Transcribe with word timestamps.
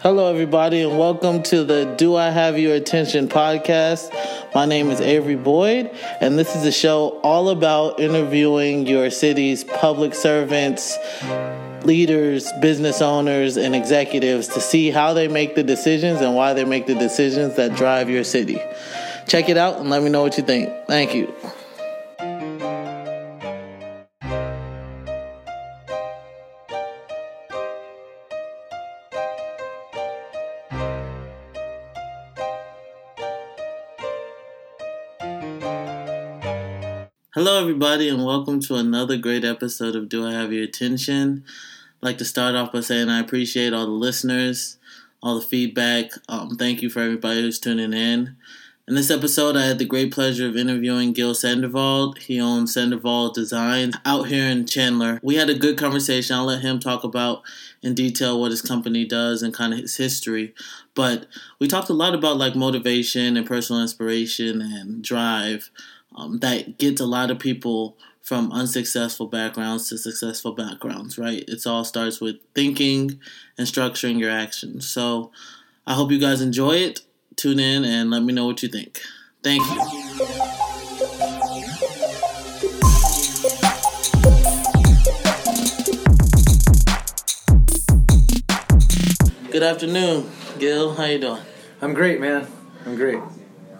Hello, 0.00 0.30
everybody, 0.30 0.82
and 0.82 0.96
welcome 0.96 1.42
to 1.42 1.64
the 1.64 1.84
Do 1.96 2.14
I 2.14 2.30
Have 2.30 2.56
Your 2.56 2.76
Attention 2.76 3.26
podcast. 3.26 4.14
My 4.54 4.64
name 4.64 4.92
is 4.92 5.00
Avery 5.00 5.34
Boyd, 5.34 5.90
and 6.20 6.38
this 6.38 6.54
is 6.54 6.64
a 6.64 6.70
show 6.70 7.18
all 7.24 7.48
about 7.48 7.98
interviewing 7.98 8.86
your 8.86 9.10
city's 9.10 9.64
public 9.64 10.14
servants, 10.14 10.96
leaders, 11.82 12.48
business 12.60 13.02
owners, 13.02 13.56
and 13.56 13.74
executives 13.74 14.46
to 14.46 14.60
see 14.60 14.90
how 14.90 15.14
they 15.14 15.26
make 15.26 15.56
the 15.56 15.64
decisions 15.64 16.20
and 16.20 16.36
why 16.36 16.52
they 16.52 16.64
make 16.64 16.86
the 16.86 16.94
decisions 16.94 17.56
that 17.56 17.74
drive 17.74 18.08
your 18.08 18.22
city. 18.22 18.62
Check 19.26 19.48
it 19.48 19.56
out 19.56 19.80
and 19.80 19.90
let 19.90 20.04
me 20.04 20.10
know 20.10 20.22
what 20.22 20.38
you 20.38 20.44
think. 20.44 20.72
Thank 20.86 21.12
you. 21.12 21.34
Hello, 37.58 37.68
everybody, 37.68 38.08
and 38.08 38.24
welcome 38.24 38.60
to 38.60 38.76
another 38.76 39.16
great 39.16 39.44
episode 39.44 39.96
of 39.96 40.08
Do 40.08 40.24
I 40.24 40.30
Have 40.30 40.52
Your 40.52 40.62
Attention? 40.62 41.42
I'd 41.44 42.06
like 42.06 42.18
to 42.18 42.24
start 42.24 42.54
off 42.54 42.72
by 42.72 42.78
saying 42.78 43.08
I 43.08 43.18
appreciate 43.18 43.72
all 43.72 43.84
the 43.84 43.90
listeners, 43.90 44.78
all 45.24 45.40
the 45.40 45.44
feedback. 45.44 46.12
Um, 46.28 46.50
thank 46.50 46.82
you 46.82 46.88
for 46.88 47.00
everybody 47.00 47.40
who's 47.40 47.58
tuning 47.58 47.92
in. 47.92 48.36
In 48.86 48.94
this 48.94 49.10
episode, 49.10 49.56
I 49.56 49.66
had 49.66 49.80
the 49.80 49.84
great 49.84 50.14
pleasure 50.14 50.46
of 50.46 50.56
interviewing 50.56 51.12
Gil 51.12 51.34
Sandoval. 51.34 52.12
He 52.12 52.40
owns 52.40 52.74
Sandoval 52.74 53.32
Designs 53.32 53.96
out 54.04 54.28
here 54.28 54.48
in 54.48 54.64
Chandler. 54.64 55.18
We 55.20 55.34
had 55.34 55.50
a 55.50 55.58
good 55.58 55.76
conversation. 55.76 56.36
I'll 56.36 56.44
let 56.44 56.62
him 56.62 56.78
talk 56.78 57.02
about 57.02 57.42
in 57.82 57.92
detail 57.92 58.40
what 58.40 58.52
his 58.52 58.62
company 58.62 59.04
does 59.04 59.42
and 59.42 59.52
kind 59.52 59.72
of 59.72 59.80
his 59.80 59.96
history. 59.96 60.54
But 60.94 61.26
we 61.58 61.66
talked 61.66 61.90
a 61.90 61.92
lot 61.92 62.14
about 62.14 62.36
like 62.36 62.54
motivation 62.54 63.36
and 63.36 63.46
personal 63.46 63.82
inspiration 63.82 64.62
and 64.62 65.02
drive 65.02 65.70
um, 66.18 66.38
that 66.38 66.78
gets 66.78 67.00
a 67.00 67.06
lot 67.06 67.30
of 67.30 67.38
people 67.38 67.96
from 68.22 68.50
unsuccessful 68.50 69.28
backgrounds 69.28 69.88
to 69.88 69.96
successful 69.96 70.52
backgrounds, 70.52 71.16
right? 71.16 71.44
It 71.46 71.64
all 71.64 71.84
starts 71.84 72.20
with 72.20 72.36
thinking 72.54 73.20
and 73.56 73.66
structuring 73.66 74.18
your 74.18 74.30
actions. 74.30 74.88
So 74.88 75.30
I 75.86 75.94
hope 75.94 76.10
you 76.10 76.18
guys 76.18 76.40
enjoy 76.40 76.72
it. 76.72 77.02
Tune 77.36 77.60
in 77.60 77.84
and 77.84 78.10
let 78.10 78.24
me 78.24 78.32
know 78.32 78.46
what 78.46 78.62
you 78.62 78.68
think. 78.68 79.00
Thank 79.44 79.62
you. 79.62 79.76
Good 89.52 89.62
afternoon, 89.62 90.30
Gil. 90.58 90.94
How 90.94 91.04
you 91.04 91.20
doing? 91.20 91.42
I'm 91.80 91.94
great, 91.94 92.20
man. 92.20 92.48
I'm 92.84 92.96
great. 92.96 93.20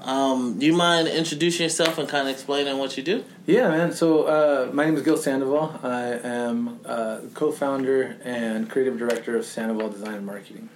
Um, 0.09 0.59
do 0.59 0.65
you 0.65 0.73
mind 0.73 1.07
introducing 1.07 1.65
yourself 1.65 1.99
and 1.99 2.09
kind 2.09 2.27
of 2.27 2.35
explaining 2.35 2.79
what 2.79 2.97
you 2.97 3.03
do? 3.03 3.25
Yeah, 3.45 3.69
man. 3.69 3.93
So 3.93 4.23
uh, 4.23 4.71
my 4.73 4.87
name 4.87 4.97
is 4.97 5.03
Gil 5.03 5.19
Sandoval. 5.19 5.79
I 5.83 6.19
am 6.27 6.81
uh, 6.87 7.21
co-founder 7.35 8.17
and 8.25 8.71
creative 8.71 8.99
director 8.99 9.37
of 9.37 9.45
Sandoval 9.45 9.91
Design 9.91 10.15
and 10.15 10.25
Marketing. 10.25 10.71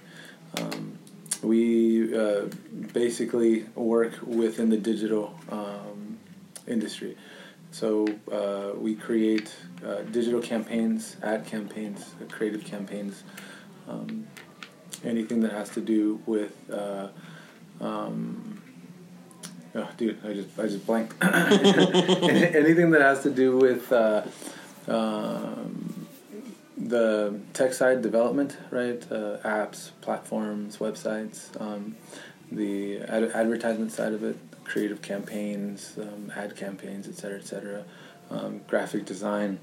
Um, 0.59 0.99
we 1.41 2.15
uh, 2.15 2.45
basically 2.93 3.63
work 3.73 4.13
within 4.21 4.69
the 4.69 4.77
digital 4.77 5.33
um, 5.49 6.19
industry. 6.67 7.17
So 7.71 8.07
uh, 8.31 8.77
we 8.77 8.93
create 8.93 9.51
uh, 9.83 10.03
digital 10.11 10.41
campaigns, 10.41 11.17
ad 11.23 11.47
campaigns, 11.47 12.13
creative 12.29 12.63
campaigns, 12.65 13.23
um, 13.89 14.27
anything 15.03 15.39
that 15.39 15.53
has 15.53 15.69
to 15.69 15.81
do 15.81 16.21
with. 16.27 16.53
Oh, 19.75 19.89
dude, 19.97 20.19
I 20.23 20.33
just 20.33 20.59
I 20.59 20.63
just 20.63 20.85
blanked. 20.85 21.15
Anything 21.23 22.91
that 22.91 23.01
has 23.01 23.23
to 23.23 23.31
do 23.31 23.57
with 23.57 23.91
uh, 23.91 24.21
um, 24.87 26.07
the 26.77 27.39
tech 27.53 27.73
side 27.73 28.01
development, 28.01 28.57
right? 28.69 29.01
Uh, 29.11 29.37
apps, 29.43 29.91
platforms, 30.01 30.77
websites, 30.77 31.59
um, 31.59 31.95
the 32.51 32.99
ad- 32.99 33.31
advertisement 33.33 33.91
side 33.91 34.13
of 34.13 34.23
it, 34.23 34.37
creative 34.63 35.01
campaigns, 35.01 35.95
um, 35.99 36.31
ad 36.35 36.55
campaigns, 36.55 37.07
et 37.07 37.15
cetera, 37.15 37.39
et 37.39 37.45
cetera, 37.47 37.83
um, 38.29 38.61
graphic 38.67 39.05
design, 39.05 39.59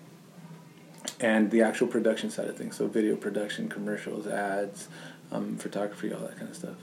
and 1.20 1.52
the 1.52 1.62
actual 1.62 1.86
production 1.86 2.30
side 2.30 2.48
of 2.48 2.56
things. 2.56 2.76
So 2.76 2.88
video 2.88 3.14
production, 3.14 3.68
commercials, 3.68 4.26
ads, 4.26 4.88
um, 5.30 5.56
photography, 5.56 6.12
all 6.12 6.20
that 6.20 6.36
kind 6.36 6.50
of 6.50 6.56
stuff. 6.56 6.76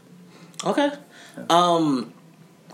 Okay. 0.63 0.91
Um, 1.49 2.13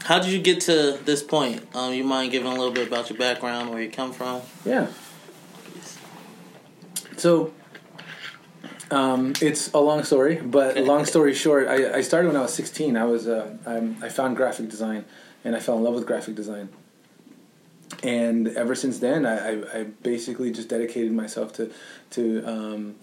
how 0.03 0.19
did 0.19 0.31
you 0.31 0.39
get 0.39 0.61
to 0.61 0.99
this 1.05 1.23
point? 1.23 1.63
Um, 1.73 1.93
you 1.93 2.03
mind 2.03 2.31
giving 2.31 2.47
a 2.47 2.55
little 2.55 2.71
bit 2.71 2.87
about 2.87 3.09
your 3.09 3.17
background, 3.17 3.69
where 3.69 3.81
you 3.81 3.89
come 3.89 4.11
from? 4.11 4.41
Yeah. 4.65 4.87
So, 7.17 7.53
um, 8.91 9.33
it's 9.41 9.73
a 9.73 9.79
long 9.79 10.03
story, 10.03 10.35
but 10.35 10.77
long 10.77 11.05
story 11.05 11.33
short, 11.33 11.67
I, 11.67 11.97
I 11.97 12.01
started 12.01 12.27
when 12.27 12.37
I 12.37 12.41
was 12.41 12.53
16. 12.53 12.97
I 12.97 13.05
was 13.05 13.27
uh, 13.27 13.55
I'm, 13.65 13.97
I 14.03 14.09
found 14.09 14.35
graphic 14.35 14.69
design, 14.69 15.05
and 15.43 15.55
I 15.55 15.59
fell 15.59 15.77
in 15.77 15.83
love 15.83 15.95
with 15.95 16.05
graphic 16.05 16.35
design. 16.35 16.69
And 18.01 18.49
ever 18.49 18.75
since 18.75 18.99
then, 18.99 19.25
I, 19.25 19.37
I, 19.37 19.79
I 19.79 19.83
basically 19.83 20.51
just 20.51 20.67
dedicated 20.67 21.13
myself 21.13 21.53
to 21.53 21.71
to 22.11 22.43
um, 22.45 22.95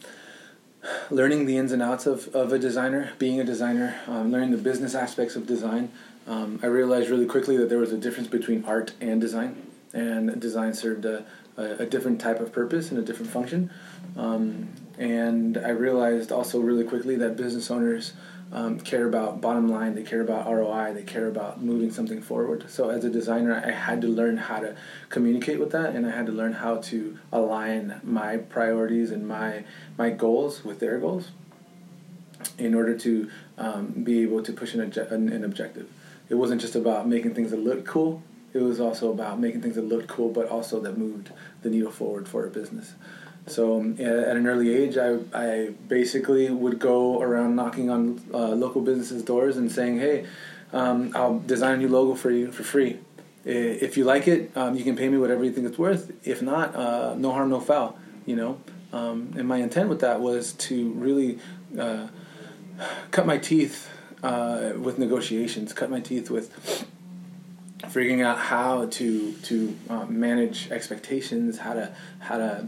learning 1.11 1.47
the 1.47 1.57
ins 1.57 1.73
and 1.73 1.83
outs 1.83 2.07
of, 2.07 2.29
of 2.35 2.53
a 2.53 2.59
designer, 2.59 3.13
being 3.19 3.41
a 3.41 3.45
designer, 3.45 4.01
um, 4.07 4.31
learning 4.31 4.51
the 4.51 4.59
business 4.59 4.95
aspects 4.95 5.37
of 5.37 5.47
design. 5.47 5.91
Um, 6.27 6.61
I 6.63 6.67
realized 6.67 7.11
really 7.11 7.27
quickly 7.27 7.57
that 7.57 7.69
there 7.69 7.79
was 7.79 7.93
a 7.93 7.99
difference 7.99 8.29
between 8.29 8.65
art 8.65 8.93
and 9.01 9.21
design, 9.21 9.57
and 9.93 10.41
design 10.41 10.75
served 10.75 11.05
a, 11.05 11.25
a, 11.57 11.83
a 11.83 11.87
different 11.87 12.21
type 12.21 12.41
of 12.41 12.53
purpose 12.53 12.91
and 12.91 12.99
a 12.99 13.03
different 13.03 13.33
function. 13.33 13.71
Um, 14.17 14.69
and 14.99 15.57
I 15.57 15.71
realized 15.71 16.31
also 16.31 16.61
really 16.61 16.85
quickly 16.85 17.17
that 17.17 17.37
business 17.37 17.71
owners 17.71 18.13
um, 18.53 18.81
care 18.81 19.07
about 19.07 19.41
bottom 19.41 19.69
line, 19.69 19.95
they 19.95 20.03
care 20.03 20.21
about 20.21 20.51
ROI, 20.51 20.93
they 20.93 21.05
care 21.05 21.29
about 21.29 21.63
moving 21.63 21.91
something 21.93 22.21
forward. 22.21 22.69
So 22.69 22.91
as 22.91 23.05
a 23.05 23.11
designer, 23.11 23.63
I 23.65 23.71
had 23.71 24.01
to 24.01 24.09
learn 24.09 24.37
how 24.37 24.59
to 24.59 24.77
communicate 25.09 25.61
with 25.61 25.71
that, 25.71 25.95
and 25.95 26.07
I 26.07 26.11
had 26.11 26.27
to 26.27 26.33
learn 26.33 26.55
how 26.55 26.77
to 26.77 27.19
align 27.33 28.01
my 28.03 28.39
priorities 28.39 29.11
and 29.13 29.27
my 29.27 29.65
my 29.97 30.11
goals 30.11 30.65
with 30.65 30.81
their 30.81 30.99
goals 30.99 31.31
in 32.59 32.75
order 32.75 32.97
to 32.99 33.31
um, 33.59 33.87
be 34.03 34.23
able 34.23 34.43
to 34.43 34.53
push 34.53 34.75
an, 34.75 34.91
obje- 34.91 35.11
an, 35.13 35.31
an 35.31 35.45
objective 35.45 35.89
it 36.31 36.35
wasn't 36.37 36.61
just 36.61 36.77
about 36.77 37.07
making 37.07 37.35
things 37.35 37.51
that 37.51 37.59
looked 37.59 37.87
cool. 37.87 38.23
It 38.53 38.63
was 38.63 38.81
also 38.81 39.11
about 39.13 39.39
making 39.39 39.61
things 39.63 39.75
that 39.75 39.85
looked 39.85 40.09
cool, 40.09 40.31
but 40.31 40.49
also 40.49 40.81
that 40.81 40.97
moved 40.97 41.31
the 41.63 41.71
needle 41.71 41.91
forward 41.91 42.27
for 42.27 42.47
a 42.47 42.51
business. 42.51 42.95
So 43.47 43.81
um, 43.81 43.93
at 43.99 44.37
an 44.37 44.47
early 44.47 44.75
age, 44.75 44.97
I, 44.97 45.19
I 45.35 45.71
basically 45.89 46.51
would 46.51 46.79
go 46.79 47.21
around 47.21 47.57
knocking 47.57 47.91
on 47.91 48.23
uh, 48.33 48.51
local 48.51 48.81
businesses' 48.81 49.23
doors 49.23 49.57
and 49.57 49.71
saying, 49.71 49.99
"Hey, 49.99 50.27
um, 50.73 51.13
I'll 51.15 51.41
design 51.41 51.75
a 51.75 51.77
new 51.79 51.89
logo 51.89 52.15
for 52.15 52.31
you 52.31 52.53
for 52.53 52.63
free. 52.63 52.99
If 53.45 53.97
you 53.97 54.05
like 54.05 54.29
it, 54.29 54.57
um, 54.57 54.77
you 54.77 54.85
can 54.85 54.97
pay 54.97 55.09
me 55.09 55.17
whatever 55.17 55.43
you 55.43 55.53
think 55.53 55.67
it's 55.67 55.79
worth. 55.79 56.13
If 56.27 56.43
not, 56.43 56.75
uh, 56.75 57.15
no 57.17 57.33
harm, 57.33 57.51
no 57.51 57.61
foul. 57.61 57.99
You 58.27 58.37
know." 58.37 58.61
Um, 58.93 59.35
and 59.37 59.47
my 59.47 59.59
intent 59.59 59.89
with 59.89 60.01
that 60.01 60.21
was 60.21 60.53
to 60.55 60.91
really 60.93 61.39
uh, 61.79 62.09
cut 63.11 63.25
my 63.25 63.39
teeth 63.39 63.89
uh, 64.23 64.73
with 64.79 64.99
negotiations, 64.99 65.73
cut 65.73 65.91
my 65.91 66.01
teeth 66.01 66.31
with 66.31 66.87
figuring 67.89 68.23
out 68.23 68.39
how 68.39 68.87
to 68.87 69.33
to 69.33 69.77
uh, 69.89 70.05
manage 70.07 70.71
expectations, 70.71 71.59
how 71.59 71.75
to 71.75 71.93
how 72.21 72.37
to 72.39 72.67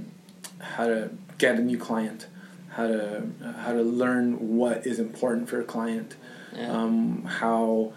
how 0.60 0.86
to 0.86 1.10
get 1.38 1.56
a 1.56 1.60
new 1.60 1.78
client, 1.78 2.26
how 2.70 2.86
to 2.86 3.22
uh, 3.44 3.52
how 3.54 3.72
to 3.72 3.82
learn 3.82 4.56
what 4.56 4.86
is 4.86 4.98
important 4.98 5.48
for 5.48 5.60
a 5.60 5.64
client, 5.64 6.16
Yeah. 6.56 6.70
um, 6.72 7.24
how 7.24 7.92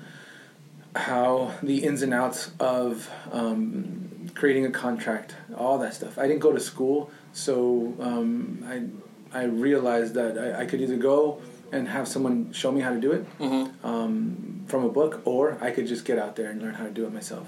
how 0.96 1.52
the 1.62 1.84
ins 1.84 2.02
and 2.02 2.14
outs 2.14 2.52
of 2.60 3.10
um, 3.32 4.30
creating 4.34 4.66
a 4.66 4.72
contract, 4.72 5.36
all 5.58 5.78
that 5.80 5.94
stuff. 5.94 6.18
I 6.18 6.28
didn't 6.28 6.40
go 6.40 6.52
to 6.54 6.60
school, 6.60 7.10
so 7.34 7.94
um, 8.00 8.64
I 8.68 9.40
I 9.40 9.44
realized 9.46 10.14
that 10.14 10.38
I, 10.38 10.62
I 10.62 10.66
could 10.66 10.82
either 10.82 10.96
go 10.98 11.42
and 11.76 11.88
have 11.88 12.08
someone 12.08 12.52
show 12.54 12.72
me 12.72 12.82
how 12.82 12.92
to 12.92 13.00
do 13.00 13.12
it 13.12 13.24
Mm-hmm. 13.40 13.86
um, 13.86 14.64
from 14.68 14.84
a 14.84 14.90
book, 14.90 15.22
or 15.26 15.58
I 15.62 15.72
could 15.72 15.88
just 15.88 16.06
get 16.06 16.18
out 16.18 16.36
there 16.36 16.50
and 16.52 16.62
learn 16.62 16.74
how 16.74 16.86
to 16.86 16.92
do 16.92 17.06
it 17.06 17.14
myself. 17.14 17.48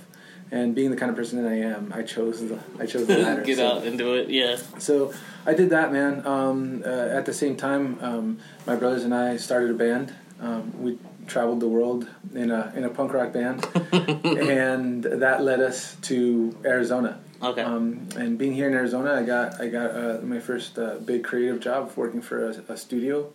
And 0.52 0.74
being 0.76 0.92
the 0.92 0.98
kind 0.98 1.10
of 1.10 1.18
person 1.18 1.42
that 1.44 1.50
I 1.52 1.56
am, 1.56 1.92
I 1.94 2.04
chose 2.04 2.40
the 2.48 2.60
I 2.80 2.86
chose 2.86 3.06
the 3.08 3.18
latter. 3.18 3.42
Get 3.52 3.58
So- 3.58 3.68
out 3.68 3.84
and 3.88 3.98
do 3.98 4.16
it. 4.16 4.30
Yeah. 4.30 4.56
so 4.78 5.14
I 5.46 5.54
did 5.54 5.70
that, 5.72 5.92
man. 5.92 6.26
Um, 6.26 6.84
uh, 6.86 6.90
at 7.20 7.26
the 7.26 7.34
same 7.34 7.56
time, 7.58 7.98
um, 8.02 8.40
my 8.66 8.76
brothers 8.76 9.04
and 9.04 9.14
I 9.14 9.38
started 9.38 9.72
a 9.72 9.74
band. 9.74 10.14
Um, 10.40 10.62
we 10.82 10.98
traveled 11.26 11.60
the 11.60 11.68
world 11.68 12.08
in 12.34 12.52
a 12.52 12.72
in 12.78 12.84
a 12.86 12.90
punk 12.90 13.12
rock 13.14 13.34
band, 13.34 13.66
and 13.92 15.04
that 15.04 15.44
led 15.44 15.60
us 15.60 15.96
to 16.04 16.56
Arizona. 16.66 17.20
Okay. 17.44 17.62
Um, 17.62 18.08
and 18.16 18.38
being 18.38 18.54
here 18.54 18.68
in 18.68 18.74
Arizona, 18.74 19.14
I 19.14 19.24
got 19.24 19.60
I 19.60 19.68
got 19.68 19.90
uh, 19.92 20.20
my 20.24 20.40
first 20.40 20.78
uh, 20.80 20.96
big 21.04 21.24
creative 21.24 21.60
job 21.60 21.92
working 21.96 22.22
for 22.22 22.38
a, 22.50 22.52
a 22.74 22.78
studio. 22.78 23.32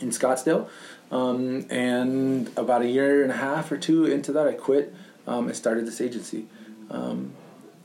In 0.00 0.10
Scottsdale. 0.10 0.68
Um, 1.10 1.66
and 1.70 2.50
about 2.56 2.82
a 2.82 2.88
year 2.88 3.22
and 3.22 3.32
a 3.32 3.36
half 3.36 3.72
or 3.72 3.76
two 3.76 4.06
into 4.06 4.32
that, 4.32 4.46
I 4.46 4.52
quit 4.52 4.94
um, 5.26 5.48
and 5.48 5.56
started 5.56 5.86
this 5.86 6.00
agency. 6.00 6.46
Um, 6.90 7.32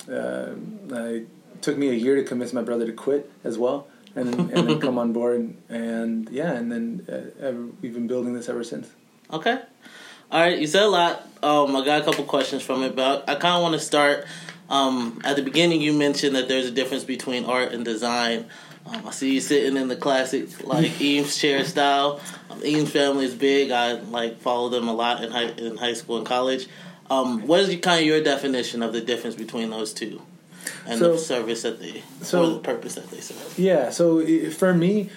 uh, 0.10 0.54
it 0.92 1.28
took 1.62 1.78
me 1.78 1.90
a 1.90 1.94
year 1.94 2.16
to 2.16 2.24
convince 2.24 2.54
my 2.54 2.62
brother 2.62 2.86
to 2.86 2.94
quit 2.94 3.32
as 3.44 3.58
well, 3.58 3.88
and 4.16 4.52
and 4.52 4.70
then 4.70 4.80
come 4.80 4.98
on 4.98 5.14
board. 5.20 5.56
And 5.70 6.30
yeah, 6.30 6.54
and 6.54 6.72
then 6.72 7.34
uh, 7.42 7.52
we've 7.82 7.94
been 7.94 8.08
building 8.08 8.34
this 8.34 8.50
ever 8.50 8.64
since. 8.64 8.92
Okay. 9.32 9.60
All 10.32 10.42
right, 10.42 10.58
you 10.58 10.68
said 10.68 10.84
a 10.84 10.88
lot. 10.88 11.28
Um, 11.44 11.76
I 11.76 11.86
got 11.86 12.02
a 12.02 12.06
couple 12.06 12.24
questions 12.26 12.64
from 12.64 12.82
it, 12.84 12.96
but 12.96 13.30
I 13.30 13.36
kind 13.36 13.56
of 13.56 13.62
want 13.62 13.74
to 13.74 13.80
start. 13.80 14.26
Um, 14.70 15.22
at 15.24 15.36
the 15.36 15.44
beginning, 15.44 15.82
you 15.82 15.94
mentioned 15.94 16.36
that 16.36 16.48
there's 16.48 16.66
a 16.66 16.72
difference 16.72 17.04
between 17.04 17.46
art 17.46 17.72
and 17.72 17.86
design. 17.86 18.48
Um, 18.86 19.08
I 19.08 19.12
see 19.12 19.34
you 19.34 19.42
sitting 19.42 19.78
in 19.78 19.88
the 19.88 19.96
classic 19.96 20.64
like 20.64 21.02
Eames 21.02 21.38
chair 21.38 21.64
style. 21.66 22.20
Um, 22.50 22.64
Eames 22.64 22.92
family 22.92 23.26
is 23.26 23.34
big. 23.34 23.72
I 23.72 23.94
like 23.94 24.40
follow 24.42 24.70
them 24.70 24.88
a 24.88 24.94
lot 24.94 25.24
in 25.24 25.32
high 25.32 25.46
in 25.46 25.78
high 25.78 25.94
school 25.94 26.18
and 26.18 26.26
college. 26.26 26.68
Um, 27.10 27.46
what 27.46 27.60
is 27.60 27.70
your, 27.70 27.80
kind 27.80 28.00
of 28.00 28.06
your 28.06 28.24
definition 28.24 28.82
of 28.82 28.94
the 28.94 29.02
difference 29.02 29.36
between 29.36 29.70
those 29.70 29.94
two, 29.94 30.22
and 30.88 30.98
so, 31.00 31.14
the 31.14 31.18
service 31.20 31.62
that 31.62 31.80
they 31.80 32.04
so, 32.22 32.44
or 32.44 32.54
the 32.56 32.60
purpose 32.60 32.96
that 32.96 33.10
they 33.10 33.20
serve? 33.20 33.60
Yeah. 33.60 33.90
So 33.90 34.50
for 34.52 34.74
me, 34.74 35.10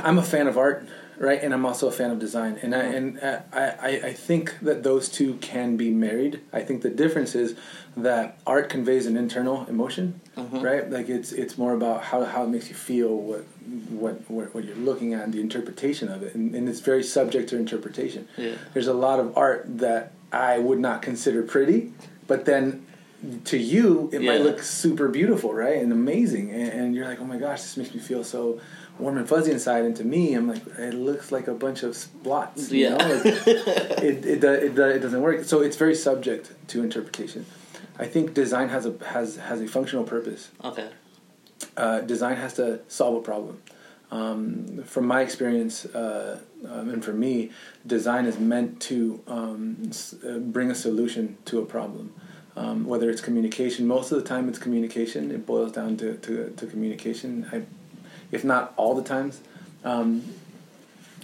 I'm 0.00 0.18
a 0.18 0.22
fan 0.22 0.46
of 0.46 0.58
art 0.58 0.86
right? 1.18 1.42
And 1.42 1.52
I'm 1.54 1.64
also 1.64 1.88
a 1.88 1.92
fan 1.92 2.10
of 2.10 2.18
design, 2.18 2.58
and 2.62 2.74
I 2.74 2.82
and 2.82 3.20
I, 3.52 4.00
I 4.04 4.12
think 4.12 4.58
that 4.60 4.82
those 4.82 5.08
two 5.08 5.34
can 5.34 5.76
be 5.76 5.90
married. 5.90 6.40
I 6.52 6.60
think 6.60 6.82
the 6.82 6.90
difference 6.90 7.34
is 7.34 7.54
that 7.96 8.38
art 8.46 8.68
conveys 8.68 9.06
an 9.06 9.16
internal 9.16 9.66
emotion, 9.66 10.20
mm-hmm. 10.36 10.60
right? 10.60 10.90
Like 10.90 11.08
it's 11.08 11.32
it's 11.32 11.58
more 11.58 11.74
about 11.74 12.04
how 12.04 12.24
how 12.24 12.44
it 12.44 12.48
makes 12.48 12.68
you 12.68 12.74
feel, 12.74 13.16
what 13.16 13.44
what 13.90 14.30
what, 14.30 14.54
what 14.54 14.64
you're 14.64 14.76
looking 14.76 15.14
at, 15.14 15.24
and 15.24 15.32
the 15.32 15.40
interpretation 15.40 16.08
of 16.08 16.22
it, 16.22 16.34
and, 16.34 16.54
and 16.54 16.68
it's 16.68 16.80
very 16.80 17.02
subject 17.02 17.48
to 17.50 17.56
interpretation. 17.56 18.28
Yeah. 18.36 18.54
There's 18.72 18.88
a 18.88 18.94
lot 18.94 19.20
of 19.20 19.36
art 19.36 19.78
that 19.78 20.12
I 20.32 20.58
would 20.58 20.78
not 20.78 21.02
consider 21.02 21.42
pretty, 21.42 21.92
but 22.26 22.46
then 22.46 22.86
to 23.44 23.56
you 23.56 24.10
it 24.12 24.22
yeah. 24.22 24.32
might 24.32 24.40
look 24.40 24.62
super 24.62 25.08
beautiful, 25.08 25.54
right, 25.54 25.76
and 25.76 25.92
amazing, 25.92 26.50
and, 26.50 26.68
and 26.72 26.94
you're 26.94 27.06
like, 27.06 27.20
oh 27.20 27.24
my 27.24 27.38
gosh, 27.38 27.60
this 27.62 27.76
makes 27.76 27.94
me 27.94 28.00
feel 28.00 28.24
so 28.24 28.60
warm 29.02 29.18
and 29.18 29.28
fuzzy 29.28 29.50
inside, 29.50 29.84
and 29.84 29.96
to 29.96 30.04
me, 30.04 30.34
I'm 30.34 30.48
like, 30.48 30.64
it 30.78 30.94
looks 30.94 31.32
like 31.32 31.48
a 31.48 31.54
bunch 31.54 31.82
of 31.82 32.06
blots. 32.22 32.70
You 32.70 32.84
yeah. 32.84 32.96
know? 32.96 33.14
Like, 33.14 33.24
it, 33.46 34.24
it, 34.24 34.44
it, 34.44 34.78
it, 34.78 35.00
doesn't 35.00 35.20
work. 35.20 35.44
So 35.44 35.60
it's 35.60 35.76
very 35.76 35.94
subject 35.94 36.52
to 36.68 36.82
interpretation. 36.82 37.44
I 37.98 38.06
think 38.06 38.34
design 38.34 38.68
has 38.70 38.86
a 38.86 38.94
has 39.04 39.36
has 39.36 39.60
a 39.60 39.68
functional 39.68 40.04
purpose. 40.04 40.50
Okay. 40.64 40.88
Uh, 41.76 42.00
design 42.00 42.36
has 42.36 42.54
to 42.54 42.80
solve 42.88 43.16
a 43.16 43.20
problem. 43.20 43.60
Um, 44.10 44.82
from 44.84 45.06
my 45.06 45.22
experience, 45.22 45.86
uh, 45.86 46.38
um, 46.68 46.90
and 46.90 47.02
for 47.02 47.14
me, 47.14 47.50
design 47.86 48.26
is 48.26 48.38
meant 48.38 48.80
to 48.82 49.22
um, 49.26 49.78
s- 49.88 50.14
uh, 50.26 50.38
bring 50.38 50.70
a 50.70 50.74
solution 50.74 51.38
to 51.46 51.60
a 51.60 51.64
problem. 51.64 52.12
Um, 52.54 52.84
whether 52.84 53.08
it's 53.08 53.22
communication, 53.22 53.86
most 53.86 54.12
of 54.12 54.22
the 54.22 54.28
time 54.28 54.50
it's 54.50 54.58
communication. 54.58 55.30
It 55.30 55.46
boils 55.46 55.72
down 55.72 55.96
to, 55.98 56.16
to, 56.18 56.50
to 56.50 56.66
communication. 56.66 57.48
I 57.50 57.62
if 58.32 58.42
not 58.42 58.72
all 58.76 58.96
the 58.96 59.04
times. 59.04 59.40
Um, 59.84 60.24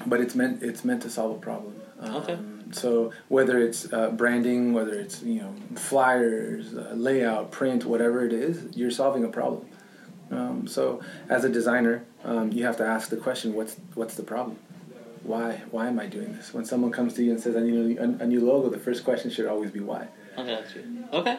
but 0.07 0.21
it's 0.21 0.35
meant 0.35 0.63
it's 0.63 0.85
meant 0.85 1.03
to 1.03 1.11
solve 1.11 1.37
a 1.37 1.41
problem. 1.41 1.75
Um, 2.01 2.17
okay. 2.17 2.39
So 2.71 3.13
whether 3.29 3.59
it's 3.59 3.93
uh, 3.93 4.11
branding, 4.11 4.73
whether 4.73 4.95
it's 4.95 5.23
you 5.23 5.41
know 5.41 5.55
flyers, 5.75 6.75
uh, 6.75 6.93
layout, 6.95 7.51
print, 7.51 7.85
whatever 7.85 8.25
it 8.25 8.33
is, 8.33 8.77
you're 8.77 8.91
solving 8.91 9.25
a 9.25 9.29
problem. 9.29 9.67
Um, 10.31 10.67
so 10.67 11.01
as 11.29 11.45
a 11.45 11.49
designer, 11.49 12.05
um, 12.25 12.53
you 12.53 12.65
have 12.65 12.77
to 12.77 12.85
ask 12.85 13.09
the 13.09 13.17
question: 13.17 13.55
What's 13.55 13.77
what's 13.95 14.15
the 14.15 14.23
problem? 14.23 14.59
Why 15.23 15.63
why 15.71 15.89
am 15.89 15.99
I 15.99 16.07
doing 16.07 16.35
this? 16.35 16.55
When 16.55 16.65
someone 16.65 16.93
comes 16.93 17.15
to 17.15 17.25
you 17.25 17.33
and 17.33 17.41
says, 17.41 17.57
"I 17.57 17.61
need 17.61 17.99
a, 17.99 18.03
a 18.03 18.27
new 18.27 18.45
logo," 18.45 18.69
the 18.69 18.79
first 18.79 19.05
question 19.05 19.31
should 19.31 19.47
always 19.47 19.71
be 19.71 19.81
why. 19.81 20.09
I 20.37 20.45
got 20.45 20.75
you. 20.75 21.05
Okay. 21.13 21.39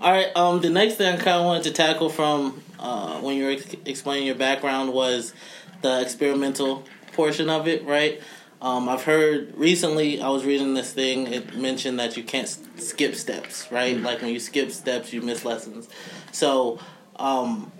All 0.00 0.10
right. 0.10 0.34
Um, 0.36 0.60
the 0.60 0.70
next 0.70 0.96
thing 0.96 1.14
I 1.14 1.16
kind 1.16 1.38
of 1.38 1.44
wanted 1.44 1.64
to 1.64 1.72
tackle 1.72 2.08
from 2.08 2.62
uh, 2.80 3.20
when 3.20 3.36
you 3.36 3.44
were 3.44 3.50
ex- 3.50 3.76
explaining 3.84 4.26
your 4.26 4.36
background 4.36 4.92
was 4.92 5.34
the 5.82 6.00
experimental 6.00 6.84
portion 7.12 7.50
of 7.50 7.68
it, 7.68 7.84
right? 7.84 8.20
Um, 8.62 8.88
I've 8.88 9.04
heard 9.04 9.54
recently. 9.56 10.20
I 10.20 10.28
was 10.28 10.44
reading 10.44 10.74
this 10.74 10.92
thing. 10.92 11.26
It 11.26 11.56
mentioned 11.56 11.98
that 11.98 12.16
you 12.16 12.22
can't 12.24 12.46
s- 12.46 12.60
skip 12.76 13.14
steps, 13.14 13.70
right? 13.70 13.96
Mm-hmm. 13.96 14.04
Like 14.04 14.20
when 14.20 14.32
you 14.32 14.40
skip 14.40 14.70
steps, 14.70 15.12
you 15.12 15.22
miss 15.22 15.44
lessons. 15.44 15.88
So, 16.32 16.78
um, 17.16 17.72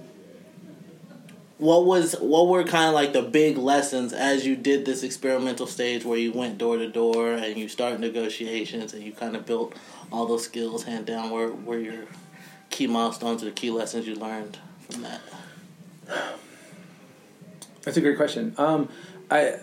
what 1.59 1.85
was 1.85 2.15
what 2.15 2.49
were 2.49 2.65
kind 2.65 2.89
of 2.89 2.95
like 2.95 3.13
the 3.13 3.21
big 3.21 3.59
lessons 3.59 4.15
as 4.15 4.47
you 4.47 4.57
did 4.57 4.87
this 4.87 5.03
experimental 5.03 5.67
stage 5.67 6.05
where 6.07 6.19
you 6.19 6.33
went 6.33 6.57
door 6.57 6.79
to 6.79 6.89
door 6.89 7.35
and 7.35 7.59
you 7.59 7.69
start 7.69 8.01
negotiations 8.01 8.95
and 8.95 9.03
you 9.03 9.13
kind 9.13 9.37
of 9.37 9.45
built 9.45 9.75
all 10.11 10.27
those 10.27 10.45
skills 10.45 10.85
hand 10.85 11.05
down? 11.05 11.31
Where 11.31 11.49
were 11.49 11.79
your 11.79 12.05
key 12.71 12.87
milestones 12.87 13.43
or 13.43 13.47
the 13.47 13.53
key 13.53 13.71
lessons 13.71 14.07
you 14.07 14.15
learned 14.15 14.59
from 14.91 15.03
that? 15.03 15.21
That's 17.83 17.97
a 17.97 18.01
great 18.01 18.17
question. 18.17 18.55
Um, 18.59 18.89
I 19.31 19.57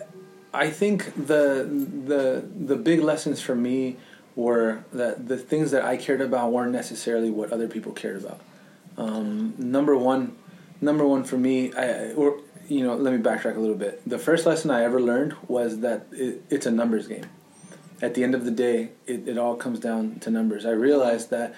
I 0.53 0.69
think 0.69 1.13
the 1.15 1.67
the 2.05 2.43
the 2.55 2.75
big 2.75 3.01
lessons 3.01 3.41
for 3.41 3.55
me 3.55 3.97
were 4.35 4.83
that 4.93 5.27
the 5.27 5.37
things 5.37 5.71
that 5.71 5.83
I 5.83 5.97
cared 5.97 6.21
about 6.21 6.51
weren't 6.51 6.71
necessarily 6.71 7.29
what 7.29 7.51
other 7.51 7.67
people 7.67 7.91
cared 7.91 8.23
about. 8.23 8.39
Um, 8.97 9.53
number 9.57 9.95
one, 9.95 10.35
number 10.81 11.05
one 11.07 11.23
for 11.23 11.37
me, 11.37 11.73
I 11.73 12.13
or 12.13 12.39
you 12.67 12.83
know, 12.83 12.95
let 12.95 13.13
me 13.13 13.19
backtrack 13.19 13.55
a 13.55 13.59
little 13.59 13.75
bit. 13.75 14.01
The 14.09 14.17
first 14.17 14.45
lesson 14.45 14.71
I 14.71 14.83
ever 14.83 14.99
learned 14.99 15.35
was 15.47 15.79
that 15.79 16.07
it, 16.11 16.43
it's 16.49 16.65
a 16.65 16.71
numbers 16.71 17.07
game 17.07 17.25
at 18.01 18.13
the 18.13 18.23
end 18.23 18.35
of 18.35 18.45
the 18.45 18.51
day, 18.51 18.91
it, 19.05 19.27
it 19.27 19.37
all 19.37 19.55
comes 19.55 19.79
down 19.79 20.19
to 20.19 20.29
numbers. 20.29 20.65
I 20.65 20.71
realized 20.71 21.29
that 21.31 21.55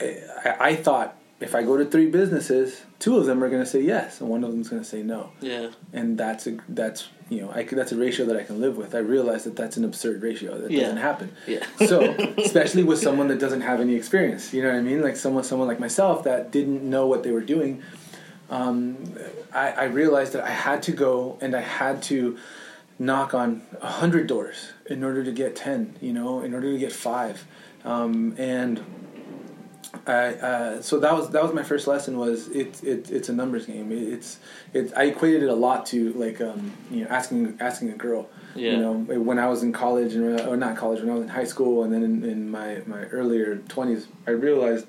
eh, 0.00 0.20
I, 0.44 0.70
I 0.70 0.76
thought 0.76 1.16
if 1.40 1.54
I 1.54 1.62
go 1.62 1.76
to 1.76 1.84
three 1.84 2.06
businesses, 2.10 2.82
two 2.98 3.16
of 3.16 3.26
them 3.26 3.42
are 3.44 3.48
going 3.48 3.62
to 3.62 3.68
say 3.68 3.80
yes, 3.80 4.20
and 4.20 4.28
one 4.28 4.42
of 4.42 4.50
them 4.50 4.60
is 4.60 4.68
going 4.68 4.82
to 4.82 4.88
say 4.88 5.02
no. 5.02 5.30
Yeah. 5.40 5.70
And 5.92 6.18
that's 6.18 6.46
a 6.48 6.58
that's 6.68 7.08
you 7.28 7.40
know 7.40 7.50
I 7.52 7.62
could, 7.62 7.78
that's 7.78 7.92
a 7.92 7.96
ratio 7.96 8.26
that 8.26 8.36
I 8.36 8.42
can 8.42 8.60
live 8.60 8.76
with. 8.76 8.94
I 8.94 8.98
realize 8.98 9.44
that 9.44 9.54
that's 9.54 9.76
an 9.76 9.84
absurd 9.84 10.22
ratio 10.22 10.58
that 10.58 10.70
yeah. 10.70 10.82
doesn't 10.82 10.96
happen. 10.96 11.32
Yeah. 11.46 11.64
so 11.86 12.00
especially 12.38 12.82
with 12.82 12.98
someone 12.98 13.28
that 13.28 13.38
doesn't 13.38 13.60
have 13.60 13.80
any 13.80 13.94
experience, 13.94 14.52
you 14.52 14.62
know 14.62 14.70
what 14.70 14.78
I 14.78 14.82
mean? 14.82 15.00
Like 15.00 15.16
someone 15.16 15.44
someone 15.44 15.68
like 15.68 15.78
myself 15.78 16.24
that 16.24 16.50
didn't 16.50 16.82
know 16.88 17.06
what 17.06 17.22
they 17.22 17.30
were 17.30 17.42
doing. 17.42 17.82
Um, 18.50 19.14
I, 19.52 19.70
I 19.72 19.84
realized 19.84 20.32
that 20.32 20.42
I 20.42 20.50
had 20.50 20.82
to 20.84 20.92
go 20.92 21.38
and 21.40 21.54
I 21.54 21.60
had 21.60 22.02
to 22.04 22.38
knock 22.98 23.32
on 23.32 23.62
a 23.80 23.86
hundred 23.86 24.26
doors 24.26 24.72
in 24.86 25.04
order 25.04 25.22
to 25.22 25.30
get 25.30 25.54
ten. 25.54 25.96
You 26.00 26.12
know, 26.12 26.40
in 26.40 26.52
order 26.52 26.72
to 26.72 26.78
get 26.78 26.90
five, 26.90 27.46
um, 27.84 28.34
and 28.38 28.82
I, 30.08 30.28
uh, 30.34 30.82
so 30.82 30.98
that 31.00 31.12
was 31.12 31.30
that 31.30 31.42
was 31.42 31.52
my 31.52 31.62
first 31.62 31.86
lesson 31.86 32.16
was 32.16 32.48
it, 32.48 32.82
it 32.82 33.10
it's 33.10 33.28
a 33.28 33.32
numbers 33.32 33.66
game. 33.66 33.92
It, 33.92 34.02
it's 34.14 34.38
it 34.72 34.92
I 34.96 35.04
equated 35.04 35.42
it 35.42 35.48
a 35.50 35.54
lot 35.54 35.86
to 35.86 36.12
like 36.14 36.40
um, 36.40 36.72
you 36.90 37.04
know 37.04 37.10
asking 37.10 37.58
asking 37.60 37.90
a 37.90 37.96
girl. 37.96 38.28
Yeah. 38.54 38.72
You 38.72 38.76
know, 38.78 38.92
when 39.20 39.38
I 39.38 39.46
was 39.48 39.62
in 39.62 39.72
college 39.72 40.14
and 40.14 40.40
or 40.40 40.56
not 40.56 40.76
college 40.76 41.00
when 41.00 41.10
I 41.10 41.14
was 41.14 41.22
in 41.22 41.28
high 41.28 41.44
school 41.44 41.84
and 41.84 41.92
then 41.92 42.02
in, 42.02 42.24
in 42.24 42.50
my 42.50 42.82
my 42.86 43.04
earlier 43.04 43.58
twenties, 43.68 44.08
I 44.26 44.30
realized 44.30 44.86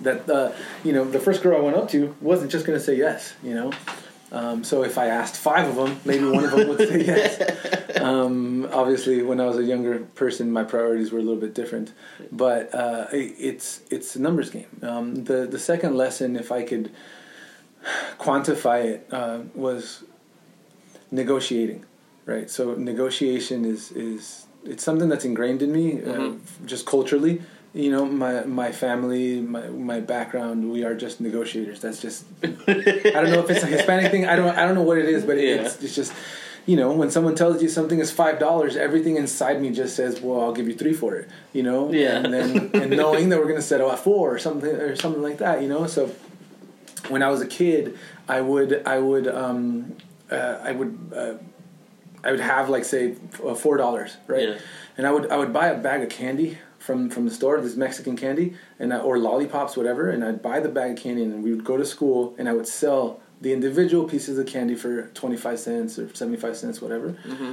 that 0.00 0.28
uh, 0.28 0.52
you 0.82 0.92
know 0.92 1.04
the 1.04 1.20
first 1.20 1.42
girl 1.42 1.56
I 1.56 1.60
went 1.60 1.76
up 1.76 1.88
to 1.90 2.14
wasn't 2.20 2.50
just 2.50 2.66
going 2.66 2.78
to 2.78 2.84
say 2.84 2.96
yes. 2.96 3.34
You 3.42 3.54
know, 3.54 3.72
um, 4.34 4.64
so 4.64 4.82
if 4.82 4.98
I 4.98 5.06
asked 5.06 5.36
five 5.36 5.68
of 5.68 5.76
them, 5.76 6.00
maybe 6.04 6.26
one 6.26 6.44
of 6.44 6.50
them 6.50 6.68
would 6.68 6.78
say 6.78 7.04
yes. 7.04 7.80
Um, 7.94 8.68
obviously, 8.72 9.22
when 9.22 9.40
I 9.40 9.46
was 9.46 9.56
a 9.56 9.62
younger 9.62 10.00
person, 10.00 10.50
my 10.50 10.64
priorities 10.64 11.10
were 11.10 11.20
a 11.20 11.22
little 11.22 11.40
bit 11.40 11.54
different. 11.54 11.94
But 12.30 12.74
uh, 12.74 13.06
it's 13.12 13.80
it's 13.88 14.14
a 14.16 14.20
numbers 14.20 14.50
game. 14.50 14.66
Um, 14.82 15.24
the 15.24 15.46
the 15.46 15.58
second 15.58 15.96
lesson, 15.96 16.36
if 16.36 16.52
I 16.52 16.64
could 16.64 16.90
quantify 18.18 18.84
it, 18.84 19.08
uh, 19.10 19.38
was 19.54 20.04
negotiating. 21.10 21.86
Right. 22.26 22.50
So 22.50 22.74
negotiation 22.74 23.64
is 23.64 23.92
is 23.92 24.46
it's 24.64 24.82
something 24.82 25.08
that's 25.08 25.24
ingrained 25.24 25.62
in 25.62 25.72
me, 25.72 26.02
uh, 26.02 26.06
mm-hmm. 26.06 26.66
just 26.66 26.84
culturally 26.84 27.40
you 27.74 27.90
know 27.90 28.06
my 28.06 28.44
my 28.44 28.70
family 28.70 29.40
my 29.40 29.68
my 29.68 30.00
background 30.00 30.70
we 30.70 30.84
are 30.84 30.94
just 30.94 31.20
negotiators. 31.20 31.80
That's 31.80 32.00
just 32.00 32.24
i 32.42 32.46
don't 32.46 33.30
know 33.30 33.40
if 33.40 33.50
it's 33.50 33.64
a 33.64 33.66
hispanic 33.66 34.10
thing. 34.10 34.26
I 34.26 34.36
don't 34.36 34.56
i 34.56 34.64
don't 34.64 34.74
know 34.74 34.82
what 34.82 34.98
it 34.98 35.06
is 35.06 35.24
but 35.24 35.36
yeah. 35.36 35.56
it's, 35.56 35.82
it's 35.82 35.94
just 35.94 36.12
you 36.66 36.76
know 36.76 36.92
when 36.92 37.10
someone 37.10 37.34
tells 37.34 37.60
you 37.62 37.68
something 37.68 37.98
is 37.98 38.12
five 38.12 38.38
dollars 38.38 38.76
everything 38.76 39.16
inside 39.16 39.60
me 39.60 39.70
just 39.70 39.96
says 39.96 40.20
well 40.20 40.40
i'll 40.40 40.52
give 40.52 40.68
you 40.68 40.74
three 40.74 40.94
for 40.94 41.16
it 41.16 41.28
you 41.52 41.62
know? 41.62 41.92
Yeah. 41.92 42.18
And 42.18 42.32
then 42.32 42.70
and 42.74 42.90
knowing 42.96 43.28
that 43.30 43.38
we're 43.40 43.52
to 43.54 43.60
settle 43.60 43.90
at 43.90 43.98
four 43.98 44.32
or 44.32 44.38
something 44.38 44.70
or 44.70 44.94
something 44.96 45.22
like 45.22 45.38
that 45.38 45.60
you 45.60 45.68
know? 45.68 45.86
So 45.86 46.10
when 47.08 47.22
i 47.22 47.28
was 47.28 47.40
a 47.42 47.46
kid 47.46 47.98
i 48.28 48.40
would 48.40 48.86
i 48.86 48.98
would 48.98 49.26
um 49.26 49.96
uh, 50.30 50.58
i 50.62 50.70
would 50.70 51.12
uh, 51.14 51.34
i 52.22 52.30
would 52.30 52.40
have 52.40 52.70
like 52.70 52.84
say 52.84 53.14
four 53.56 53.76
dollars 53.76 54.16
right? 54.28 54.48
Yeah. 54.48 54.58
and 54.96 55.06
i 55.06 55.10
would 55.10 55.30
i 55.30 55.36
would 55.36 55.52
buy 55.52 55.66
a 55.66 55.78
bag 55.78 56.02
of 56.02 56.08
candy 56.08 56.56
from 56.84 57.08
from 57.08 57.24
the 57.24 57.30
store, 57.30 57.58
this 57.62 57.76
Mexican 57.76 58.14
candy, 58.14 58.54
and 58.78 58.92
I, 58.92 58.98
or 58.98 59.18
lollipops, 59.18 59.74
whatever. 59.74 60.10
And 60.10 60.22
I'd 60.22 60.42
buy 60.42 60.60
the 60.60 60.68
bag 60.68 60.90
of 60.92 60.96
candy, 60.98 61.22
and 61.22 61.42
we 61.42 61.50
would 61.50 61.64
go 61.64 61.78
to 61.78 61.86
school, 61.86 62.34
and 62.36 62.46
I 62.46 62.52
would 62.52 62.68
sell 62.68 63.20
the 63.40 63.54
individual 63.54 64.06
pieces 64.06 64.38
of 64.38 64.46
candy 64.46 64.74
for 64.74 65.08
25 65.08 65.58
cents 65.58 65.98
or 65.98 66.14
75 66.14 66.56
cents, 66.56 66.82
whatever. 66.82 67.16
Mm-hmm. 67.26 67.52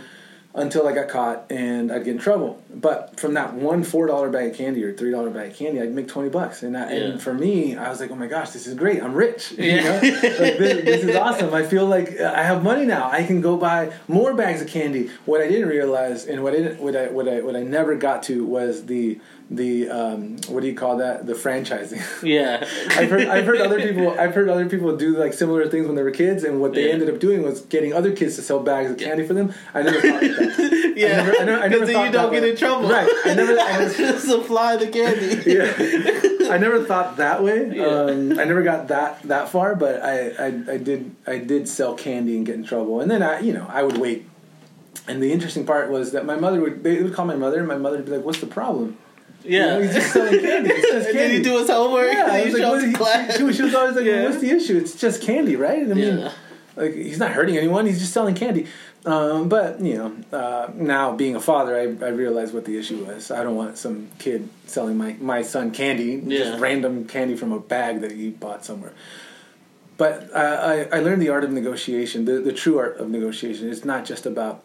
Until 0.54 0.86
I 0.86 0.92
got 0.94 1.08
caught 1.08 1.46
and 1.50 1.94
I'd 1.94 2.04
get 2.04 2.16
in 2.16 2.20
trouble. 2.20 2.62
But 2.74 3.18
from 3.18 3.36
that 3.36 3.54
one 3.54 3.84
four 3.86 4.06
dollar 4.08 4.30
bag 4.30 4.52
of 4.52 4.58
candy 4.58 4.84
or 4.84 4.92
three 4.94 5.10
dollar 5.10 5.30
bag 5.30 5.52
of 5.52 5.58
candy, 5.58 5.80
I'd 5.82 5.94
make 5.94 6.10
twenty 6.10 6.28
bucks. 6.28 6.62
And, 6.62 6.76
I, 6.76 6.92
Yeah. 6.92 7.04
and 7.06 7.22
for 7.22 7.34
me, 7.34 7.78
I 7.78 7.88
was 7.90 8.02
like, 8.02 8.12
oh 8.12 8.16
my 8.16 8.28
gosh, 8.28 8.50
this 8.50 8.68
is 8.68 8.74
great. 8.74 9.02
I'm 9.02 9.14
rich. 9.14 9.54
You 9.54 9.78
know? 9.82 9.94
like, 9.94 10.12
this, 10.12 10.84
this 10.84 11.04
is 11.06 11.16
awesome. 11.16 11.54
I 11.54 11.64
feel 11.64 11.86
like 11.86 12.20
uh, 12.20 12.34
I 12.36 12.44
have 12.44 12.64
money 12.64 12.86
now. 12.86 13.10
I 13.10 13.24
can 13.24 13.40
go 13.40 13.56
buy 13.56 13.94
more 14.10 14.34
bags 14.34 14.62
of 14.62 14.68
candy. 14.68 15.10
What 15.26 15.40
I 15.40 15.48
didn't 15.48 15.70
realize, 15.70 16.26
and 16.26 16.44
what 16.44 16.52
I 16.54 16.58
didn't, 16.58 16.82
what 16.82 16.98
I, 16.98 17.08
what 17.08 17.30
I, 17.30 17.40
what 17.42 17.56
I 17.56 17.64
never 17.64 17.96
got 17.96 18.24
to 18.24 18.46
was 18.46 18.88
the 18.88 19.20
the 19.54 19.90
um, 19.90 20.38
what 20.48 20.62
do 20.62 20.68
you 20.68 20.74
call 20.76 20.98
that? 20.98 21.26
The 21.28 21.34
franchising. 21.34 22.02
Yeah. 22.24 22.66
I've 22.92 23.10
heard 23.10 23.28
I've 23.28 23.46
heard 23.46 23.60
other 23.60 23.82
people 23.82 24.18
I've 24.18 24.34
heard 24.34 24.48
other 24.48 24.70
people 24.70 24.96
do 24.96 25.18
like 25.18 25.34
similar 25.34 25.68
things 25.68 25.86
when 25.88 25.96
they 25.96 26.04
were 26.04 26.12
kids, 26.12 26.44
and 26.46 26.62
what 26.62 26.74
they 26.74 26.88
Yeah. 26.88 26.94
ended 26.94 27.10
up 27.14 27.20
doing 27.20 27.44
was 27.44 27.62
getting 27.62 27.94
other 27.94 28.16
kids 28.16 28.38
to 28.38 28.42
sell 28.42 28.60
bags 28.62 28.90
of 28.92 28.98
candy 28.98 29.28
for 29.28 29.34
them. 29.34 29.54
I 29.74 29.82
never 29.82 30.00
thought 30.00 30.24
of 30.24 30.38
that. 30.38 30.94
yeah. 30.96 31.18
never- 31.18 31.32
I 31.36 31.44
never- 31.44 31.52
I 31.64 31.68
never 31.68 31.70
Because 31.70 31.88
then 31.90 32.06
you 32.06 32.12
don't 32.12 32.32
that 32.32 32.40
get 32.42 32.50
in 32.50 32.56
trouble. 32.56 32.90
Right. 32.90 33.10
I 33.26 33.34
never- 33.34 33.60
I 33.60 33.78
never- 33.80 33.94
Just 33.98 34.26
supply 34.28 34.78
the 34.78 34.88
candy. 34.88 35.52
yeah. 35.52 36.52
I 36.54 36.58
never 36.58 36.84
thought 36.84 37.18
that 37.18 37.44
way. 37.44 37.76
Yeah. 37.76 37.86
Um, 37.86 38.40
I 38.40 38.44
never 38.46 38.62
got 38.64 38.88
that 38.88 39.22
that 39.24 39.50
far, 39.50 39.76
but 39.76 40.02
I, 40.02 40.30
I 40.30 40.46
I 40.74 40.78
did 40.78 41.14
I 41.28 41.38
did 41.40 41.68
sell 41.68 41.94
candy 41.96 42.38
and 42.38 42.46
get 42.46 42.56
in 42.56 42.64
trouble, 42.64 43.02
and 43.02 43.12
then 43.12 43.22
I 43.22 43.40
you 43.42 43.52
know 43.54 43.66
I 43.70 43.84
would 43.84 43.98
wait. 43.98 44.28
And 45.08 45.22
the 45.22 45.32
interesting 45.34 45.66
part 45.66 45.90
was 45.90 46.12
that 46.12 46.26
my 46.26 46.36
mother 46.36 46.62
would 46.62 46.84
they 46.84 47.02
would 47.04 47.14
call 47.14 47.26
my 47.26 47.36
mother, 47.36 47.60
and 47.60 47.68
my 47.68 47.78
mother 47.78 47.98
would 47.98 48.06
be 48.06 48.12
like, 48.12 48.24
"What's 48.26 48.40
the 48.40 48.48
problem?" 48.48 48.98
You 49.44 49.58
Yeah. 49.58 49.66
know, 49.66 49.82
he's 49.82 49.94
just 49.94 50.14
selling 50.14 50.40
candy. 50.40 50.70
It's 50.72 50.82
just 50.92 50.94
and 50.96 51.06
then 51.06 51.14
candy. 51.30 51.38
you 51.38 51.44
do 51.44 51.58
his 51.60 51.70
homework. 51.70 52.14
Yeah, 52.14 52.28
I 52.30 52.44
was 52.46 52.54
you 52.54 52.54
like, 52.54 52.62
show 52.62 52.72
what- 52.72 52.84
his 52.84 52.96
class. 52.96 53.38
she, 53.38 53.54
she 53.54 53.64
was 53.64 53.76
always 53.76 53.96
like, 53.96 54.06
Yeah. 54.06 54.24
"What's 54.26 54.40
the 54.42 54.50
issue? 54.52 54.78
It's 54.78 54.96
just 54.96 55.22
candy, 55.22 55.56
right?" 55.56 55.80
I 55.82 55.94
mean, 55.94 55.98
Yeah. 56.20 56.32
like 56.76 56.94
he's 56.94 57.18
not 57.20 57.32
hurting 57.32 57.58
anyone; 57.58 57.86
he's 57.86 58.00
just 58.00 58.14
selling 58.14 58.36
candy. 58.36 58.68
Um, 59.04 59.50
but 59.50 59.82
you 59.82 59.96
know, 59.98 60.38
uh, 60.38 60.70
now 60.76 61.16
being 61.16 61.36
a 61.36 61.40
father, 61.40 61.76
I, 61.76 62.06
I 62.06 62.10
realize 62.10 62.52
what 62.54 62.66
the 62.66 62.78
issue 62.78 63.04
was. 63.04 63.32
I 63.32 63.42
don't 63.44 63.56
want 63.56 63.78
some 63.80 64.10
kid 64.20 64.48
selling 64.68 64.96
my 64.98 65.16
my 65.20 65.42
son 65.42 65.72
candy, 65.72 66.22
Yeah. 66.24 66.38
just 66.44 66.60
random 66.60 67.06
candy 67.06 67.36
from 67.36 67.52
a 67.52 67.60
bag 67.60 68.02
that 68.02 68.12
he 68.12 68.30
bought 68.30 68.64
somewhere. 68.64 68.94
But 69.98 70.30
uh, 70.36 70.88
I, 70.92 70.98
I 70.98 71.00
learned 71.02 71.22
the 71.22 71.30
art 71.30 71.44
of 71.44 71.52
negotiation, 71.52 72.26
the, 72.26 72.34
the 72.40 72.54
true 72.54 72.78
art 72.80 72.98
of 72.98 73.10
negotiation. 73.10 73.70
It's 73.72 73.86
not 73.86 74.06
just 74.06 74.26
about 74.26 74.64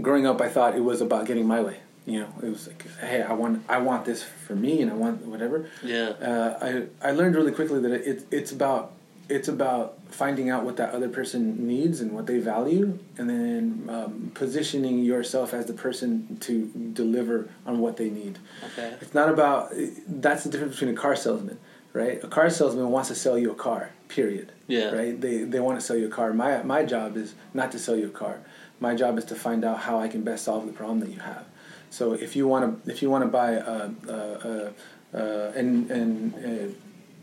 growing 0.00 0.26
up. 0.26 0.40
I 0.40 0.48
thought 0.48 0.74
it 0.76 0.82
was 0.84 1.00
about 1.00 1.26
getting 1.26 1.46
my 1.46 1.60
way. 1.60 1.78
You 2.06 2.20
know, 2.20 2.28
it 2.42 2.50
was 2.50 2.66
like, 2.68 2.84
hey, 3.00 3.22
I 3.22 3.32
want 3.32 3.64
I 3.68 3.78
want 3.78 4.04
this 4.04 4.22
for 4.22 4.54
me, 4.54 4.82
and 4.82 4.90
I 4.90 4.94
want 4.94 5.24
whatever 5.24 5.66
Yeah. 5.82 6.10
uh, 6.10 6.58
I 7.02 7.08
I 7.08 7.12
learned 7.12 7.34
really 7.34 7.52
quickly 7.52 7.80
that 7.80 7.92
it, 7.92 8.26
it's 8.30 8.52
about 8.52 8.92
it's 9.30 9.48
about 9.48 9.98
finding 10.10 10.50
out 10.50 10.64
what 10.66 10.76
that 10.76 10.92
other 10.92 11.08
person 11.08 11.66
needs 11.66 12.02
and 12.02 12.12
what 12.12 12.26
they 12.26 12.38
value, 12.40 12.98
and 13.16 13.30
then 13.30 13.86
um, 13.88 14.30
positioning 14.34 15.02
yourself 15.02 15.54
as 15.54 15.64
the 15.64 15.72
person 15.72 16.36
to 16.40 16.70
deliver 16.92 17.48
on 17.64 17.78
what 17.78 17.96
they 17.96 18.10
need. 18.10 18.38
Okay. 18.72 18.94
It's 19.00 19.14
not 19.14 19.30
about 19.30 19.72
that's 20.06 20.44
the 20.44 20.50
difference 20.50 20.74
between 20.74 20.94
a 20.94 20.98
car 21.00 21.16
salesman, 21.16 21.58
right? 21.94 22.22
A 22.22 22.28
car 22.28 22.50
salesman 22.50 22.90
wants 22.90 23.08
to 23.08 23.14
sell 23.14 23.38
you 23.38 23.50
a 23.50 23.54
car. 23.54 23.92
Period. 24.08 24.52
Yeah. 24.66 24.90
Right. 24.90 25.18
They 25.18 25.38
they 25.44 25.58
want 25.60 25.80
to 25.80 25.84
sell 25.86 25.96
you 25.96 26.06
a 26.06 26.10
car. 26.10 26.34
My 26.34 26.62
my 26.62 26.84
job 26.84 27.16
is 27.16 27.34
not 27.54 27.72
to 27.72 27.78
sell 27.78 27.96
you 27.96 28.08
a 28.08 28.10
car. 28.10 28.40
My 28.78 28.94
job 28.94 29.16
is 29.16 29.24
to 29.26 29.34
find 29.34 29.64
out 29.64 29.78
how 29.80 29.98
I 29.98 30.08
can 30.08 30.22
best 30.22 30.44
solve 30.44 30.66
the 30.66 30.72
problem 30.74 31.00
that 31.00 31.10
you 31.10 31.20
have. 31.20 31.46
So 31.94 32.12
if 32.12 32.34
you 32.34 32.48
want 32.48 32.84
to 32.84 32.90
if 32.90 33.02
you 33.02 33.08
want 33.08 33.22
to 33.22 33.30
buy 33.30 33.52
a, 33.52 33.90
a, 34.08 34.12
a, 34.12 34.72
a 35.12 35.50
and 35.52 35.88
and 35.92 36.76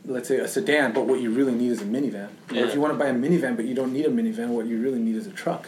let's 0.06 0.30
say 0.30 0.38
a 0.38 0.48
sedan, 0.48 0.94
but 0.94 1.08
what 1.08 1.20
you 1.20 1.30
really 1.30 1.54
need 1.54 1.72
is 1.72 1.82
a 1.82 1.86
minivan. 1.86 2.30
Or 2.52 2.64
if 2.68 2.74
you 2.74 2.80
want 2.80 2.94
to 2.94 2.98
buy 2.98 3.08
a 3.08 3.14
minivan, 3.14 3.58
but 3.58 3.66
you 3.66 3.76
don't 3.76 3.92
need 3.92 4.06
a 4.06 4.10
minivan, 4.10 4.48
what 4.48 4.68
you 4.68 4.82
really 4.82 5.00
need 5.00 5.18
is 5.18 5.28
a 5.28 5.32
truck. 5.32 5.68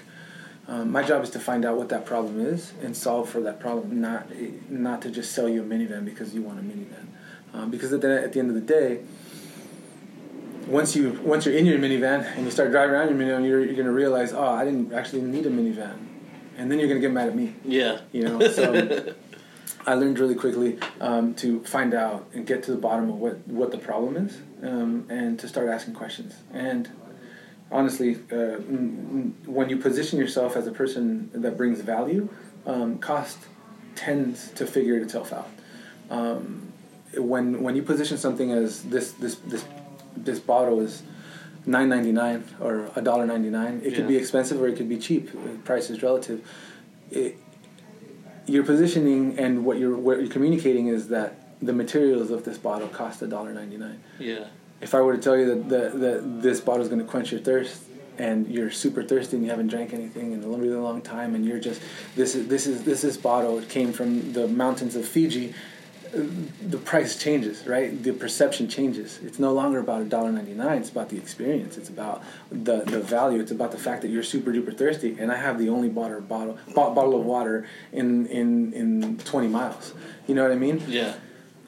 Um, 0.69 0.89
my 0.89 1.03
job 1.03 1.21
is 1.21 1.29
to 1.31 1.39
find 1.39 1.65
out 1.65 1.75
what 1.75 1.89
that 1.89 2.05
problem 2.05 2.39
is 2.39 2.71
and 2.81 2.95
solve 2.95 3.27
for 3.27 3.41
that 3.41 3.59
problem, 3.59 3.99
not 3.99 4.25
not 4.69 5.01
to 5.01 5.11
just 5.11 5.33
sell 5.33 5.49
you 5.49 5.61
a 5.63 5.65
minivan 5.65 6.05
because 6.05 6.33
you 6.33 6.41
want 6.41 6.59
a 6.59 6.61
minivan. 6.61 7.07
Um, 7.53 7.69
because 7.71 7.91
at 7.91 7.99
the, 7.99 8.23
at 8.23 8.31
the 8.31 8.39
end 8.39 8.49
of 8.49 8.55
the 8.55 8.61
day, 8.61 9.01
once 10.65 10.95
you 10.95 11.19
once 11.25 11.45
you're 11.45 11.57
in 11.57 11.65
your 11.65 11.77
minivan 11.77 12.25
and 12.37 12.45
you 12.45 12.51
start 12.51 12.71
driving 12.71 12.95
around 12.95 13.09
your 13.09 13.19
minivan, 13.19 13.45
you're, 13.45 13.65
you're 13.65 13.75
going 13.75 13.85
to 13.85 13.91
realize, 13.91 14.31
oh, 14.31 14.47
I 14.47 14.63
didn't 14.63 14.93
actually 14.93 15.23
need 15.23 15.45
a 15.45 15.49
minivan, 15.49 15.97
and 16.57 16.71
then 16.71 16.79
you're 16.79 16.87
going 16.87 17.01
to 17.01 17.07
get 17.07 17.13
mad 17.13 17.29
at 17.29 17.35
me. 17.35 17.55
Yeah. 17.65 18.01
You 18.11 18.23
know, 18.23 18.47
so 18.51 19.13
I 19.85 19.95
learned 19.95 20.19
really 20.19 20.35
quickly 20.35 20.79
um, 21.01 21.33
to 21.35 21.63
find 21.63 21.93
out 21.93 22.27
and 22.33 22.45
get 22.45 22.63
to 22.63 22.71
the 22.71 22.77
bottom 22.77 23.09
of 23.09 23.15
what, 23.15 23.47
what 23.47 23.71
the 23.71 23.77
problem 23.77 24.17
is, 24.17 24.37
um, 24.61 25.05
and 25.09 25.39
to 25.39 25.47
start 25.47 25.69
asking 25.69 25.93
questions. 25.93 26.35
And 26.53 26.89
honestly, 27.71 28.15
uh, 28.31 28.57
when 29.45 29.69
you 29.69 29.77
position 29.77 30.19
yourself 30.19 30.55
as 30.55 30.67
a 30.67 30.71
person 30.71 31.29
that 31.33 31.57
brings 31.57 31.81
value, 31.81 32.29
um, 32.65 32.97
cost 32.99 33.39
tends 33.95 34.51
to 34.51 34.65
figure 34.65 34.97
itself 34.97 35.33
out. 35.33 35.49
Um, 36.09 36.71
when 37.15 37.61
when 37.61 37.75
you 37.75 37.83
position 37.83 38.17
something 38.17 38.51
as 38.51 38.83
this 38.83 39.11
this 39.13 39.35
this 39.45 39.65
this 40.15 40.39
bottle 40.39 40.79
is 40.79 41.03
nine 41.65 41.89
ninety 41.89 42.11
nine 42.11 42.43
or 42.59 42.89
a 42.95 43.01
dollar 43.01 43.25
ninety 43.25 43.49
nine, 43.49 43.81
it 43.83 43.95
could 43.95 44.07
be 44.07 44.17
expensive 44.17 44.61
or 44.61 44.67
it 44.67 44.75
could 44.75 44.89
be 44.89 44.97
cheap. 44.97 45.31
The 45.31 45.57
Price 45.63 45.89
is 45.89 46.01
relative. 46.03 46.47
It, 47.11 47.37
your 48.45 48.63
positioning 48.63 49.39
and 49.39 49.63
what 49.65 49.77
you're 49.77 49.95
what 49.95 50.19
you're 50.19 50.29
communicating 50.29 50.87
is 50.87 51.09
that 51.09 51.57
the 51.61 51.73
materials 51.73 52.29
of 52.29 52.43
this 52.43 52.57
bottle 52.57 52.87
cost 52.89 53.21
a 53.21 53.27
dollar 53.27 53.53
ninety 53.53 53.77
nine. 53.77 54.01
Yeah. 54.19 54.47
If 54.81 54.93
I 54.93 55.01
were 55.01 55.15
to 55.15 55.21
tell 55.21 55.37
you 55.37 55.45
that 55.45 55.69
that, 55.69 55.99
that 55.99 56.41
this 56.41 56.59
bottle 56.59 56.83
is 56.83 56.89
going 56.89 56.99
to 56.99 57.07
quench 57.07 57.31
your 57.31 57.41
thirst 57.41 57.83
and 58.17 58.47
you're 58.47 58.69
super 58.69 59.01
thirsty 59.03 59.35
and 59.35 59.45
you 59.45 59.49
haven't 59.49 59.67
drank 59.67 59.93
anything 59.93 60.33
in 60.33 60.43
a 60.43 60.47
really 60.47 60.75
long 60.75 61.01
time 61.01 61.33
and 61.35 61.45
you're 61.45 61.59
just 61.59 61.81
this 62.15 62.35
is 62.35 62.47
this 62.47 62.67
is 62.67 62.83
this 62.83 63.03
is 63.03 63.17
bottle 63.17 63.57
it 63.57 63.67
came 63.69 63.91
from 63.91 64.33
the 64.33 64.47
mountains 64.47 64.95
of 64.95 65.07
Fiji 65.07 65.53
the 66.13 66.77
price 66.77 67.17
changes, 67.17 67.65
right? 67.65 68.01
The 68.03 68.13
perception 68.13 68.67
changes. 68.69 69.19
It's 69.23 69.39
no 69.39 69.51
longer 69.53 69.79
about 69.79 70.01
a 70.01 70.05
dollar 70.05 70.31
ninety 70.31 70.53
nine. 70.53 70.77
It's 70.79 70.89
about 70.89 71.09
the 71.09 71.17
experience. 71.17 71.77
It's 71.77 71.89
about 71.89 72.23
the 72.51 72.77
the 72.81 72.99
value. 72.99 73.39
It's 73.39 73.51
about 73.51 73.71
the 73.71 73.77
fact 73.77 74.01
that 74.03 74.09
you're 74.09 74.23
super 74.23 74.51
duper 74.51 74.77
thirsty, 74.77 75.17
and 75.19 75.31
I 75.31 75.35
have 75.37 75.57
the 75.57 75.69
only 75.69 75.89
bottle 75.89 76.21
bottle 76.21 76.57
bottle 76.75 77.19
of 77.19 77.25
water 77.25 77.67
in 77.91 78.27
in 78.27 78.73
in 78.73 79.17
twenty 79.19 79.47
miles. 79.47 79.93
You 80.27 80.35
know 80.35 80.43
what 80.43 80.51
I 80.51 80.55
mean? 80.55 80.83
Yeah. 80.87 81.15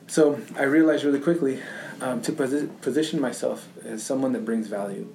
So 0.07 0.39
I 0.57 0.63
realized 0.63 1.03
really 1.03 1.19
quickly 1.19 1.61
um, 2.01 2.21
to 2.21 2.31
posi- 2.31 2.69
position 2.81 3.19
myself 3.19 3.67
as 3.83 4.03
someone 4.03 4.33
that 4.33 4.45
brings 4.45 4.67
value, 4.67 5.07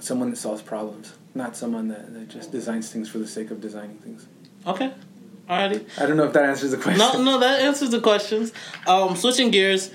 someone 0.00 0.28
that 0.30 0.36
solves 0.36 0.60
problems, 0.60 1.14
not 1.34 1.56
someone 1.56 1.88
that, 1.88 2.12
that 2.12 2.28
just 2.28 2.52
designs 2.52 2.90
things 2.92 3.08
for 3.08 3.18
the 3.18 3.26
sake 3.26 3.50
of 3.50 3.62
designing 3.62 3.96
things. 3.98 4.26
Okay. 4.66 4.92
Alrighty. 5.48 5.86
I 6.00 6.06
don't 6.06 6.16
know 6.16 6.24
if 6.24 6.32
that 6.32 6.44
answers 6.44 6.70
the 6.70 6.78
question. 6.78 6.98
No, 6.98 7.22
no, 7.22 7.38
that 7.40 7.60
answers 7.60 7.90
the 7.90 8.00
questions. 8.00 8.52
Um, 8.86 9.14
switching 9.14 9.50
gears, 9.50 9.90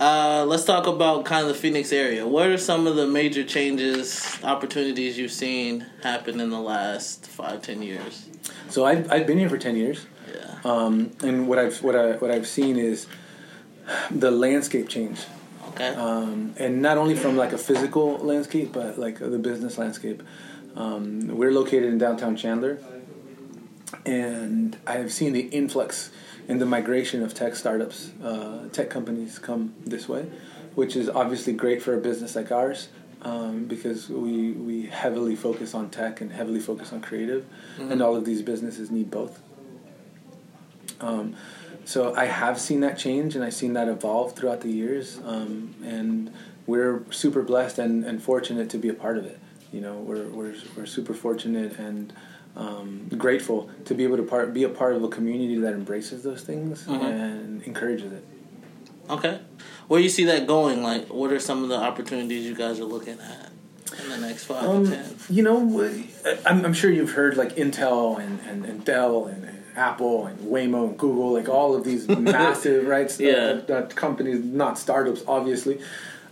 uh, 0.00 0.44
let's 0.46 0.64
talk 0.64 0.86
about 0.86 1.24
kind 1.24 1.42
of 1.42 1.48
the 1.48 1.54
Phoenix 1.54 1.92
area. 1.92 2.26
What 2.26 2.48
are 2.48 2.58
some 2.58 2.86
of 2.86 2.96
the 2.96 3.06
major 3.06 3.44
changes, 3.44 4.38
opportunities 4.42 5.16
you've 5.16 5.32
seen 5.32 5.86
happen 6.02 6.40
in 6.40 6.50
the 6.50 6.60
last 6.60 7.26
five, 7.26 7.62
ten 7.62 7.80
years? 7.82 8.28
So 8.68 8.84
I've, 8.84 9.10
I've 9.10 9.26
been 9.26 9.38
here 9.38 9.48
for 9.48 9.58
ten 9.58 9.76
years. 9.76 10.06
Yeah. 10.32 10.58
Um, 10.64 11.12
and 11.22 11.48
what 11.48 11.58
I've 11.58 11.80
what 11.82 11.94
I 11.94 12.12
what 12.16 12.30
I've 12.30 12.46
seen 12.46 12.76
is 12.76 13.06
the 14.10 14.30
landscape 14.30 14.88
change, 14.88 15.20
Okay. 15.68 15.88
um, 15.94 16.54
and 16.58 16.82
not 16.82 16.98
only 16.98 17.14
from 17.14 17.36
like 17.36 17.52
a 17.52 17.58
physical 17.58 18.18
landscape, 18.18 18.72
but 18.72 18.98
like 18.98 19.18
the 19.18 19.38
business 19.38 19.78
landscape. 19.78 20.22
Um, 20.76 21.28
we're 21.28 21.50
located 21.52 21.84
in 21.84 21.98
downtown 21.98 22.36
Chandler, 22.36 22.78
and 24.04 24.76
I 24.86 24.94
have 24.94 25.12
seen 25.12 25.32
the 25.32 25.48
influx 25.48 26.10
and 26.48 26.60
the 26.60 26.66
migration 26.66 27.22
of 27.22 27.34
tech 27.34 27.56
startups, 27.56 28.10
uh, 28.22 28.68
tech 28.72 28.90
companies 28.90 29.38
come 29.38 29.74
this 29.84 30.08
way, 30.08 30.30
which 30.74 30.96
is 30.96 31.08
obviously 31.08 31.52
great 31.52 31.82
for 31.82 31.94
a 31.94 31.98
business 31.98 32.36
like 32.36 32.50
ours. 32.50 32.88
Um, 33.20 33.64
because 33.64 34.08
we, 34.08 34.52
we 34.52 34.86
heavily 34.86 35.34
focus 35.34 35.74
on 35.74 35.90
tech 35.90 36.20
and 36.20 36.30
heavily 36.30 36.60
focus 36.60 36.92
on 36.92 37.00
creative, 37.00 37.44
and 37.90 38.00
all 38.00 38.14
of 38.14 38.24
these 38.24 38.42
businesses 38.42 38.92
need 38.92 39.10
both. 39.10 39.42
Um, 41.00 41.34
so 41.84 42.14
I 42.14 42.26
have 42.26 42.60
seen 42.60 42.80
that 42.80 42.98
change 42.98 43.34
and 43.34 43.42
I've 43.42 43.54
seen 43.54 43.72
that 43.72 43.88
evolve 43.88 44.36
throughout 44.36 44.60
the 44.60 44.70
years. 44.70 45.20
Um, 45.24 45.74
and 45.82 46.32
we're 46.66 47.02
super 47.10 47.42
blessed 47.42 47.78
and, 47.78 48.04
and 48.04 48.22
fortunate 48.22 48.68
to 48.70 48.78
be 48.78 48.88
a 48.88 48.94
part 48.94 49.16
of 49.16 49.24
it. 49.24 49.38
You 49.72 49.80
know, 49.80 49.94
we're, 49.94 50.28
we're, 50.28 50.54
we're 50.76 50.86
super 50.86 51.14
fortunate 51.14 51.78
and 51.78 52.12
um, 52.56 53.08
grateful 53.16 53.70
to 53.84 53.94
be 53.94 54.04
able 54.04 54.16
to 54.16 54.22
part, 54.22 54.52
be 54.52 54.64
a 54.64 54.68
part 54.68 54.94
of 54.96 55.02
a 55.04 55.08
community 55.08 55.56
that 55.58 55.74
embraces 55.74 56.22
those 56.22 56.42
things 56.42 56.84
Mhm. 56.86 57.02
and 57.04 57.62
encourages 57.62 58.12
it. 58.12 58.24
Okay. 59.10 59.40
Where 59.86 60.00
you 60.00 60.08
see 60.08 60.24
that 60.24 60.46
going? 60.46 60.82
Like, 60.82 61.06
what 61.08 61.32
are 61.32 61.38
some 61.40 61.62
of 61.62 61.68
the 61.68 61.76
opportunities 61.76 62.44
you 62.46 62.54
guys 62.54 62.78
are 62.80 62.84
looking 62.84 63.18
at 63.20 63.50
in 64.02 64.10
the 64.10 64.18
next 64.18 64.44
five 64.44 64.64
Um, 64.64 64.84
to 64.84 64.90
ten? 64.90 65.14
you 65.30 65.42
know, 65.42 65.58
I'm, 66.44 66.64
I'm 66.66 66.74
sure 66.74 66.90
you've 66.90 67.12
heard 67.12 67.36
like 67.36 67.56
Intel 67.56 68.18
and, 68.20 68.40
and, 68.46 68.64
and 68.66 68.84
Dell 68.84 69.26
and, 69.26 69.44
and 69.44 69.62
Apple 69.76 70.26
and 70.26 70.38
Waymo 70.40 70.88
and 70.88 70.98
Google, 70.98 71.32
like 71.32 71.48
all 71.48 71.74
of 71.74 71.84
these 71.84 72.06
massive, 72.08 72.86
right? 72.86 73.08
Yeah. 73.20 73.60
Uh, 73.68 73.86
companies, 73.86 74.44
not 74.44 74.78
startups, 74.78 75.22
obviously. 75.26 75.80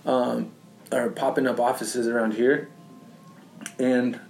Um, 0.05 0.51
are 0.93 1.09
popping 1.11 1.47
up 1.49 1.59
offices 1.59 2.07
around 2.07 2.35
here, 2.35 2.69
and 3.79 4.21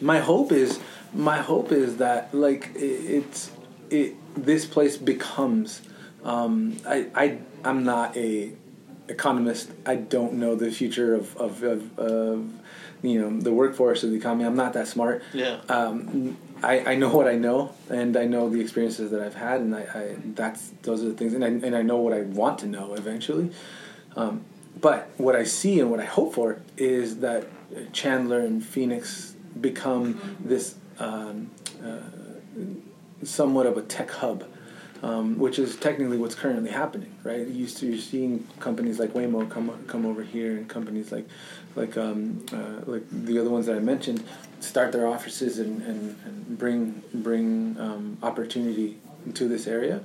my 0.00 0.20
hope 0.20 0.52
is 0.52 0.80
my 1.12 1.38
hope 1.38 1.72
is 1.72 1.98
that 1.98 2.34
like 2.34 2.70
it, 2.74 2.78
it's 2.78 3.50
it 3.90 4.14
this 4.36 4.64
place 4.64 4.96
becomes 4.96 5.82
um, 6.24 6.76
I 6.86 7.06
I 7.14 7.38
I'm 7.64 7.84
not 7.84 8.16
a 8.16 8.52
economist. 9.08 9.70
I 9.84 9.96
don't 9.96 10.34
know 10.34 10.54
the 10.54 10.70
future 10.70 11.14
of 11.14 11.36
of, 11.36 11.62
of, 11.62 11.98
of 11.98 12.50
you 13.02 13.20
know 13.20 13.40
the 13.40 13.52
workforce 13.52 14.02
of 14.02 14.10
the 14.10 14.16
economy. 14.16 14.44
I'm 14.44 14.56
not 14.56 14.72
that 14.72 14.88
smart. 14.88 15.22
Yeah. 15.32 15.60
Um, 15.68 16.36
I, 16.62 16.92
I 16.92 16.94
know 16.94 17.14
what 17.14 17.28
I 17.28 17.36
know, 17.36 17.74
and 17.90 18.16
I 18.16 18.24
know 18.24 18.48
the 18.48 18.60
experiences 18.60 19.10
that 19.10 19.20
I've 19.20 19.34
had, 19.34 19.60
and 19.60 19.74
I, 19.74 19.80
I 19.82 20.16
that's 20.34 20.72
those 20.82 21.02
are 21.02 21.08
the 21.08 21.14
things, 21.14 21.34
and 21.34 21.44
I 21.44 21.48
and 21.48 21.76
I 21.76 21.82
know 21.82 21.98
what 21.98 22.14
I 22.14 22.22
want 22.22 22.60
to 22.60 22.66
know 22.66 22.94
eventually. 22.94 23.50
Um, 24.16 24.44
but 24.80 25.10
what 25.18 25.36
I 25.36 25.44
see 25.44 25.78
and 25.80 25.90
what 25.90 26.00
I 26.00 26.04
hope 26.04 26.34
for 26.34 26.60
is 26.76 27.18
that 27.18 27.46
Chandler 27.92 28.40
and 28.40 28.64
Phoenix 28.64 29.33
become 29.60 30.36
this 30.40 30.76
um, 30.98 31.50
uh, 31.84 31.98
somewhat 33.24 33.66
of 33.66 33.76
a 33.76 33.82
tech 33.82 34.10
hub. 34.10 34.44
Um, 35.02 35.38
which 35.38 35.58
is 35.58 35.76
technically 35.76 36.16
what's 36.16 36.34
currently 36.34 36.70
happening, 36.70 37.14
right? 37.24 37.46
You 37.46 37.66
you're 37.80 37.98
seeing 37.98 38.48
companies 38.58 38.98
like 38.98 39.12
Waymo 39.12 39.50
come 39.50 39.84
come 39.86 40.06
over 40.06 40.22
here, 40.22 40.52
and 40.52 40.66
companies 40.66 41.12
like 41.12 41.28
like 41.76 41.98
um, 41.98 42.46
uh, 42.50 42.80
like 42.86 43.02
the 43.10 43.38
other 43.38 43.50
ones 43.50 43.66
that 43.66 43.76
I 43.76 43.80
mentioned 43.80 44.24
start 44.60 44.92
their 44.92 45.06
offices 45.06 45.58
and, 45.58 45.82
and, 45.82 46.16
and 46.24 46.58
bring 46.58 47.02
bring 47.12 47.76
um, 47.78 48.16
opportunity 48.22 48.98
to 49.34 49.48
this 49.48 49.66
area, 49.66 50.00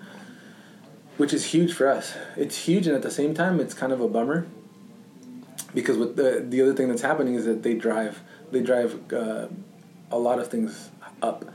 which 1.18 1.34
is 1.34 1.46
huge 1.46 1.74
for 1.74 1.88
us. 1.88 2.15
It's 2.36 2.58
huge, 2.58 2.86
and 2.86 2.96
at 2.96 3.01
the 3.01 3.12
same 3.12 3.34
time, 3.34 3.62
it's 3.62 3.74
kind 3.74 3.94
of 3.94 4.01
a 4.01 4.08
bummer 4.08 4.48
because 5.74 5.98
with 5.98 6.15
the 6.15 6.46
the 6.48 6.62
other 6.62 6.74
thing 6.74 6.89
that's 6.89 7.01
happening 7.01 7.36
is 7.36 7.46
that 7.46 7.63
they 7.63 7.74
drive 7.74 8.22
they 8.51 8.62
drive 8.62 9.00
uh, 9.13 9.48
a 10.12 10.18
lot 10.18 10.39
of 10.39 10.48
things 10.50 10.89
up, 11.22 11.46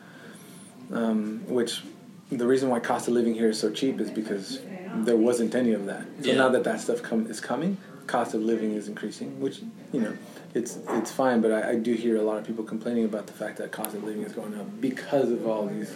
um, 0.92 1.42
which 1.46 1.82
the 2.30 2.46
reason 2.46 2.68
why 2.68 2.80
cost 2.80 3.08
of 3.08 3.14
living 3.14 3.34
here 3.34 3.50
is 3.50 3.58
so 3.58 3.70
cheap 3.70 4.00
is 4.00 4.10
because 4.10 4.60
there 4.92 5.16
wasn't 5.16 5.54
any 5.54 5.72
of 5.72 5.86
that. 5.86 6.02
So 6.22 6.30
Yeah. 6.30 6.36
now 6.36 6.48
that 6.50 6.64
that 6.64 6.80
stuff 6.80 7.02
come 7.02 7.26
is 7.26 7.40
coming, 7.40 7.76
cost 8.06 8.34
of 8.34 8.42
living 8.42 8.72
is 8.74 8.88
increasing, 8.88 9.40
which 9.40 9.60
you 9.92 10.00
know 10.00 10.16
it's 10.54 10.78
it's 10.90 11.10
fine. 11.12 11.40
But 11.40 11.52
I, 11.52 11.70
I 11.70 11.74
do 11.76 11.94
hear 11.94 12.16
a 12.16 12.22
lot 12.22 12.38
of 12.38 12.46
people 12.46 12.64
complaining 12.64 13.04
about 13.04 13.26
the 13.26 13.32
fact 13.32 13.56
that 13.58 13.72
cost 13.72 13.94
of 13.94 14.04
living 14.04 14.22
is 14.22 14.32
going 14.32 14.54
up 14.54 14.80
because 14.80 15.30
of 15.30 15.46
all 15.46 15.66
these 15.66 15.92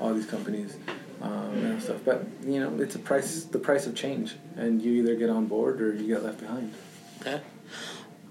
all 0.00 0.12
these 0.12 0.26
companies 0.26 0.76
um, 1.22 1.64
and 1.64 1.82
stuff. 1.82 1.98
But 2.04 2.24
you 2.46 2.60
know 2.60 2.78
it's 2.82 2.94
a 2.94 2.98
price 2.98 3.44
the 3.44 3.58
price 3.58 3.86
of 3.86 3.94
change, 3.94 4.34
and 4.56 4.82
you 4.82 4.92
either 5.02 5.14
get 5.14 5.30
on 5.30 5.46
board 5.46 5.80
or 5.80 5.94
you 5.94 6.06
get 6.08 6.22
left 6.22 6.40
behind. 6.40 6.72
Okay. 7.20 7.40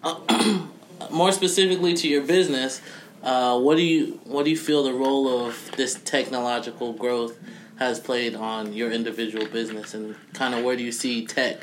Uh, 0.04 0.20
more 1.10 1.32
specifically 1.32 1.94
to 1.96 2.08
your 2.08 2.24
business, 2.24 2.82
uh, 3.24 3.60
what 3.60 3.78
do 3.78 3.84
you 3.84 4.20
what 4.26 4.46
do 4.46 4.52
you 4.52 4.58
feel 4.58 4.84
the 4.84 4.94
role 4.94 5.46
of 5.46 5.72
this 5.78 5.96
technological 5.96 6.94
growth 6.94 7.38
has 7.78 8.00
played 8.00 8.36
on 8.36 8.74
your 8.74 8.92
individual 8.92 9.46
business, 9.48 9.94
and 9.94 10.16
kind 10.34 10.54
of 10.54 10.64
where 10.64 10.76
do 10.76 10.84
you 10.84 10.92
see 10.92 11.26
tech 11.26 11.62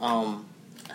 um, 0.00 0.46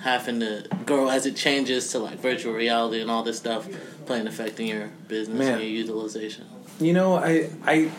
having 0.01 0.39
to 0.39 0.67
grow 0.85 1.09
as 1.09 1.25
it 1.25 1.35
changes 1.35 1.91
to 1.91 1.99
like 1.99 2.19
virtual 2.19 2.53
reality 2.53 3.01
and 3.01 3.09
all 3.09 3.23
this 3.23 3.37
stuff 3.37 3.67
playing 4.05 4.27
affecting 4.27 4.67
your 4.67 4.89
business 5.07 5.39
Man. 5.39 5.53
and 5.53 5.61
your 5.61 5.71
utilization? 5.71 6.45
You 6.79 6.93
know, 6.93 7.15
I 7.15 7.49
I 7.65 7.91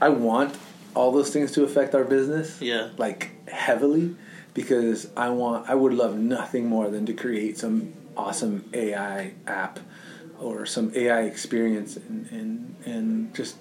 I 0.00 0.08
want 0.08 0.56
all 0.94 1.12
those 1.12 1.30
things 1.30 1.52
to 1.52 1.64
affect 1.64 1.94
our 1.94 2.04
business. 2.04 2.60
Yeah. 2.60 2.90
Like 2.98 3.48
heavily 3.48 4.16
because 4.54 5.08
I 5.16 5.30
want 5.30 5.68
I 5.68 5.74
would 5.74 5.94
love 5.94 6.16
nothing 6.16 6.66
more 6.66 6.90
than 6.90 7.06
to 7.06 7.12
create 7.12 7.58
some 7.58 7.92
awesome 8.16 8.64
AI 8.74 9.32
app 9.46 9.78
or 10.40 10.66
some 10.66 10.92
AI 10.94 11.22
experience 11.22 11.96
and 11.96 12.28
and, 12.30 12.74
and 12.84 13.34
just 13.34 13.56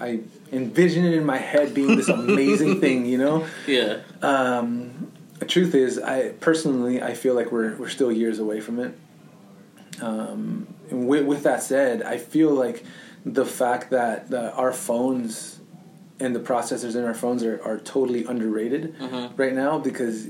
I 0.00 0.20
envision 0.52 1.04
it 1.04 1.14
in 1.14 1.24
my 1.24 1.38
head 1.38 1.72
being 1.74 1.96
this 1.96 2.08
amazing 2.08 2.80
thing, 2.84 3.06
you 3.06 3.18
know? 3.18 3.46
Yeah. 3.66 3.98
Um, 4.22 5.10
the 5.38 5.46
truth 5.46 5.74
is, 5.74 5.98
I 5.98 6.30
personally 6.40 7.02
I 7.02 7.14
feel 7.14 7.34
like 7.34 7.50
we're 7.52 7.74
we're 7.76 7.88
still 7.88 8.12
years 8.12 8.38
away 8.38 8.60
from 8.60 8.78
it. 8.80 8.94
Um, 10.02 10.66
and 10.90 11.06
with, 11.08 11.24
with 11.24 11.42
that 11.44 11.62
said, 11.62 12.02
I 12.02 12.18
feel 12.18 12.50
like 12.50 12.84
the 13.24 13.46
fact 13.46 13.90
that 13.90 14.28
the, 14.30 14.52
our 14.52 14.72
phones 14.72 15.60
and 16.20 16.34
the 16.34 16.40
processors 16.40 16.94
in 16.94 17.04
our 17.04 17.14
phones 17.14 17.42
are, 17.42 17.60
are 17.64 17.78
totally 17.78 18.24
underrated 18.24 18.96
Mhm. 18.98 19.32
right 19.36 19.54
now 19.54 19.78
because 19.78 20.26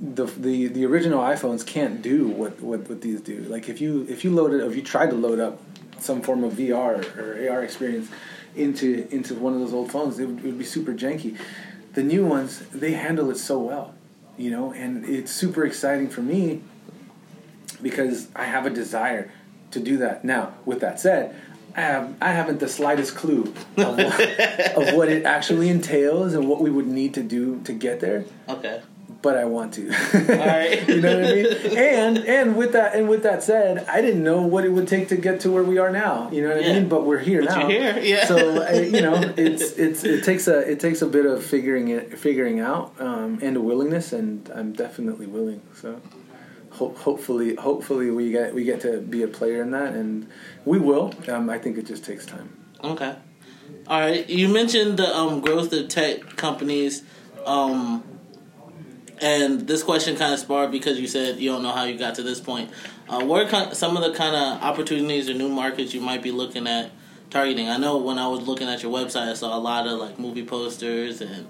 the, 0.00 0.26
the 0.26 0.68
the 0.68 0.84
original 0.84 1.20
iPhones 1.20 1.66
can't 1.66 2.02
do 2.02 2.28
what, 2.28 2.60
what, 2.60 2.88
what 2.88 3.00
these 3.00 3.20
do. 3.20 3.40
Like 3.42 3.68
if 3.68 3.80
you 3.80 4.06
if 4.08 4.24
you 4.24 4.30
load 4.30 4.52
it 4.52 4.60
if 4.60 4.76
you 4.76 4.82
tried 4.82 5.10
to 5.10 5.16
load 5.16 5.40
up 5.40 5.60
some 5.98 6.20
form 6.20 6.44
of 6.44 6.54
VR 6.54 7.16
or 7.16 7.50
AR 7.50 7.62
experience 7.62 8.08
into 8.54 9.08
into 9.10 9.34
one 9.34 9.54
of 9.54 9.60
those 9.60 9.72
old 9.72 9.90
phones, 9.90 10.18
it 10.18 10.26
would, 10.26 10.38
it 10.38 10.44
would 10.44 10.58
be 10.58 10.64
super 10.64 10.92
janky. 10.92 11.38
The 11.94 12.02
new 12.02 12.26
ones 12.26 12.60
they 12.68 12.92
handle 12.92 13.30
it 13.30 13.38
so 13.38 13.58
well, 13.58 13.94
you 14.36 14.50
know, 14.50 14.72
and 14.72 15.04
it's 15.04 15.32
super 15.32 15.64
exciting 15.64 16.10
for 16.10 16.20
me 16.20 16.62
because 17.80 18.28
I 18.36 18.44
have 18.44 18.66
a 18.66 18.70
desire 18.70 19.32
to 19.70 19.80
do 19.80 19.96
that. 19.98 20.24
Now, 20.24 20.54
with 20.66 20.80
that 20.80 21.00
said, 21.00 21.34
I 21.74 21.80
have 21.80 22.14
I 22.20 22.32
haven't 22.32 22.60
the 22.60 22.68
slightest 22.68 23.14
clue 23.16 23.54
of 23.78 23.96
what, 23.96 24.76
of 24.76 24.94
what 24.94 25.08
it 25.08 25.24
actually 25.24 25.70
entails 25.70 26.34
and 26.34 26.46
what 26.48 26.60
we 26.60 26.70
would 26.70 26.86
need 26.86 27.14
to 27.14 27.22
do 27.22 27.62
to 27.64 27.72
get 27.72 28.00
there 28.00 28.26
Okay. 28.48 28.82
But 29.26 29.36
I 29.36 29.44
want 29.56 29.74
to. 29.74 29.82
right. 30.48 30.88
you 30.88 31.00
know 31.00 31.14
what 31.18 31.26
I 31.30 31.34
mean? 31.34 31.46
And 31.76 32.18
and 32.36 32.56
with 32.56 32.72
that 32.78 32.94
and 32.94 33.08
with 33.08 33.22
that 33.24 33.42
said, 33.42 33.84
I 33.96 34.00
didn't 34.00 34.22
know 34.22 34.40
what 34.42 34.64
it 34.64 34.70
would 34.76 34.86
take 34.94 35.08
to 35.08 35.16
get 35.16 35.40
to 35.40 35.50
where 35.50 35.64
we 35.72 35.76
are 35.78 35.90
now. 35.90 36.30
You 36.30 36.42
know 36.42 36.54
what 36.54 36.62
Yeah. 36.64 36.70
I 36.70 36.74
mean? 36.74 36.88
But 36.88 37.00
we're 37.08 37.18
here 37.30 37.42
But 37.44 37.54
now. 37.58 37.68
here, 37.68 37.98
yeah. 38.12 38.24
So 38.26 38.36
I, 38.62 38.72
you 38.96 39.02
know, 39.06 39.16
it's 39.36 39.66
it's 39.86 40.04
it 40.04 40.22
takes 40.24 40.46
a 40.46 40.58
it 40.72 40.78
takes 40.86 41.02
a 41.02 41.06
bit 41.16 41.26
of 41.26 41.44
figuring 41.44 41.86
it 41.88 42.16
figuring 42.26 42.60
out 42.60 42.86
um, 43.00 43.30
and 43.42 43.56
a 43.56 43.60
willingness, 43.60 44.12
and 44.12 44.48
I'm 44.54 44.72
definitely 44.72 45.26
willing. 45.26 45.60
So. 45.82 46.00
Ho- 46.78 46.94
hopefully, 47.06 47.54
hopefully 47.54 48.10
we 48.10 48.30
get 48.30 48.54
we 48.54 48.62
get 48.64 48.82
to 48.82 49.00
be 49.00 49.22
a 49.22 49.28
player 49.38 49.62
in 49.62 49.70
that, 49.70 49.94
and 50.00 50.28
we 50.66 50.78
will. 50.78 51.06
Um, 51.26 51.48
I 51.48 51.58
think 51.58 51.78
it 51.78 51.86
just 51.86 52.04
takes 52.04 52.26
time. 52.26 52.48
Okay. 52.84 53.14
All 53.88 54.00
right. 54.00 54.28
You 54.28 54.48
mentioned 54.48 54.98
the 54.98 55.08
um, 55.20 55.40
growth 55.40 55.72
of 55.72 55.88
tech 55.88 56.36
companies, 56.36 57.02
um, 57.46 58.04
and 59.20 59.66
this 59.66 59.82
question 59.82 60.16
kind 60.16 60.34
of 60.34 60.40
sparked 60.40 60.72
because 60.72 61.00
you 61.00 61.06
said 61.06 61.38
you 61.38 61.50
don't 61.50 61.62
know 61.62 61.72
how 61.72 61.84
you 61.84 61.98
got 61.98 62.16
to 62.16 62.22
this 62.22 62.40
point. 62.40 62.70
Uh, 63.08 63.24
what 63.24 63.52
are 63.52 63.74
some 63.74 63.96
of 63.96 64.02
the 64.02 64.12
kind 64.16 64.34
of 64.34 64.62
opportunities 64.62 65.28
or 65.28 65.34
new 65.34 65.48
markets 65.48 65.94
you 65.94 66.00
might 66.00 66.22
be 66.22 66.30
looking 66.30 66.66
at 66.66 66.90
targeting? 67.30 67.68
I 67.68 67.76
know 67.76 67.98
when 67.98 68.18
I 68.18 68.28
was 68.28 68.46
looking 68.46 68.68
at 68.68 68.82
your 68.82 68.92
website, 68.92 69.28
I 69.28 69.34
saw 69.34 69.56
a 69.56 69.60
lot 69.60 69.86
of 69.86 69.98
like 69.98 70.18
movie 70.18 70.44
posters 70.44 71.20
and. 71.20 71.48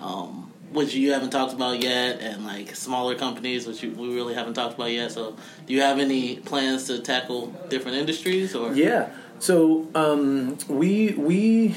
Um, 0.00 0.52
which 0.70 0.94
you 0.94 1.12
haven't 1.12 1.30
talked 1.30 1.54
about 1.54 1.82
yet, 1.82 2.20
and 2.20 2.44
like 2.44 2.76
smaller 2.76 3.14
companies, 3.14 3.66
which 3.66 3.82
you, 3.82 3.90
we 3.92 4.14
really 4.14 4.34
haven't 4.34 4.54
talked 4.54 4.74
about 4.74 4.90
yet. 4.90 5.10
So, 5.10 5.34
do 5.66 5.72
you 5.72 5.80
have 5.80 5.98
any 5.98 6.36
plans 6.36 6.86
to 6.88 7.00
tackle 7.00 7.46
different 7.68 7.96
industries, 7.96 8.54
or 8.54 8.74
Yeah. 8.74 9.08
So 9.40 9.86
um, 9.94 10.58
we 10.68 11.14
we 11.16 11.76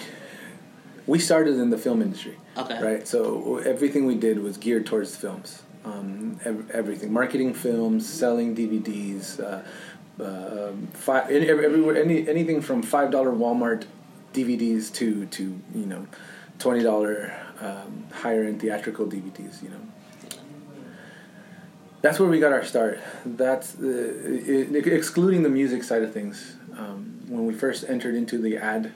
we 1.07 1.19
started 1.19 1.55
in 1.55 1.69
the 1.69 1.77
film 1.77 2.01
industry. 2.01 2.37
Okay. 2.57 2.81
Right. 2.81 3.07
So 3.07 3.57
everything 3.59 4.05
we 4.05 4.15
did 4.15 4.39
was 4.39 4.57
geared 4.57 4.85
towards 4.85 5.15
films. 5.15 5.63
Um, 5.83 6.39
ev- 6.45 6.69
everything, 6.71 7.11
marketing 7.11 7.53
films, 7.55 8.07
selling 8.07 8.55
DVDs, 8.55 9.39
uh, 9.39 10.23
uh, 10.23 10.71
fi- 10.93 11.27
any, 11.29 11.49
everywhere, 11.49 11.95
any 12.01 12.27
anything 12.29 12.61
from 12.61 12.83
five 12.83 13.09
dollar 13.09 13.31
Walmart 13.31 13.85
DVDs 14.33 14.93
to 14.95 15.25
to 15.27 15.59
you 15.73 15.85
know 15.87 16.05
twenty 16.59 16.83
dollar 16.83 17.33
um, 17.59 18.05
higher 18.11 18.43
end 18.43 18.61
theatrical 18.61 19.07
DVDs. 19.07 19.63
You 19.63 19.69
know. 19.69 19.77
That's 22.01 22.19
where 22.19 22.29
we 22.29 22.39
got 22.39 22.51
our 22.51 22.63
start. 22.65 22.99
That's 23.25 23.75
uh, 23.79 23.83
it, 23.83 24.87
excluding 24.87 25.43
the 25.43 25.49
music 25.49 25.83
side 25.83 26.03
of 26.03 26.13
things. 26.13 26.55
Um, 26.77 27.21
when 27.27 27.45
we 27.45 27.53
first 27.53 27.85
entered 27.87 28.15
into 28.15 28.37
the 28.37 28.57
ad 28.57 28.93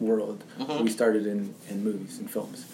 world, 0.00 0.42
Mhm. 0.58 0.82
we 0.82 0.90
started 0.90 1.26
in, 1.26 1.54
in 1.68 1.84
movies 1.84 2.18
and 2.18 2.30
films. 2.30 2.64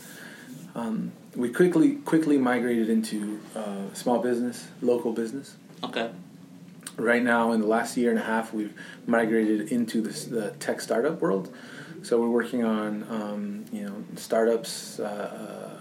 Um, 0.75 1.13
we 1.35 1.49
quickly 1.51 1.97
quickly 2.05 2.39
migrated 2.39 2.89
into 2.89 3.41
uh, 3.55 3.93
small 3.95 4.19
business, 4.21 4.67
local 4.83 5.13
business. 5.13 5.57
okay? 5.85 6.11
Right 6.97 7.23
now, 7.23 7.53
in 7.53 7.61
the 7.61 7.67
last 7.67 7.97
year 7.99 8.09
and 8.11 8.19
a 8.19 8.23
half, 8.23 8.55
we've 8.55 8.73
migrated 9.07 9.71
into 9.71 10.01
the, 10.01 10.11
the 10.31 10.51
tech 10.61 10.81
startup 10.81 11.21
world. 11.21 11.53
So 12.03 12.19
we're 12.21 12.31
working 12.31 12.65
on 12.65 13.05
um, 13.11 13.65
you 13.73 13.83
know 13.87 14.05
startups, 14.17 14.99
uh, 15.01 15.05
uh, 15.05 15.76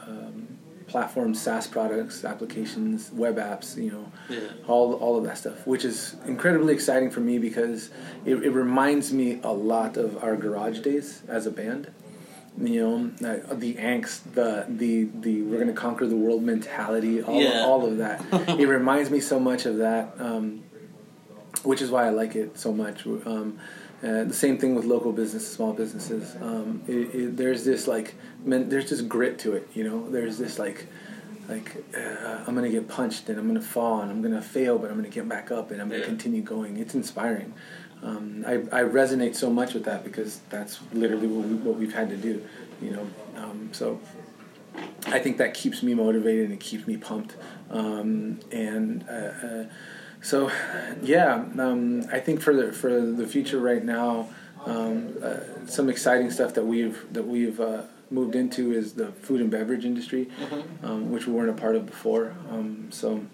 platforms, 0.87 1.41
SaaS 1.41 1.67
products, 1.67 2.23
applications, 2.23 3.11
web 3.11 3.37
apps. 3.37 3.75
You 3.81 3.91
know, 3.91 4.11
Yeah. 4.29 4.39
all 4.67 4.93
all 4.93 5.17
of 5.17 5.23
that 5.25 5.37
stuff, 5.37 5.65
which 5.65 5.83
is 5.85 6.15
incredibly 6.25 6.73
exciting 6.73 7.09
for 7.11 7.19
me 7.21 7.37
because 7.39 7.89
it, 8.25 8.35
it 8.43 8.51
reminds 8.51 9.11
me 9.11 9.39
a 9.43 9.51
lot 9.53 9.97
of 9.97 10.23
our 10.23 10.35
garage 10.35 10.79
days 10.79 11.21
as 11.27 11.45
a 11.47 11.51
band. 11.51 11.87
you 12.57 12.81
know 12.81 12.97
the 13.63 13.73
angst 13.75 14.19
the 14.33 14.65
the 14.81 14.91
the 15.25 15.41
we're 15.41 15.59
gonna 15.59 15.73
conquer 15.73 16.05
the 16.07 16.15
world 16.15 16.41
mentality 16.41 17.21
all, 17.21 17.41
Yeah. 17.41 17.65
all 17.67 17.85
of 17.85 17.97
that 17.97 18.17
it 18.61 18.67
reminds 18.67 19.09
me 19.09 19.19
so 19.19 19.37
much 19.41 19.65
of 19.65 19.75
that 19.79 20.03
um, 20.19 20.63
which 21.63 21.81
is 21.81 21.91
why 21.91 22.05
I 22.05 22.11
like 22.21 22.33
it 22.43 22.57
so 22.57 22.71
much 22.71 23.05
um, 23.05 23.59
uh, 24.03 24.23
the 24.25 24.33
same 24.33 24.57
thing 24.57 24.75
with 24.75 24.85
local 24.85 25.11
businesses 25.11 25.51
small 25.51 25.73
businesses 25.73 26.35
um, 26.41 26.81
it, 26.87 27.15
it, 27.15 27.37
there's 27.37 27.63
this 27.65 27.87
like 27.87 28.15
men, 28.43 28.69
there's 28.69 28.89
this 28.89 29.01
grit 29.01 29.39
to 29.39 29.53
it 29.53 29.67
you 29.73 29.83
know 29.83 30.09
there's 30.09 30.37
this 30.37 30.59
like 30.59 30.87
like 31.47 31.83
uh, 31.97 32.43
I'm 32.45 32.55
gonna 32.55 32.69
get 32.69 32.87
punched 32.87 33.29
and 33.29 33.39
I'm 33.39 33.47
gonna 33.47 33.61
fall 33.61 34.01
and 34.01 34.11
I'm 34.11 34.21
gonna 34.21 34.41
fail 34.41 34.77
but 34.77 34.89
I'm 34.89 34.97
gonna 34.97 35.09
get 35.09 35.27
back 35.29 35.51
up 35.51 35.71
and 35.71 35.81
I'm 35.81 35.89
gonna 35.89 36.01
Yeah. 36.01 36.07
continue 36.07 36.41
going 36.41 36.77
it's 36.77 36.95
inspiring 36.95 37.53
um, 38.03 38.43
I, 38.45 38.53
I 38.53 38.83
resonate 38.83 39.35
so 39.35 39.49
much 39.49 39.73
with 39.73 39.85
that 39.85 40.03
because 40.03 40.41
that's 40.49 40.79
literally 40.93 41.27
what, 41.27 41.47
we, 41.47 41.55
what 41.55 41.75
we've 41.77 41.93
had 41.93 42.09
to 42.09 42.17
do, 42.17 42.43
you 42.81 42.91
know. 42.91 43.07
Um, 43.35 43.69
so 43.71 43.99
I 45.07 45.17
think 45.19 45.37
that 45.37 45.55
keeps 45.55 45.81
me 45.81 45.95
motivated 45.95 46.45
and 46.45 46.53
it 46.53 46.59
keeps 46.59 46.85
me 46.85 46.97
pumped. 46.97 47.35
Um, 47.71 48.39
and 48.51 49.05
uh, 49.09 49.11
uh, 49.11 49.65
so, 50.25 50.51
yeah, 51.03 51.35
um, 51.59 52.05
I 52.11 52.19
think 52.19 52.41
for 52.41 52.53
the 52.55 52.73
for 52.73 52.89
the 52.99 53.27
future 53.27 53.59
right 53.59 53.83
now, 53.83 54.29
um, 54.65 55.15
uh, 55.21 55.67
some 55.67 55.87
exciting 55.87 56.31
stuff 56.31 56.55
that 56.55 56.65
we've 56.65 56.97
that 57.13 57.27
we've 57.27 57.59
uh, 57.59 57.83
moved 58.09 58.35
into 58.35 58.71
is 58.71 58.93
the 58.93 59.11
food 59.11 59.39
and 59.39 59.51
beverage 59.51 59.85
industry, 59.85 60.29
um, 60.83 61.11
which 61.11 61.27
we 61.27 61.33
weren't 61.33 61.51
a 61.51 61.61
part 61.61 61.75
of 61.75 61.85
before. 61.85 62.35
Um, 62.49 62.87
so. 62.91 63.25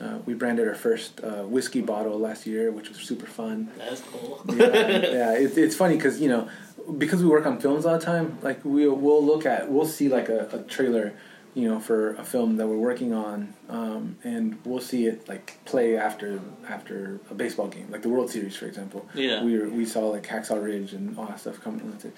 Uh, 0.00 0.16
we 0.24 0.32
branded 0.32 0.66
our 0.66 0.74
first 0.74 1.20
uh, 1.22 1.42
whiskey 1.42 1.82
bottle 1.82 2.18
last 2.18 2.46
year, 2.46 2.70
which 2.72 2.88
was 2.88 2.96
super 2.96 3.26
fun 3.26 3.68
That's 3.76 4.00
cool. 4.00 4.40
yeah, 4.48 4.66
yeah. 5.18 5.32
It, 5.34 5.58
it's 5.58 5.76
funny 5.76 5.96
because 5.96 6.22
you 6.22 6.28
know, 6.30 6.48
because 6.96 7.22
we 7.22 7.28
work 7.28 7.44
on 7.44 7.60
films 7.60 7.84
all 7.84 7.98
the 7.98 8.04
time. 8.04 8.38
Like 8.40 8.64
we 8.64 8.88
we'll 8.88 9.22
look 9.22 9.44
at 9.44 9.70
we'll 9.70 9.84
see 9.84 10.08
like 10.08 10.30
a, 10.30 10.48
a 10.52 10.62
trailer, 10.62 11.12
you 11.54 11.68
know, 11.68 11.80
for 11.80 12.14
a 12.14 12.24
film 12.24 12.56
that 12.56 12.66
we're 12.68 12.76
working 12.76 13.12
on, 13.12 13.54
um, 13.68 14.16
and 14.22 14.56
we'll 14.64 14.80
see 14.80 15.06
it 15.06 15.28
like 15.28 15.58
play 15.64 15.96
after 15.96 16.40
after 16.68 17.18
a 17.30 17.34
baseball 17.34 17.66
game, 17.68 17.88
like 17.90 18.02
the 18.02 18.08
World 18.08 18.30
Series, 18.30 18.54
for 18.56 18.66
example. 18.66 19.08
Yeah. 19.14 19.42
We 19.42 19.58
were, 19.58 19.68
we 19.68 19.84
saw 19.84 20.00
like 20.08 20.26
Hacksaw 20.26 20.62
Ridge 20.62 20.92
and 20.92 21.18
all 21.18 21.26
that 21.26 21.40
stuff 21.40 21.60
coming 21.60 21.84
with 21.86 22.04
it. 22.04 22.14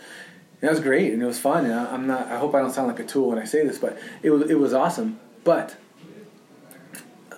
And 0.60 0.68
that 0.68 0.70
was 0.70 0.80
great, 0.80 1.12
and 1.12 1.22
it 1.22 1.26
was 1.26 1.38
fun. 1.38 1.64
And 1.64 1.74
I, 1.74 1.92
I'm 1.92 2.06
not. 2.06 2.26
I 2.28 2.38
hope 2.38 2.54
I 2.54 2.60
don't 2.60 2.72
sound 2.72 2.88
like 2.88 3.00
a 3.00 3.04
tool 3.04 3.28
when 3.30 3.38
I 3.38 3.44
say 3.44 3.66
this, 3.66 3.78
but 3.78 3.98
it 4.22 4.30
was 4.30 4.50
it 4.50 4.58
was 4.58 4.72
awesome. 4.74 5.18
But 5.44 5.74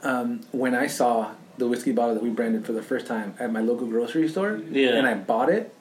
um, 0.03 0.41
when 0.53 0.75
I 0.75 0.87
saw 0.87 1.31
the 1.57 1.69
whiskey 1.69 1.93
bottle 1.93 2.15
that 2.15 2.23
we 2.23 2.31
branded 2.31 2.67
for 2.67 2.73
the 2.73 2.83
first 2.83 3.07
time 3.07 3.35
at 3.39 3.53
my 3.53 3.61
local 3.61 3.87
grocery 3.87 4.29
store, 4.29 4.61
Yeah. 4.71 4.91
and 4.97 5.07
I 5.07 5.15
bought 5.15 5.49
it, 5.49 5.74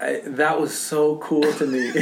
I, 0.00 0.22
that 0.24 0.58
was 0.60 0.76
so 0.76 1.16
cool 1.18 1.52
to 1.52 1.66
me. 1.66 1.86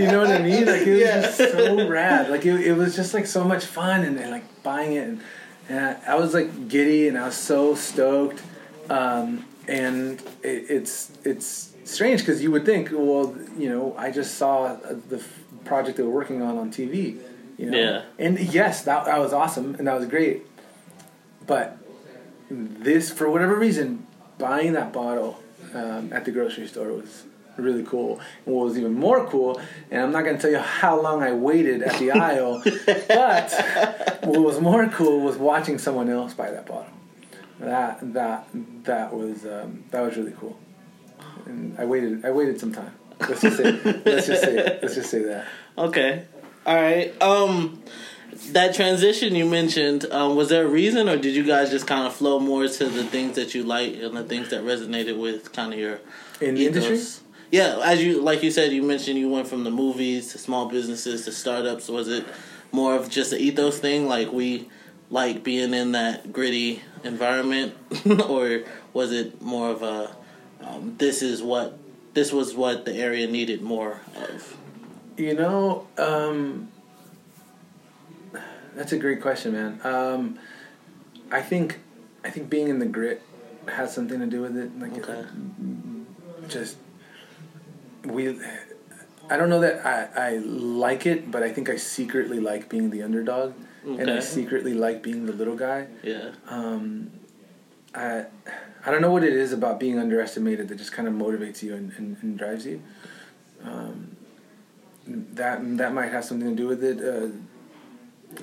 you 0.00 0.06
know 0.10 0.20
what 0.20 0.30
I 0.30 0.40
mean? 0.42 0.64
Like 0.66 0.86
it 0.86 0.90
was 0.92 1.00
Yeah. 1.00 1.20
just 1.20 1.36
so 1.36 1.88
rad. 1.88 2.30
Like 2.30 2.46
it, 2.46 2.60
it 2.66 2.72
was 2.72 2.96
just 2.96 3.12
like 3.14 3.26
so 3.26 3.44
much 3.44 3.64
fun, 3.66 4.04
and, 4.04 4.18
and 4.18 4.30
like 4.30 4.62
buying 4.62 4.92
it, 4.94 5.06
and, 5.08 5.20
and 5.68 5.80
I, 6.06 6.12
I 6.12 6.14
was 6.14 6.32
like 6.34 6.68
giddy, 6.68 7.08
and 7.08 7.18
I 7.18 7.26
was 7.26 7.34
so 7.36 7.74
stoked. 7.74 8.42
Um, 8.88 9.44
and 9.68 10.20
it, 10.42 10.64
it's 10.70 11.10
it's 11.24 11.72
strange 11.84 12.20
because 12.20 12.42
you 12.42 12.50
would 12.52 12.64
think, 12.64 12.88
well, 12.92 13.36
you 13.58 13.68
know, 13.68 13.94
I 13.98 14.10
just 14.10 14.36
saw 14.36 14.64
uh, 14.64 14.94
the 15.08 15.16
f- 15.18 15.40
project 15.64 15.98
they 15.98 16.04
we're 16.04 16.10
working 16.10 16.40
on 16.42 16.56
on 16.56 16.70
TV. 16.70 17.18
You 17.58 17.70
know? 17.70 17.78
Yeah. 17.78 18.02
And 18.18 18.38
yes, 18.38 18.82
that 18.84 19.04
that 19.06 19.18
was 19.18 19.32
awesome, 19.32 19.74
and 19.74 19.86
that 19.88 19.98
was 19.98 20.06
great. 20.08 20.46
But 21.46 21.76
this, 22.50 23.10
for 23.10 23.30
whatever 23.30 23.56
reason, 23.56 24.06
buying 24.38 24.72
that 24.72 24.92
bottle 24.92 25.38
um, 25.74 26.12
at 26.12 26.24
the 26.24 26.30
grocery 26.30 26.66
store 26.66 26.90
It 26.90 26.96
was 26.96 27.24
really 27.56 27.82
cool. 27.84 28.20
And 28.44 28.54
what 28.54 28.66
was 28.66 28.78
even 28.78 28.94
more 28.94 29.26
cool, 29.26 29.60
and 29.90 30.02
I'm 30.02 30.12
not 30.12 30.24
going 30.24 30.36
to 30.36 30.42
tell 30.42 30.50
you 30.50 30.58
how 30.58 31.00
long 31.00 31.22
I 31.22 31.32
waited 31.32 31.82
at 31.82 31.98
the 31.98 32.10
aisle, 32.12 32.62
but 33.08 34.20
what 34.24 34.40
was 34.40 34.60
more 34.60 34.88
cool 34.88 35.20
was 35.20 35.36
watching 35.36 35.78
someone 35.78 36.08
else 36.10 36.34
buy 36.34 36.50
that 36.50 36.66
bottle. 36.66 36.92
That 37.60 38.12
that 38.12 38.48
that 38.84 39.14
was 39.14 39.46
um, 39.46 39.84
that 39.90 40.02
was 40.02 40.16
really 40.16 40.34
cool. 40.38 40.58
And 41.46 41.78
I 41.78 41.84
waited. 41.84 42.24
I 42.24 42.30
waited 42.30 42.60
some 42.60 42.72
time. 42.72 42.92
Let's 43.20 43.40
just 43.40 43.56
say. 43.56 43.72
let's 44.04 44.26
just 44.26 44.42
say. 44.42 44.78
Let's 44.82 44.94
just 44.94 45.10
say 45.10 45.22
that. 45.24 45.46
Okay. 45.78 46.24
All 46.64 46.74
right. 46.74 47.22
Um, 47.22 47.82
that 48.52 48.74
transition 48.74 49.34
you 49.34 49.46
mentioned, 49.46 50.06
um, 50.10 50.36
was 50.36 50.48
there 50.48 50.64
a 50.64 50.68
reason, 50.68 51.08
or 51.08 51.16
did 51.16 51.34
you 51.34 51.44
guys 51.44 51.70
just 51.70 51.86
kind 51.86 52.06
of 52.06 52.14
flow 52.14 52.38
more 52.38 52.66
to 52.66 52.84
the 52.86 53.04
things 53.04 53.36
that 53.36 53.54
you 53.54 53.62
like 53.62 53.94
and 53.96 54.16
the 54.16 54.24
things 54.24 54.50
that 54.50 54.62
resonated 54.62 55.18
with 55.18 55.52
kind 55.52 55.72
of 55.72 55.78
your 55.78 56.00
In 56.40 56.54
the 56.54 56.66
industry? 56.66 57.00
Yeah, 57.50 57.80
as 57.84 58.02
you 58.02 58.22
like 58.22 58.42
you 58.42 58.50
said, 58.50 58.72
you 58.72 58.82
mentioned 58.82 59.18
you 59.18 59.30
went 59.30 59.46
from 59.46 59.64
the 59.64 59.70
movies 59.70 60.32
to 60.32 60.38
small 60.38 60.68
businesses 60.68 61.24
to 61.24 61.32
startups. 61.32 61.88
Was 61.88 62.08
it 62.08 62.26
more 62.72 62.96
of 62.96 63.08
just 63.08 63.32
an 63.32 63.38
ethos 63.38 63.78
thing, 63.78 64.08
like 64.08 64.32
we 64.32 64.68
like 65.10 65.44
being 65.44 65.72
in 65.72 65.92
that 65.92 66.32
gritty 66.32 66.82
environment, 67.04 67.74
or 68.28 68.62
was 68.92 69.12
it 69.12 69.40
more 69.40 69.70
of 69.70 69.82
a 69.82 70.16
um, 70.60 70.96
this 70.98 71.22
is 71.22 71.42
what 71.42 71.78
this 72.14 72.32
was 72.32 72.54
what 72.54 72.84
the 72.84 72.94
area 72.94 73.26
needed 73.26 73.62
more 73.62 74.00
of? 74.16 74.56
You 75.16 75.34
know, 75.34 75.86
um, 75.96 76.68
that's 78.76 78.92
a 78.92 78.98
great 78.98 79.20
question, 79.20 79.52
man. 79.52 79.80
Um, 79.84 80.38
I 81.30 81.42
think, 81.42 81.80
I 82.22 82.30
think 82.30 82.48
being 82.50 82.68
in 82.68 82.78
the 82.78 82.86
grit 82.86 83.22
has 83.66 83.92
something 83.92 84.20
to 84.20 84.26
do 84.26 84.42
with 84.42 84.56
it. 84.56 84.78
Like, 84.78 84.96
Okay. 84.98 85.24
just 86.48 86.76
we. 88.04 88.38
I 89.28 89.36
don't 89.36 89.48
know 89.50 89.60
that 89.60 89.84
I, 89.84 90.34
I 90.34 90.36
like 90.38 91.04
it, 91.06 91.32
but 91.32 91.42
I 91.42 91.50
think 91.50 91.68
I 91.68 91.76
secretly 91.76 92.38
like 92.38 92.68
being 92.68 92.90
the 92.90 93.02
underdog, 93.02 93.54
and 93.84 94.08
I 94.08 94.20
secretly 94.20 94.74
like 94.74 95.02
being 95.02 95.26
the 95.26 95.32
little 95.32 95.56
guy. 95.56 95.88
Yeah. 96.04 96.30
Um, 96.48 97.10
I 97.92 98.26
I 98.84 98.90
don't 98.92 99.02
know 99.02 99.10
what 99.10 99.24
it 99.24 99.32
is 99.32 99.52
about 99.52 99.80
being 99.80 99.98
underestimated 99.98 100.68
that 100.68 100.76
just 100.78 100.92
kind 100.92 101.08
of 101.08 101.14
motivates 101.14 101.60
you 101.62 101.74
and, 101.74 101.92
and, 101.96 102.16
and 102.22 102.38
drives 102.38 102.64
you. 102.66 102.80
Um, 103.64 104.16
that 105.08 105.58
that 105.78 105.92
might 105.92 106.12
have 106.12 106.24
something 106.24 106.50
to 106.50 106.54
do 106.54 106.68
with 106.68 106.84
it. 106.84 107.00
Uh, 107.00 107.28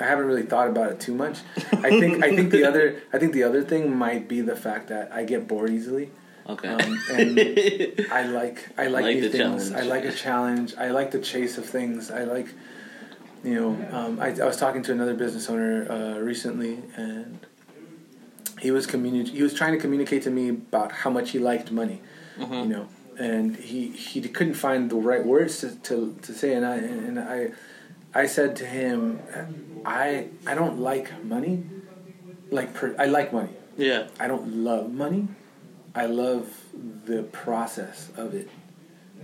I 0.02 0.06
haven't 0.06 0.26
really 0.26 0.44
thought 0.44 0.68
about 0.70 0.92
it 0.92 1.00
too 1.00 1.14
much. 1.14 1.40
I 1.72 1.90
think 2.00 2.24
I 2.24 2.36
think 2.36 2.52
the 2.52 2.64
other 2.70 3.02
I 3.14 3.18
think 3.20 3.34
the 3.34 3.44
other 3.44 3.64
thing 3.64 3.96
might 3.96 4.28
be 4.28 4.42
the 4.42 4.56
fact 4.56 4.90
that 4.90 5.12
I 5.12 5.24
get 5.24 5.48
bored 5.48 5.70
easily. 5.72 6.10
Okay. 6.50 6.68
Um, 6.68 7.00
and 7.12 7.40
I 8.12 8.24
like 8.28 8.70
I 8.78 8.88
like, 8.88 9.04
Like 9.04 9.16
new 9.18 9.22
the 9.22 9.30
things. 9.30 9.70
challenge. 9.70 9.74
I 9.76 9.82
like 9.88 10.06
a 10.06 10.12
challenge. 10.12 10.76
I 10.78 10.92
like 10.92 11.12
the 11.12 11.20
chase 11.20 11.58
of 11.58 11.66
things. 11.66 12.12
I 12.12 12.24
like, 12.26 12.48
you 13.44 13.56
know, 13.56 13.70
um, 13.98 14.20
I, 14.20 14.28
I 14.42 14.46
was 14.46 14.58
talking 14.58 14.84
to 14.84 14.92
another 14.92 15.14
business 15.14 15.50
owner 15.50 15.90
uh, 15.90 16.20
recently, 16.20 16.82
and 16.98 17.40
he 18.60 18.72
was 18.72 18.88
communi- 18.88 19.28
He 19.28 19.42
was 19.44 19.54
trying 19.54 19.74
to 19.74 19.80
communicate 19.80 20.24
to 20.24 20.30
me 20.32 20.50
about 20.50 20.92
how 20.92 21.10
much 21.10 21.32
he 21.32 21.40
liked 21.40 21.72
money, 21.72 22.02
Mm-hmm. 22.38 22.54
you 22.54 22.66
know, 22.66 22.88
and 23.20 23.56
he 23.56 23.90
he 23.90 24.20
couldn't 24.22 24.56
find 24.56 24.90
the 24.90 24.96
right 24.96 25.26
words 25.26 25.60
to 25.62 25.76
to, 25.88 26.18
to 26.24 26.34
say, 26.34 26.54
and 26.56 26.66
I 26.66 26.76
and 26.78 27.20
I 27.20 27.52
I 28.16 28.28
said 28.28 28.56
to 28.58 28.66
him, 28.66 29.20
I 29.86 30.28
I 30.46 30.54
don't 30.56 30.80
like 30.80 31.24
money, 31.24 31.64
like 32.52 32.74
per, 32.74 32.96
I 33.00 33.06
like 33.06 33.34
money. 33.34 33.54
yeah. 33.78 34.08
I 34.20 34.28
don't 34.28 34.64
love 34.64 34.92
money. 34.94 35.28
I 35.96 36.06
love 36.08 36.48
the 37.06 37.24
process 37.24 38.10
of 38.18 38.34
it. 38.34 38.50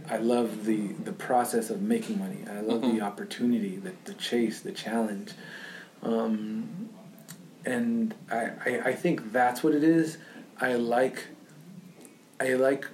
I 0.10 0.18
love 0.18 0.66
the 0.66 0.88
the 1.04 1.14
process 1.14 1.70
of 1.70 1.82
making 1.82 2.18
money. 2.20 2.44
I 2.50 2.62
love 2.62 2.82
the 2.82 3.02
opportunity, 3.02 3.76
the 3.78 3.94
the 4.06 4.14
chase, 4.16 4.62
the 4.62 4.72
challenge. 4.72 5.34
Um, 6.02 6.90
and 7.66 8.16
I, 8.32 8.52
I 8.66 8.82
I 8.86 8.94
think 8.94 9.32
that's 9.32 9.64
what 9.64 9.74
it 9.76 9.84
is. 9.84 10.18
I 10.60 10.74
like 10.76 11.26
I 12.40 12.54
like 12.54 12.88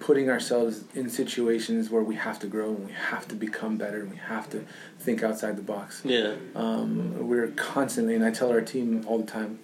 putting 0.00 0.30
ourselves 0.30 0.84
in 0.94 1.08
situations 1.08 1.90
where 1.90 2.02
we 2.02 2.14
have 2.16 2.38
to 2.40 2.46
grow 2.46 2.68
and 2.70 2.86
we 2.86 2.92
have 2.92 3.26
to 3.28 3.34
become 3.34 3.76
better 3.76 4.00
and 4.00 4.10
we 4.10 4.16
have 4.16 4.48
to 4.50 4.64
think 4.98 5.22
outside 5.22 5.56
the 5.56 5.62
box. 5.62 6.02
Yeah. 6.04 6.34
Um, 6.54 7.26
we're 7.28 7.48
constantly, 7.48 8.14
and 8.14 8.24
I 8.24 8.30
tell 8.30 8.50
our 8.50 8.60
team 8.60 9.04
all 9.06 9.18
the 9.18 9.26
time, 9.26 9.58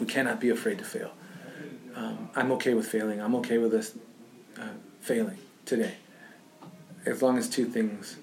we 0.00 0.06
cannot 0.06 0.40
be 0.40 0.48
afraid 0.48 0.78
to 0.78 0.84
fail. 0.84 1.12
Um, 1.94 2.30
I'm 2.34 2.50
okay 2.52 2.74
with 2.74 2.86
failing. 2.86 3.20
I'm 3.20 3.34
okay 3.36 3.58
with 3.58 3.74
us 3.74 3.92
uh, 4.58 4.68
failing 5.00 5.38
today. 5.66 5.94
As 7.04 7.20
long 7.22 7.36
as 7.38 7.48
two 7.48 7.66
things. 7.66 8.16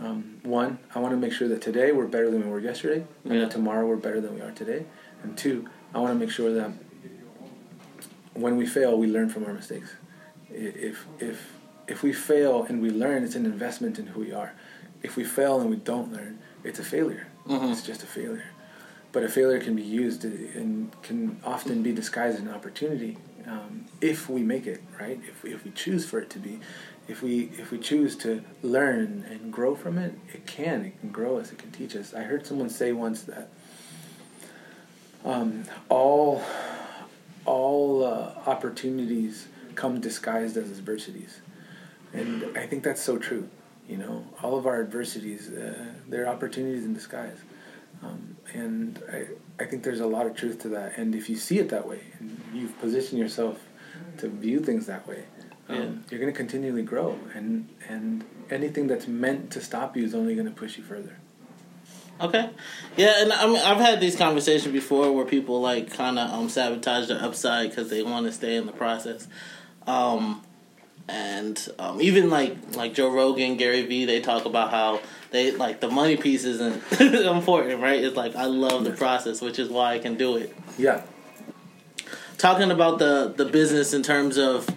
Um, 0.00 0.40
one, 0.42 0.78
I 0.92 0.98
want 0.98 1.12
to 1.12 1.16
make 1.16 1.32
sure 1.32 1.46
that 1.46 1.62
today 1.62 1.92
we're 1.92 2.06
better 2.08 2.28
than 2.28 2.44
we 2.44 2.50
were 2.50 2.58
yesterday, 2.58 3.04
and 3.24 3.32
Yeah. 3.34 3.40
that 3.40 3.52
tomorrow 3.52 3.86
we're 3.86 3.94
better 3.96 4.20
than 4.20 4.34
we 4.34 4.40
are 4.40 4.50
today. 4.50 4.86
And 5.22 5.38
two, 5.38 5.68
I 5.94 5.98
want 6.00 6.12
to 6.12 6.18
make 6.18 6.30
sure 6.30 6.52
that 6.52 6.72
when 8.32 8.56
we 8.56 8.66
fail, 8.66 8.98
we 8.98 9.06
learn 9.06 9.28
from 9.28 9.44
our 9.44 9.52
mistakes. 9.52 9.90
If 10.54 11.06
if 11.18 11.52
if 11.88 12.02
we 12.02 12.12
fail 12.12 12.64
and 12.68 12.80
we 12.80 12.90
learn, 12.90 13.24
it's 13.24 13.34
an 13.34 13.44
investment 13.44 13.98
in 13.98 14.06
who 14.08 14.20
we 14.20 14.32
are. 14.32 14.52
If 15.02 15.16
we 15.16 15.24
fail 15.24 15.60
and 15.60 15.68
we 15.68 15.76
don't 15.76 16.12
learn, 16.12 16.38
it's 16.62 16.78
a 16.78 16.84
failure. 16.84 17.26
Mhm. 17.46 17.72
It's 17.72 17.82
just 17.82 18.02
a 18.02 18.06
failure. 18.06 18.44
But 19.12 19.22
a 19.22 19.28
failure 19.28 19.60
can 19.60 19.76
be 19.76 19.82
used 19.82 20.24
and 20.24 20.90
can 21.02 21.38
often 21.44 21.82
be 21.82 21.92
disguised 21.92 22.36
as 22.36 22.42
an 22.42 22.48
opportunity 22.48 23.18
um, 23.46 23.84
if 24.00 24.28
we 24.28 24.42
make 24.42 24.66
it 24.66 24.82
right. 24.98 25.20
If 25.28 25.42
we, 25.42 25.52
if 25.52 25.64
we 25.64 25.70
choose 25.72 26.04
for 26.06 26.18
it 26.18 26.30
to 26.30 26.38
be, 26.38 26.58
if 27.06 27.22
we 27.22 27.50
if 27.58 27.70
we 27.70 27.78
choose 27.78 28.16
to 28.16 28.42
learn 28.62 29.24
and 29.30 29.52
grow 29.52 29.74
from 29.74 29.98
it, 29.98 30.14
it 30.32 30.46
can 30.46 30.86
it 30.86 30.98
can 31.00 31.10
grow 31.10 31.38
us. 31.38 31.52
It 31.52 31.58
can 31.58 31.70
teach 31.70 31.94
us. 31.96 32.14
I 32.14 32.22
heard 32.22 32.46
someone 32.46 32.70
say 32.70 32.92
once 32.92 33.22
that 33.24 33.50
um, 35.24 35.64
all 35.88 36.42
all 37.44 38.04
uh, 38.04 38.32
opportunities 38.46 39.46
come 39.74 40.00
disguised 40.00 40.56
as 40.56 40.70
adversities, 40.70 41.40
and 42.12 42.56
I 42.56 42.66
think 42.66 42.84
that's 42.84 43.02
so 43.02 43.18
true. 43.18 43.48
You 43.88 43.98
know, 43.98 44.24
all 44.42 44.56
of 44.56 44.66
our 44.66 44.80
adversities, 44.80 45.50
uh, 45.50 45.92
they're 46.08 46.28
opportunities 46.28 46.84
in 46.84 46.94
disguise, 46.94 47.38
um, 48.02 48.36
and 48.52 49.02
I 49.12 49.62
I 49.62 49.66
think 49.66 49.82
there's 49.82 50.00
a 50.00 50.06
lot 50.06 50.26
of 50.26 50.34
truth 50.34 50.60
to 50.62 50.68
that. 50.70 50.98
And 50.98 51.14
if 51.14 51.28
you 51.28 51.36
see 51.36 51.58
it 51.58 51.68
that 51.70 51.86
way, 51.86 52.00
and 52.18 52.40
you've 52.52 52.78
positioned 52.80 53.18
yourself 53.20 53.60
to 54.18 54.28
view 54.28 54.60
things 54.60 54.86
that 54.86 55.06
way, 55.06 55.24
um, 55.68 55.76
yeah. 55.76 55.90
you're 56.10 56.20
going 56.20 56.32
to 56.32 56.36
continually 56.36 56.82
grow, 56.82 57.18
and 57.34 57.68
and 57.88 58.24
anything 58.50 58.86
that's 58.86 59.06
meant 59.06 59.50
to 59.52 59.60
stop 59.60 59.96
you 59.96 60.04
is 60.04 60.14
only 60.14 60.34
going 60.34 60.46
to 60.46 60.52
push 60.52 60.78
you 60.78 60.84
further. 60.84 61.16
Okay, 62.20 62.48
yeah, 62.96 63.22
and 63.22 63.32
I 63.32 63.46
mean 63.46 63.56
I've 63.56 63.80
had 63.80 64.00
these 64.00 64.14
conversations 64.14 64.72
before 64.72 65.10
where 65.12 65.24
people 65.24 65.60
like 65.60 65.92
kind 65.92 66.18
of 66.18 66.30
um, 66.30 66.48
sabotage 66.48 67.08
their 67.08 67.20
upside 67.20 67.70
because 67.70 67.90
they 67.90 68.02
want 68.02 68.26
to 68.26 68.32
stay 68.32 68.56
in 68.56 68.66
the 68.66 68.72
process, 68.72 69.26
um, 69.86 70.42
and 71.08 71.68
um, 71.78 72.00
even 72.00 72.30
like 72.30 72.56
like 72.76 72.94
Joe 72.94 73.10
Rogan, 73.10 73.56
Gary 73.56 73.82
Vee, 73.82 74.04
they 74.04 74.20
talk 74.20 74.44
about 74.46 74.70
how 74.70 75.00
they 75.30 75.50
like 75.50 75.80
the 75.80 75.88
money 75.88 76.16
piece 76.16 76.44
isn't 76.44 76.82
important, 77.00 77.80
right? 77.80 78.02
It's 78.02 78.16
like 78.16 78.34
I 78.36 78.46
love 78.46 78.84
the 78.84 78.92
process, 78.92 79.40
which 79.40 79.58
is 79.58 79.68
why 79.68 79.94
I 79.94 79.98
can 79.98 80.14
do 80.14 80.36
it. 80.36 80.54
Yeah. 80.78 81.02
Talking 82.38 82.70
about 82.70 82.98
the 82.98 83.34
the 83.36 83.44
business 83.44 83.92
in 83.92 84.02
terms 84.02 84.38
of 84.38 84.68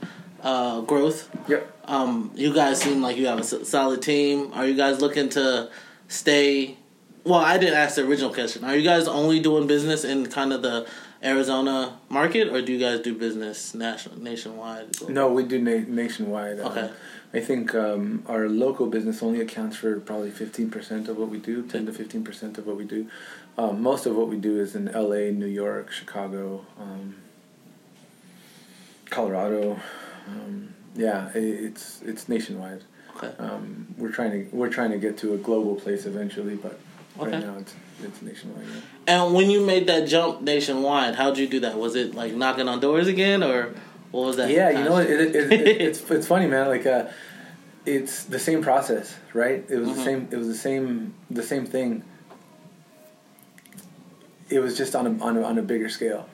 uh, 0.41 0.81
growth. 0.81 1.29
Yep. 1.47 1.73
Um, 1.85 2.31
you 2.35 2.53
guys 2.53 2.81
seem 2.81 3.01
like 3.01 3.15
you 3.17 3.27
have 3.27 3.39
a 3.39 3.43
solid 3.43 4.01
team. 4.01 4.51
Are 4.53 4.65
you 4.65 4.75
guys 4.75 5.01
looking 5.01 5.29
to 5.29 5.69
stay? 6.09 6.77
Well, 7.23 7.39
I 7.39 7.57
didn't 7.57 7.75
ask 7.75 7.95
the 7.95 8.05
original 8.05 8.33
question. 8.33 8.63
Are 8.63 8.75
you 8.75 8.83
guys 8.83 9.07
only 9.07 9.39
doing 9.39 9.67
business 9.67 10.03
in 10.03 10.27
kind 10.27 10.51
of 10.53 10.61
the 10.61 10.87
Arizona 11.23 11.97
market, 12.09 12.49
or 12.49 12.61
do 12.61 12.73
you 12.73 12.79
guys 12.79 12.99
do 12.99 13.13
business 13.15 13.73
national 13.73 14.19
nationwide? 14.19 15.09
No, 15.09 15.31
we 15.31 15.43
do 15.43 15.59
na- 15.59 15.85
nationwide. 15.87 16.59
Okay. 16.59 16.91
I 17.33 17.39
think 17.39 17.75
um, 17.75 18.23
our 18.27 18.47
local 18.47 18.87
business 18.87 19.21
only 19.21 19.41
accounts 19.41 19.75
for 19.77 19.99
probably 19.99 20.31
fifteen 20.31 20.69
percent 20.69 21.07
of 21.07 21.17
what 21.17 21.29
we 21.29 21.39
do, 21.39 21.63
ten 21.63 21.85
to 21.85 21.91
fifteen 21.93 22.23
percent 22.23 22.57
of 22.57 22.67
what 22.67 22.77
we 22.77 22.85
do. 22.85 23.07
Um, 23.57 23.81
most 23.81 24.05
of 24.05 24.15
what 24.15 24.27
we 24.27 24.37
do 24.37 24.59
is 24.59 24.75
in 24.75 24.87
L.A., 24.89 25.31
New 25.31 25.47
York, 25.47 25.91
Chicago, 25.91 26.65
um, 26.79 27.15
Colorado. 29.09 29.79
Um, 30.27 30.73
yeah, 30.95 31.29
it, 31.33 31.43
it's 31.43 32.01
it's 32.03 32.29
nationwide. 32.29 32.83
Okay. 33.15 33.31
Um, 33.39 33.87
we're 33.97 34.11
trying 34.11 34.31
to 34.31 34.55
we're 34.55 34.69
trying 34.69 34.91
to 34.91 34.97
get 34.99 35.17
to 35.19 35.33
a 35.33 35.37
global 35.37 35.75
place 35.75 36.05
eventually, 36.05 36.55
but 36.55 36.79
okay. 37.19 37.31
right 37.31 37.45
now 37.45 37.57
it's 37.57 37.75
it's 38.03 38.21
nationwide. 38.21 38.65
Yeah. 38.65 39.25
And 39.25 39.33
when 39.33 39.49
you 39.49 39.65
made 39.65 39.87
that 39.87 40.07
jump 40.07 40.41
nationwide, 40.41 41.15
how 41.15 41.29
did 41.29 41.39
you 41.39 41.47
do 41.47 41.59
that? 41.61 41.77
Was 41.77 41.95
it 41.95 42.13
like 42.13 42.33
knocking 42.33 42.67
on 42.67 42.79
doors 42.79 43.07
again, 43.07 43.43
or 43.43 43.73
what 44.11 44.25
was 44.25 44.37
that? 44.37 44.49
Yeah, 44.49 44.69
you 44.69 44.83
know, 44.83 44.97
it, 44.97 45.09
it, 45.09 45.35
it, 45.35 45.51
it's 45.81 46.09
it's 46.11 46.27
funny, 46.27 46.47
man. 46.47 46.67
Like, 46.67 46.85
uh, 46.85 47.07
it's 47.85 48.25
the 48.25 48.39
same 48.39 48.61
process, 48.61 49.15
right? 49.33 49.65
It 49.69 49.77
was 49.77 49.89
mm-hmm. 49.89 49.97
the 49.97 50.03
same. 50.03 50.27
It 50.31 50.37
was 50.37 50.47
the 50.47 50.55
same. 50.55 51.15
The 51.31 51.43
same 51.43 51.65
thing. 51.65 52.03
It 54.49 54.59
was 54.59 54.77
just 54.77 54.95
on 54.95 55.07
a 55.07 55.23
on 55.23 55.37
a, 55.37 55.43
on 55.43 55.57
a 55.57 55.61
bigger 55.61 55.89
scale, 55.89 56.29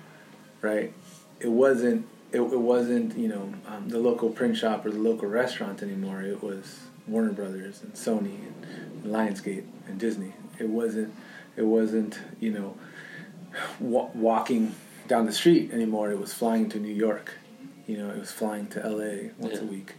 right? 0.62 0.94
It 1.40 1.50
wasn't 1.50 2.06
it, 2.32 2.42
it 2.42 2.60
wasn't 2.60 3.18
you 3.18 3.28
know 3.28 3.54
um, 3.68 3.90
the 3.90 4.00
local 4.00 4.30
print 4.30 4.58
shop 4.58 4.86
or 4.86 4.92
the 4.92 5.00
local 5.00 5.30
restaurant 5.30 5.82
anymore. 5.82 6.22
It 6.22 6.44
was 6.44 6.82
Warner 7.08 7.32
Brothers 7.32 7.82
and 7.82 7.94
Sony 7.94 8.38
and 8.48 9.06
Lionsgate 9.06 9.66
and 9.88 10.00
Disney. 10.00 10.34
It 10.60 10.70
wasn't 10.70 11.14
it 11.56 11.64
wasn't 11.64 12.20
you 12.40 12.52
know 12.52 12.78
wa- 13.80 14.10
walking 14.14 14.76
down 15.08 15.26
the 15.26 15.32
street 15.32 15.72
anymore. 15.72 16.12
It 16.12 16.20
was 16.20 16.34
flying 16.34 16.70
to 16.70 16.80
New 16.80 16.94
York. 16.94 17.34
You 17.88 17.98
know, 17.98 18.10
it 18.10 18.20
was 18.20 18.32
flying 18.32 18.68
to 18.68 18.84
L.A. 18.84 19.32
once 19.38 19.56
yeah. 19.56 19.62
a 19.62 19.66
week. 19.66 19.94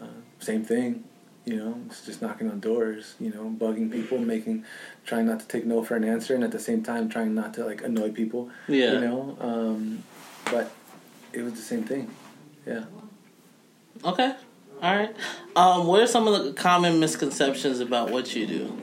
Uh, 0.00 0.06
same 0.38 0.62
thing. 0.64 1.04
You 1.46 1.56
know, 1.56 1.80
it's 1.86 2.04
just 2.04 2.22
knocking 2.22 2.50
on 2.50 2.60
doors. 2.60 3.14
You 3.18 3.30
know, 3.30 3.54
bugging 3.58 3.90
people, 3.90 4.18
making, 4.18 4.64
trying 5.04 5.26
not 5.26 5.40
to 5.40 5.48
take 5.48 5.64
no 5.64 5.82
for 5.82 5.96
an 5.96 6.04
answer, 6.04 6.34
and 6.34 6.44
at 6.44 6.52
the 6.52 6.58
same 6.58 6.82
time 6.82 7.08
trying 7.08 7.34
not 7.34 7.54
to 7.54 7.64
like 7.64 7.82
annoy 7.82 8.10
people. 8.10 8.50
Yeah. 8.68 8.92
You 8.92 9.00
know, 9.00 9.36
um, 9.40 10.04
but 10.50 10.72
it 11.32 11.42
was 11.42 11.54
the 11.54 11.62
same 11.62 11.84
thing. 11.84 12.10
Yeah. 12.66 12.84
Okay. 14.04 14.34
All 14.82 14.96
right. 14.96 15.14
Um, 15.56 15.86
what 15.86 16.02
are 16.02 16.06
some 16.06 16.28
of 16.28 16.44
the 16.44 16.52
common 16.52 17.00
misconceptions 17.00 17.80
about 17.80 18.10
what 18.10 18.34
you 18.34 18.46
do? 18.46 18.78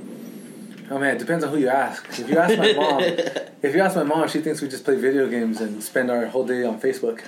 Oh 0.91 0.99
man, 0.99 1.15
it 1.15 1.19
depends 1.19 1.45
on 1.45 1.51
who 1.51 1.57
you 1.57 1.69
ask. 1.69 2.05
If 2.19 2.29
you 2.29 2.37
ask 2.37 2.57
my 2.57 2.73
mom, 2.73 2.99
if 3.61 3.73
you 3.73 3.79
ask 3.79 3.95
my 3.95 4.03
mom, 4.03 4.27
she 4.27 4.41
thinks 4.41 4.61
we 4.61 4.67
just 4.67 4.83
play 4.83 4.95
video 4.95 5.29
games 5.29 5.61
and 5.61 5.81
spend 5.81 6.11
our 6.11 6.25
whole 6.25 6.45
day 6.45 6.65
on 6.65 6.81
Facebook. 6.81 7.23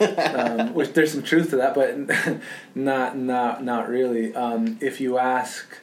um, 0.00 0.74
which 0.74 0.92
there's 0.92 1.12
some 1.12 1.22
truth 1.22 1.50
to 1.50 1.56
that, 1.56 1.76
but 1.76 2.40
not 2.74 3.16
not 3.16 3.62
not 3.62 3.88
really. 3.88 4.34
Um, 4.34 4.76
if 4.80 5.00
you 5.00 5.18
ask, 5.18 5.78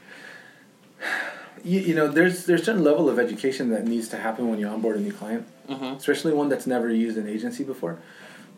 you, 1.63 1.79
you 1.79 1.95
know, 1.95 2.09
there's 2.09 2.45
there's 2.45 2.63
a 2.63 2.65
certain 2.65 2.83
level 2.83 3.09
of 3.09 3.17
education 3.17 3.69
that 3.69 3.88
needs 3.88 4.09
to 4.09 4.17
happen 4.17 4.49
when 4.49 4.59
you 4.59 4.67
onboard 4.67 4.97
a 4.97 4.99
new 4.99 5.13
client, 5.13 5.47
mm-hmm. 5.69 5.95
especially 5.95 6.33
one 6.33 6.49
that's 6.49 6.67
never 6.67 6.91
used 6.91 7.17
an 7.17 7.29
agency 7.29 7.63
before 7.63 7.99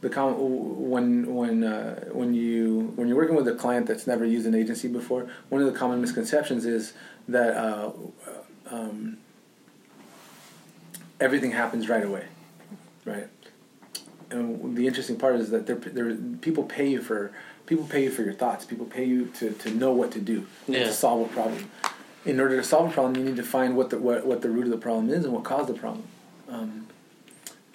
the 0.02 0.10
com- 0.10 0.90
when 0.90 1.34
when 1.34 1.64
uh, 1.64 2.00
when 2.12 2.34
you 2.34 2.92
when 2.96 3.08
you're 3.08 3.18
working 3.18 3.36
with 3.36 3.48
a 3.48 3.56
client 3.56 3.88
that's 3.88 4.08
never 4.08 4.26
used 4.26 4.46
an 4.46 4.56
agency 4.56 4.88
before, 4.88 5.28
one 5.50 5.62
of 5.62 5.72
the 5.72 5.78
common 5.78 6.02
misconceptions 6.02 6.66
is 6.66 6.94
that 7.28 7.56
uh, 7.56 7.92
um, 8.70 9.18
everything 11.20 11.52
happens 11.52 11.88
right 11.90 12.04
away, 12.04 12.26
right? 13.06 13.28
And 14.30 14.76
the 14.76 14.88
interesting 14.88 15.18
part 15.18 15.36
is 15.36 15.50
that 15.52 15.68
there 15.68 16.16
people 16.42 16.64
pay 16.64 16.90
you 16.90 17.02
for 17.02 17.32
people 17.66 17.86
pay 17.86 18.04
you 18.04 18.12
for 18.12 18.24
your 18.24 18.34
thoughts. 18.34 18.66
People 18.66 18.86
pay 18.86 19.06
you 19.06 19.28
to, 19.38 19.52
to 19.52 19.72
know 19.72 19.92
what 19.92 20.12
to 20.12 20.20
do 20.20 20.48
yeah. 20.68 20.86
to 20.86 20.94
solve 20.94 21.30
a 21.30 21.34
problem. 21.34 21.70
In 22.26 22.40
order 22.40 22.58
to 22.58 22.64
solve 22.64 22.90
a 22.90 22.94
problem, 22.94 23.16
you 23.16 23.24
need 23.24 23.36
to 23.38 23.44
find 23.44 23.76
what 23.78 23.92
the 23.92 24.00
what, 24.00 24.26
what 24.26 24.42
the 24.42 24.50
root 24.50 24.66
of 24.66 24.72
the 24.72 24.78
problem 24.78 25.10
is 25.10 25.26
and 25.26 25.34
what 25.34 25.44
caused 25.44 25.70
the 25.70 25.74
problem. 25.74 26.04
Um, 26.50 26.88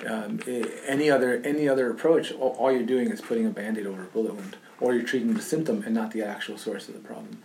um, 0.07 0.41
any 0.87 1.11
other 1.11 1.41
any 1.45 1.69
other 1.69 1.91
approach, 1.91 2.33
all, 2.33 2.57
all, 2.59 2.73
you're 2.73 2.83
doing 2.83 3.11
is 3.11 3.21
putting 3.21 3.47
a 3.47 3.51
band-aid 3.51 3.87
over 3.87 4.03
a 4.03 4.07
bullet 4.07 4.35
wound, 4.35 4.57
or 4.81 4.95
you're 4.95 5.05
treating 5.05 5.35
the 5.35 5.43
symptom 5.43 5.83
and 5.85 5.95
not 5.95 6.13
the 6.13 6.23
actual 6.23 6.57
source 6.57 6.89
of 6.89 6.95
the 6.95 7.01
problem. 7.01 7.43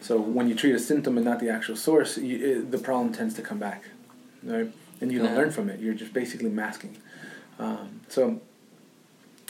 So 0.00 0.20
when 0.20 0.48
you 0.48 0.54
treat 0.54 0.74
a 0.74 0.78
symptom 0.78 1.16
and 1.16 1.24
not 1.24 1.40
the 1.40 1.48
actual 1.48 1.76
source, 1.76 2.18
you, 2.18 2.60
it, 2.60 2.70
the 2.70 2.78
problem 2.78 3.12
tends 3.12 3.34
to 3.34 3.42
come 3.42 3.58
back, 3.58 3.84
right? 4.42 4.70
And 5.00 5.12
you 5.12 5.18
don't 5.18 5.28
yeah. 5.28 5.36
learn 5.36 5.50
from 5.50 5.68
it. 5.68 5.80
You're 5.80 5.94
just 5.94 6.12
basically 6.12 6.50
masking. 6.50 6.96
Um, 7.58 8.00
so 8.08 8.40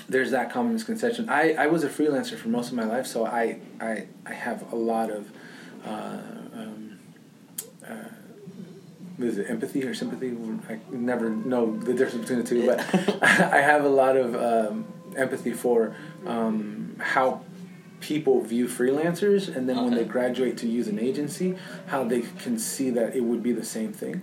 there's 0.08 0.30
that 0.30 0.52
common 0.52 0.72
misconception. 0.72 1.28
I, 1.28 1.54
I 1.54 1.66
was 1.66 1.84
a 1.84 1.88
freelancer 1.88 2.36
for 2.36 2.48
most 2.48 2.68
of 2.68 2.74
my 2.74 2.84
life, 2.84 3.06
so 3.06 3.26
I 3.26 3.58
I, 3.80 4.06
I 4.24 4.32
have 4.32 4.72
a 4.72 4.76
lot 4.76 5.10
of 5.10 5.30
uh, 5.84 6.18
um, 6.54 6.98
uh, 7.86 7.94
is 9.18 9.38
it 9.38 9.50
empathy 9.50 9.84
or 9.84 9.94
sympathy? 9.94 10.36
I 10.68 10.78
never 10.90 11.30
know 11.30 11.76
the 11.76 11.94
difference 11.94 12.28
between 12.28 12.38
the 12.40 12.48
two, 12.48 12.66
but 12.66 13.22
I 13.52 13.60
have 13.60 13.84
a 13.84 13.88
lot 13.88 14.16
of 14.16 14.34
um, 14.34 14.86
empathy 15.16 15.52
for 15.52 15.96
um, 16.26 16.96
how 17.00 17.42
people 18.00 18.40
view 18.40 18.66
freelancers, 18.66 19.54
and 19.54 19.68
then 19.68 19.78
okay. 19.78 19.84
when 19.84 19.94
they 19.94 20.04
graduate 20.04 20.56
to 20.58 20.68
use 20.68 20.88
an 20.88 20.98
agency, 20.98 21.56
how 21.86 22.04
they 22.04 22.22
can 22.38 22.58
see 22.58 22.90
that 22.90 23.14
it 23.14 23.20
would 23.20 23.42
be 23.42 23.52
the 23.52 23.64
same 23.64 23.92
thing, 23.92 24.22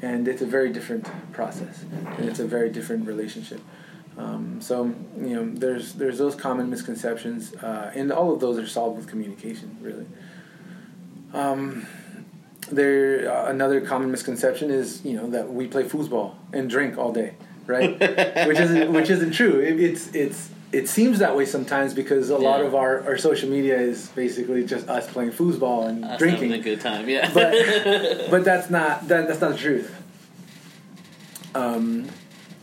and 0.00 0.28
it's 0.28 0.42
a 0.42 0.46
very 0.46 0.72
different 0.72 1.08
process, 1.32 1.84
and 2.16 2.28
it's 2.28 2.40
a 2.40 2.46
very 2.46 2.70
different 2.70 3.06
relationship. 3.06 3.60
Um, 4.18 4.60
so 4.60 4.94
you 5.18 5.34
know, 5.34 5.52
there's 5.54 5.94
there's 5.94 6.18
those 6.18 6.34
common 6.34 6.68
misconceptions, 6.68 7.54
uh, 7.54 7.90
and 7.94 8.12
all 8.12 8.32
of 8.32 8.40
those 8.40 8.58
are 8.58 8.66
solved 8.66 8.98
with 8.98 9.08
communication, 9.08 9.76
really. 9.80 10.06
Um, 11.32 11.86
there 12.70 13.30
uh, 13.30 13.50
another 13.50 13.80
common 13.80 14.10
misconception 14.10 14.70
is 14.70 15.04
you 15.04 15.16
know 15.16 15.30
that 15.30 15.52
we 15.52 15.66
play 15.66 15.84
foosball 15.84 16.34
and 16.52 16.68
drink 16.68 16.98
all 16.98 17.12
day, 17.12 17.34
right? 17.66 17.98
which 18.46 18.58
isn't 18.58 18.92
which 18.92 19.10
isn't 19.10 19.32
true. 19.32 19.60
It, 19.60 19.80
it's 19.80 20.14
it's 20.14 20.50
it 20.72 20.88
seems 20.88 21.18
that 21.18 21.36
way 21.36 21.44
sometimes 21.44 21.92
because 21.92 22.30
a 22.30 22.32
yeah. 22.32 22.38
lot 22.38 22.62
of 22.62 22.74
our, 22.74 23.06
our 23.06 23.18
social 23.18 23.48
media 23.48 23.78
is 23.78 24.08
basically 24.08 24.64
just 24.64 24.88
us 24.88 25.10
playing 25.10 25.30
foosball 25.30 25.88
and 25.88 26.04
us 26.04 26.18
drinking. 26.18 26.50
Having 26.50 26.60
a 26.60 26.64
good 26.64 26.80
time, 26.80 27.08
yeah. 27.08 27.30
but 27.32 27.52
but 28.30 28.44
that's 28.44 28.70
not 28.70 29.06
that 29.08 29.28
that's 29.28 29.40
not 29.40 29.52
the 29.52 29.58
truth. 29.58 29.94
Um, 31.54 32.08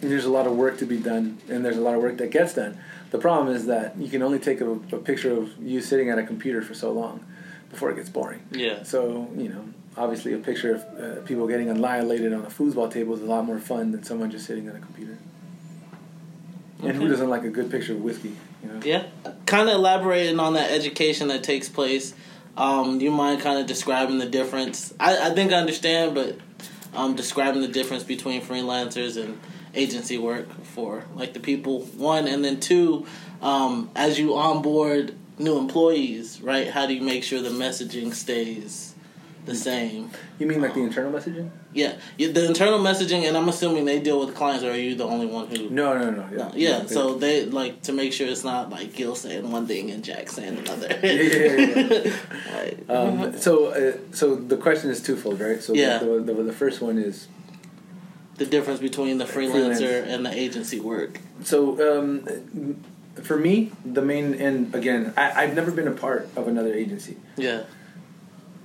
there's 0.02 0.26
a 0.26 0.32
lot 0.32 0.48
of 0.48 0.56
work 0.56 0.80
to 0.80 0.86
be 0.86 0.98
done, 0.98 1.38
and 1.50 1.64
there's 1.64 1.78
a 1.78 1.82
lot 1.82 1.94
of 1.94 2.02
work 2.02 2.18
that 2.18 2.32
gets 2.32 2.56
done. 2.56 2.80
The 3.12 3.20
problem 3.20 3.56
is 3.56 3.68
that 3.68 3.98
you 3.98 4.10
can 4.10 4.22
only 4.24 4.40
take 4.40 4.62
a, 4.62 4.72
a 4.72 4.98
picture 4.98 5.32
of 5.32 5.62
you 5.62 5.82
sitting 5.82 6.10
at 6.10 6.18
a 6.18 6.24
computer 6.24 6.62
for 6.62 6.74
so 6.74 6.92
long 6.92 7.24
before 7.70 7.92
it 7.92 7.96
gets 7.96 8.10
boring. 8.10 8.42
Yeah. 8.52 8.82
So 8.84 9.30
you 9.36 9.50
know, 9.50 9.66
obviously 9.98 10.34
a 10.34 10.40
picture 10.40 10.76
of 10.76 10.82
uh, 11.00 11.22
people 11.22 11.48
getting 11.48 11.70
annihilated 11.70 12.34
on 12.34 12.42
a 12.42 12.50
foosball 12.50 12.92
table 12.92 13.14
is 13.14 13.22
a 13.22 13.26
lot 13.26 13.46
more 13.46 13.60
fun 13.60 13.92
than 13.92 14.04
someone 14.04 14.32
just 14.32 14.48
sitting 14.48 14.68
at 14.68 14.76
a 14.76 14.80
computer. 14.80 15.20
Okay. 16.80 16.90
And 16.90 16.98
who 16.98 17.08
doesn't 17.08 17.30
like 17.30 17.44
a 17.44 17.50
good 17.50 17.70
picture 17.70 17.94
of 17.94 18.02
whiskey? 18.02 18.36
You 18.64 18.70
know? 18.70 18.80
Yeah. 18.84 19.08
kind 19.46 19.68
of 19.68 19.76
elaborating 19.76 20.40
on 20.40 20.54
that 20.54 20.72
education 20.72 21.28
that 21.28 21.44
takes 21.44 21.68
place. 21.68 22.14
Um, 22.56 23.00
do 23.00 23.06
you 23.06 23.12
mind 23.12 23.42
kind 23.42 23.60
of 23.60 23.68
describing 23.68 24.18
the 24.18 24.26
difference? 24.26 24.94
I, 25.00 25.30
I 25.30 25.34
think 25.34 25.52
I 25.52 25.56
understand, 25.56 26.16
but 26.16 26.38
um, 26.94 27.16
describing 27.16 27.62
the 27.62 27.68
difference 27.68 28.04
between 28.04 28.42
freelancers 28.42 29.22
and 29.22 29.40
agency 29.76 30.18
work 30.18 30.48
for 30.66 31.06
like 31.16 31.34
the 31.34 31.40
people 31.40 31.82
one, 31.82 32.28
and 32.28 32.44
then 32.44 32.60
two, 32.60 33.06
um, 33.42 33.90
as 33.96 34.20
you 34.20 34.36
onboard 34.36 35.14
new 35.38 35.58
employees, 35.58 36.42
right? 36.42 36.70
How 36.70 36.86
do 36.86 36.94
you 36.94 37.02
make 37.02 37.24
sure 37.24 37.42
the 37.42 37.50
messaging 37.50 38.14
stays 38.14 38.96
the 39.46 39.56
same? 39.56 40.12
You 40.38 40.46
mean 40.48 40.62
like 40.62 40.74
the 40.74 40.82
internal 40.82 41.12
messaging? 41.12 41.50
Yeah, 41.74 41.94
Yeah, 42.18 42.32
the 42.32 42.46
internal 42.48 42.80
messaging, 42.80 43.28
and 43.28 43.36
I'm 43.38 43.48
assuming 43.50 43.86
they 43.86 44.00
deal 44.00 44.20
with 44.26 44.36
clients, 44.36 44.64
or 44.64 44.72
are 44.72 44.76
you 44.76 44.96
the 44.96 45.06
only 45.06 45.26
one 45.26 45.48
who? 45.48 45.70
No, 45.70 45.98
no, 45.98 46.10
no. 46.12 46.28
Yeah, 46.32 46.38
No, 46.38 46.52
yeah, 46.56 46.86
so 46.86 47.16
they 47.16 47.46
like 47.46 47.82
to 47.84 47.94
make 47.94 48.14
sure 48.14 48.28
it's 48.28 48.44
not 48.44 48.70
like 48.70 48.94
Gil 48.94 49.16
saying 49.16 49.50
one 49.52 49.68
thing 49.68 49.92
and 49.92 50.04
Jack 50.04 50.30
saying 50.30 50.58
another. 50.58 50.88
yeah, 51.04 51.12
yeah, 51.12 52.14
Right. 52.54 52.80
Um, 52.90 53.38
so, 53.40 53.68
uh, 53.68 53.98
so 54.14 54.36
the 54.36 54.58
question 54.58 54.90
is 54.90 55.02
twofold, 55.02 55.40
right? 55.40 55.62
So, 55.62 55.74
Yeah. 55.74 56.00
the, 56.00 56.20
the, 56.22 56.34
the 56.44 56.54
first 56.54 56.82
one 56.82 56.98
is 56.98 57.28
the 58.38 58.46
difference 58.46 58.80
between 58.80 59.18
the 59.20 59.26
freelancer 59.26 59.78
Freelance. 59.78 60.08
and 60.10 60.26
the 60.26 60.34
agency 60.34 60.80
work. 60.80 61.20
so 61.44 62.00
um, 62.00 62.82
for 63.24 63.38
me, 63.38 63.72
the 63.86 64.02
main 64.02 64.34
and 64.36 64.74
again, 64.74 65.14
I, 65.18 65.44
I've 65.44 65.54
never 65.54 65.72
been 65.72 65.88
a 65.88 65.92
part 65.92 66.30
of 66.36 66.48
another 66.48 66.74
agency. 66.74 67.18
Yeah. 67.38 67.64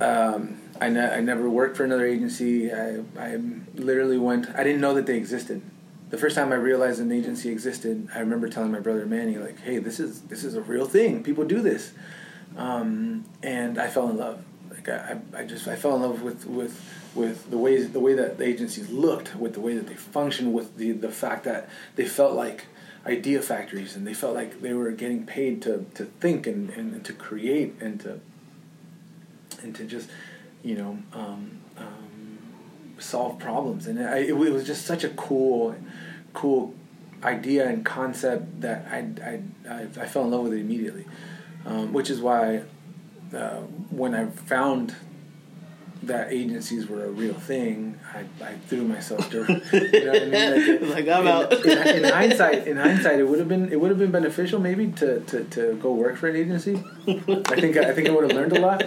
Um, 0.01 0.59
I, 0.81 0.89
ne- 0.89 1.11
I 1.11 1.21
never 1.21 1.49
worked 1.49 1.77
for 1.77 1.85
another 1.85 2.07
agency. 2.07 2.73
I, 2.73 3.01
I 3.19 3.41
literally 3.75 4.19
went. 4.19 4.49
I 4.55 4.65
didn't 4.65 4.81
know 4.81 4.95
that 4.95 5.07
they 5.07 5.17
existed. 5.17 5.63
The 6.11 6.19
first 6.19 6.37
time 6.37 6.53
I 6.53 6.57
realized 6.57 7.01
an 7.01 7.13
agency 7.13 7.51
existed, 7.51 8.09
I 8.15 8.21
remember 8.21 8.49
telling 8.49 8.71
my 8.71 8.81
brother 8.81 9.07
Manny, 9.07 9.37
like, 9.37 9.61
"Hey, 9.61 9.79
this 9.79 10.01
is 10.01 10.23
this 10.23 10.45
is 10.45 10.55
a 10.55 10.61
real 10.63 10.87
thing. 10.87 11.23
People 11.23 11.45
do 11.45 11.61
this," 11.61 11.93
um, 12.57 13.25
and 13.43 13.79
I 13.79 13.89
fell 13.89 14.09
in 14.11 14.17
love. 14.17 14.45
Like 14.71 14.89
I, 14.89 15.19
I 15.37 15.45
just 15.45 15.69
I 15.69 15.77
fell 15.77 15.95
in 15.97 16.03
love 16.03 16.23
with 16.23 16.47
with 16.47 16.81
with 17.15 17.51
the 17.51 17.59
ways 17.59 17.91
the 17.91 18.01
way 18.01 18.15
that 18.15 18.39
the 18.39 18.45
agencies 18.45 18.91
looked, 18.91 19.37
with 19.37 19.55
the 19.55 19.61
way 19.61 19.75
that 19.75 19.87
they 19.87 19.95
functioned, 19.95 20.53
with 20.53 20.77
the 20.77 20.93
the 20.93 21.11
fact 21.11 21.45
that 21.45 21.69
they 21.97 22.07
felt 22.07 22.35
like 22.35 22.67
idea 23.07 23.41
factories 23.43 23.97
and 23.97 24.07
they 24.07 24.15
felt 24.15 24.35
like 24.35 24.61
they 24.61 24.73
were 24.73 24.91
getting 24.91 25.27
paid 25.27 25.61
to, 25.63 25.85
to 25.95 26.07
think 26.07 26.47
and, 26.47 26.71
and, 26.71 26.95
and 26.95 27.05
to 27.05 27.13
create 27.13 27.75
and 27.81 28.01
to 28.01 28.19
and 29.63 29.75
to 29.75 29.85
just 29.85 30.09
you 30.65 30.75
know 30.75 30.99
um, 31.13 31.61
um, 31.79 32.39
solve 32.99 33.39
problems 33.39 33.87
and 33.87 34.01
I, 34.01 34.19
it, 34.19 34.31
it 34.31 34.53
was 34.53 34.67
just 34.67 34.87
such 34.87 35.05
a 35.05 35.11
cool 35.11 35.77
cool 36.33 36.75
idea 37.23 37.69
and 37.69 37.85
concept 37.85 38.61
that 38.61 38.87
I, 38.91 38.99
I, 39.23 39.41
I, 39.73 39.83
I 39.83 40.07
fell 40.07 40.25
in 40.25 40.31
love 40.31 40.43
with 40.43 40.55
it 40.55 40.61
immediately 40.61 41.05
um, 41.65 41.93
which 41.93 42.11
is 42.11 42.21
why 42.21 42.63
uh, 43.35 43.61
when 43.91 44.15
I 44.15 44.27
found 44.27 44.95
that 46.07 46.33
agencies 46.33 46.87
were 46.87 47.05
a 47.05 47.09
real 47.09 47.35
thing, 47.35 47.99
I, 48.15 48.25
I 48.45 48.55
threw 48.69 48.85
myself 48.85 49.31
dirty. 49.31 49.61
You 49.73 50.05
know 50.05 50.13
what 50.13 50.23
I 50.23 50.59
mean? 50.59 50.91
Like, 50.91 51.09
I'm 51.09 51.23
in, 51.23 51.29
out. 51.29 51.53
in, 51.53 52.05
in 52.05 52.05
hindsight, 52.05 52.67
in 52.67 52.77
hindsight, 52.77 53.19
it 53.19 53.25
would 53.25 53.39
have 53.39 53.49
been 53.49 53.73
it 53.73 53.81
would 53.81 53.91
have 53.91 53.99
been 53.99 54.11
beneficial 54.11 54.61
maybe 54.61 54.89
to, 54.93 55.21
to, 55.21 55.45
to 55.45 55.75
go 55.83 55.93
work 55.93 56.17
for 56.17 56.29
an 56.29 56.37
agency. 56.37 56.83
I 57.09 57.61
think 57.61 57.77
I 57.77 57.93
think 57.93 58.09
I 58.09 58.13
would 58.13 58.25
have 58.25 58.33
learned 58.33 58.57
a 58.57 58.61
lot. 58.61 58.85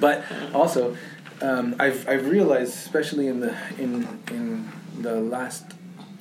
But 0.00 0.24
also, 0.54 0.96
um, 1.42 1.76
I've 1.78 2.08
I've 2.08 2.28
realized, 2.28 2.74
especially 2.74 3.28
in 3.28 3.40
the 3.40 3.54
in 3.78 4.06
in 4.30 4.68
the 5.00 5.20
last 5.20 5.64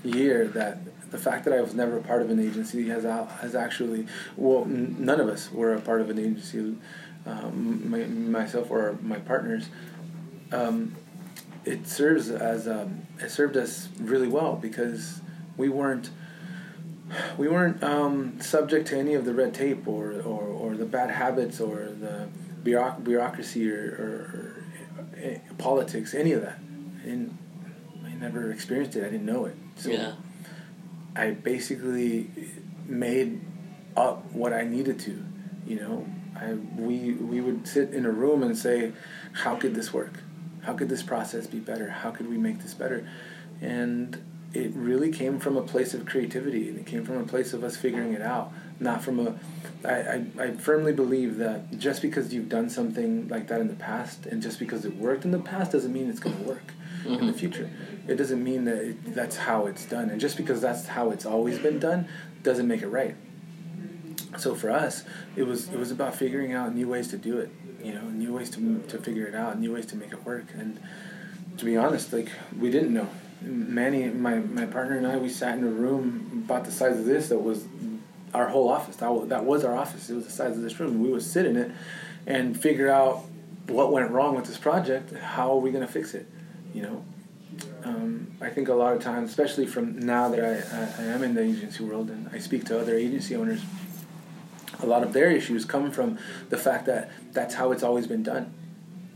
year, 0.03 0.47
that 0.49 0.79
the 1.11 1.17
fact 1.17 1.45
that 1.45 1.53
I 1.53 1.61
was 1.61 1.73
never 1.73 1.97
a 1.97 2.01
part 2.01 2.21
of 2.21 2.29
an 2.29 2.39
agency 2.39 2.89
has 2.89 3.03
has 3.03 3.55
actually 3.55 4.05
well, 4.35 4.63
n- 4.63 4.97
none 4.99 5.19
of 5.19 5.29
us 5.29 5.51
were 5.51 5.73
a 5.73 5.81
part 5.81 6.01
of 6.01 6.09
an 6.09 6.19
agency, 6.19 6.75
um, 7.25 7.89
my, 7.89 7.99
myself 7.99 8.69
or 8.69 8.97
my 9.01 9.17
partners. 9.19 9.69
Um, 10.51 10.95
it 11.65 11.87
serves 11.87 12.29
as 12.29 12.67
um, 12.67 13.07
it 13.19 13.29
served 13.29 13.57
us 13.57 13.89
really 13.99 14.27
well 14.27 14.55
because 14.55 15.21
we 15.57 15.69
weren't 15.69 16.09
we 17.37 17.47
weren't 17.47 17.83
um, 17.83 18.39
subject 18.39 18.87
to 18.87 18.97
any 18.97 19.13
of 19.13 19.25
the 19.25 19.33
red 19.33 19.53
tape 19.53 19.87
or, 19.87 20.13
or, 20.21 20.43
or 20.43 20.75
the 20.75 20.85
bad 20.85 21.09
habits 21.09 21.59
or 21.59 21.91
the 21.99 22.27
bureauc- 22.63 23.03
bureaucracy 23.03 23.69
or, 23.71 23.75
or, 23.75 24.63
or 25.15 25.17
eh, 25.17 25.39
politics, 25.57 26.13
any 26.13 26.33
of 26.33 26.41
that. 26.41 26.59
I 27.01 27.05
didn't. 27.05 27.37
I 28.05 28.13
never 28.13 28.51
experienced 28.51 28.95
it. 28.95 29.05
I 29.05 29.09
didn't 29.09 29.25
know 29.25 29.45
it. 29.45 29.55
So 29.75 29.89
yeah. 29.89 30.13
I 31.15 31.31
basically 31.31 32.29
made 32.85 33.41
up 33.95 34.31
what 34.31 34.53
I 34.53 34.63
needed 34.63 34.99
to. 35.01 35.23
You 35.65 35.79
know, 35.79 36.07
I 36.35 36.53
we 36.53 37.13
we 37.13 37.41
would 37.41 37.67
sit 37.67 37.93
in 37.93 38.05
a 38.05 38.11
room 38.11 38.43
and 38.43 38.57
say, 38.57 38.93
how 39.33 39.55
could 39.55 39.75
this 39.75 39.93
work? 39.93 40.19
How 40.61 40.73
could 40.73 40.89
this 40.89 41.03
process 41.03 41.47
be 41.47 41.59
better? 41.59 41.89
How 41.89 42.11
could 42.11 42.29
we 42.29 42.37
make 42.37 42.61
this 42.61 42.73
better? 42.73 43.07
And 43.61 44.21
it 44.53 44.71
really 44.73 45.11
came 45.11 45.39
from 45.39 45.57
a 45.57 45.61
place 45.61 45.93
of 45.93 46.05
creativity, 46.05 46.69
and 46.69 46.79
it 46.79 46.85
came 46.85 47.05
from 47.05 47.17
a 47.17 47.23
place 47.23 47.53
of 47.53 47.63
us 47.63 47.77
figuring 47.77 48.13
it 48.13 48.21
out, 48.21 48.51
not 48.79 49.03
from 49.03 49.19
a. 49.19 49.39
I, 49.83 49.89
I, 49.89 50.25
I 50.39 50.51
firmly 50.51 50.91
believe 50.91 51.37
that 51.37 51.77
just 51.77 52.01
because 52.01 52.33
you've 52.33 52.49
done 52.49 52.69
something 52.69 53.27
like 53.29 53.47
that 53.47 53.61
in 53.61 53.67
the 53.67 53.75
past, 53.75 54.25
and 54.25 54.41
just 54.41 54.59
because 54.59 54.85
it 54.85 54.95
worked 54.95 55.25
in 55.25 55.31
the 55.31 55.39
past, 55.39 55.71
doesn't 55.71 55.93
mean 55.93 56.09
it's 56.09 56.19
going 56.19 56.37
to 56.37 56.43
work 56.43 56.73
in 57.05 57.13
the 57.13 57.19
mm-hmm. 57.19 57.31
future. 57.31 57.69
It 58.07 58.15
doesn't 58.15 58.43
mean 58.43 58.65
that 58.65 58.77
it, 58.77 59.15
that's 59.15 59.37
how 59.37 59.67
it's 59.67 59.85
done, 59.85 60.09
and 60.09 60.19
just 60.19 60.37
because 60.37 60.61
that's 60.61 60.87
how 60.87 61.11
it's 61.11 61.25
always 61.25 61.59
been 61.59 61.79
done, 61.79 62.07
doesn't 62.43 62.67
make 62.67 62.81
it 62.81 62.87
right. 62.87 63.15
So 64.37 64.55
for 64.55 64.69
us, 64.69 65.03
it 65.35 65.43
was 65.43 65.69
it 65.69 65.77
was 65.77 65.91
about 65.91 66.15
figuring 66.15 66.53
out 66.53 66.75
new 66.75 66.87
ways 66.87 67.07
to 67.09 67.17
do 67.17 67.39
it, 67.39 67.49
you 67.83 67.93
know, 67.93 68.03
new 68.09 68.33
ways 68.33 68.49
to 68.51 68.81
to 68.87 68.97
figure 68.97 69.25
it 69.25 69.35
out, 69.35 69.59
new 69.59 69.73
ways 69.73 69.85
to 69.87 69.95
make 69.95 70.11
it 70.11 70.25
work. 70.25 70.45
And 70.53 70.79
to 71.57 71.65
be 71.65 71.77
honest, 71.77 72.13
like 72.13 72.29
we 72.57 72.69
didn't 72.69 72.93
know. 72.93 73.07
Manny, 73.41 74.07
my 74.09 74.35
my 74.35 74.65
partner 74.65 74.97
and 74.97 75.07
I, 75.07 75.17
we 75.17 75.29
sat 75.29 75.57
in 75.57 75.63
a 75.63 75.69
room 75.69 76.43
about 76.45 76.65
the 76.65 76.71
size 76.71 76.99
of 76.99 77.05
this 77.05 77.29
that 77.29 77.39
was 77.39 77.65
our 78.33 78.47
whole 78.49 78.69
office. 78.69 78.95
That 78.97 79.11
was, 79.13 79.29
that 79.29 79.43
was 79.45 79.63
our 79.63 79.75
office. 79.75 80.09
It 80.09 80.15
was 80.15 80.25
the 80.25 80.31
size 80.31 80.55
of 80.55 80.61
this 80.63 80.79
room. 80.79 81.01
We 81.01 81.09
would 81.09 81.23
sit 81.23 81.45
in 81.45 81.55
it 81.57 81.71
and 82.27 82.59
figure 82.59 82.89
out 82.89 83.23
what 83.67 83.91
went 83.91 84.11
wrong 84.11 84.35
with 84.35 84.45
this 84.45 84.57
project. 84.57 85.13
How 85.15 85.51
are 85.51 85.57
we 85.57 85.71
going 85.71 85.85
to 85.85 85.91
fix 85.91 86.13
it? 86.13 86.27
You 86.73 86.83
know, 86.83 87.05
um, 87.83 88.31
I 88.41 88.49
think 88.49 88.67
a 88.69 88.73
lot 88.73 88.95
of 88.95 89.01
times, 89.01 89.29
especially 89.29 89.65
from 89.65 89.99
now 89.99 90.29
that 90.29 90.39
I, 90.39 91.03
I, 91.03 91.05
I 91.05 91.11
am 91.11 91.23
in 91.23 91.33
the 91.33 91.41
agency 91.41 91.83
world 91.83 92.09
and 92.09 92.29
I 92.31 92.39
speak 92.39 92.65
to 92.65 92.79
other 92.79 92.95
agency 92.95 93.35
owners, 93.35 93.61
a 94.81 94.85
lot 94.85 95.03
of 95.03 95.13
their 95.13 95.31
issues 95.31 95.65
come 95.65 95.91
from 95.91 96.17
the 96.49 96.57
fact 96.57 96.85
that 96.85 97.11
that's 97.33 97.55
how 97.55 97.71
it's 97.71 97.83
always 97.83 98.07
been 98.07 98.23
done. 98.23 98.53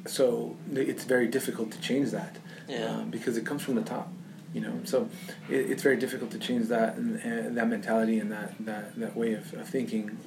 So 0.05 0.57
it's 0.73 1.05
very 1.05 1.27
difficult 1.27 1.71
to 1.71 1.79
change 1.79 2.11
that 2.11 2.35
Yeah. 2.67 2.87
um, 2.87 3.09
because 3.09 3.37
it 3.37 3.45
comes 3.45 3.61
from 3.61 3.75
the 3.75 3.81
top. 3.83 4.11
You 4.53 4.61
know, 4.61 4.79
so 4.83 5.09
it, 5.49 5.71
it's 5.71 5.81
very 5.81 5.97
difficult 5.97 6.31
to 6.31 6.39
change 6.39 6.67
that 6.67 6.95
and, 6.95 7.19
and 7.21 7.57
that 7.57 7.67
mentality 7.67 8.19
and 8.19 8.31
that, 8.31 8.53
that, 8.65 8.95
that 8.99 9.15
way 9.15 9.33
of, 9.33 9.51
of 9.53 9.67
thinking 9.67 10.17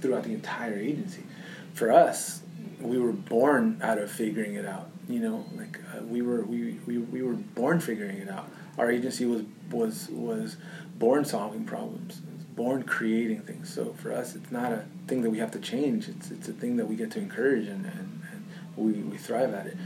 throughout 0.00 0.24
the 0.24 0.34
entire 0.34 0.78
agency. 0.78 1.22
For 1.74 1.92
us, 1.92 2.42
we 2.80 2.98
were 2.98 3.12
born 3.12 3.80
out 3.82 3.98
of 3.98 4.10
figuring 4.10 4.54
it 4.54 4.66
out. 4.66 4.90
You 5.08 5.20
know, 5.20 5.44
like 5.56 5.78
uh, 5.94 6.02
we 6.02 6.22
were 6.22 6.42
we, 6.42 6.78
we, 6.86 6.98
we 6.98 7.22
were 7.22 7.34
born 7.34 7.80
figuring 7.80 8.18
it 8.18 8.28
out. 8.28 8.48
Our 8.78 8.90
agency 8.90 9.26
was 9.26 9.42
was 9.70 10.08
was 10.10 10.56
born 10.98 11.24
solving 11.24 11.64
problems, 11.64 12.20
born 12.54 12.82
creating 12.82 13.42
things. 13.42 13.72
So 13.72 13.92
for 13.94 14.12
us, 14.12 14.34
it's 14.34 14.50
not 14.50 14.72
a 14.72 14.84
thing 15.08 15.22
that 15.22 15.30
we 15.30 15.38
have 15.38 15.50
to 15.52 15.58
change. 15.58 16.08
It's 16.08 16.30
it's 16.30 16.48
a 16.48 16.52
thing 16.52 16.76
that 16.76 16.86
we 16.86 16.96
get 16.96 17.10
to 17.12 17.18
encourage 17.18 17.66
and, 17.66 17.86
and, 17.86 18.22
and 18.32 18.46
we, 18.76 18.92
we 19.02 19.16
thrive 19.16 19.52
at 19.52 19.66
it. 19.66 19.76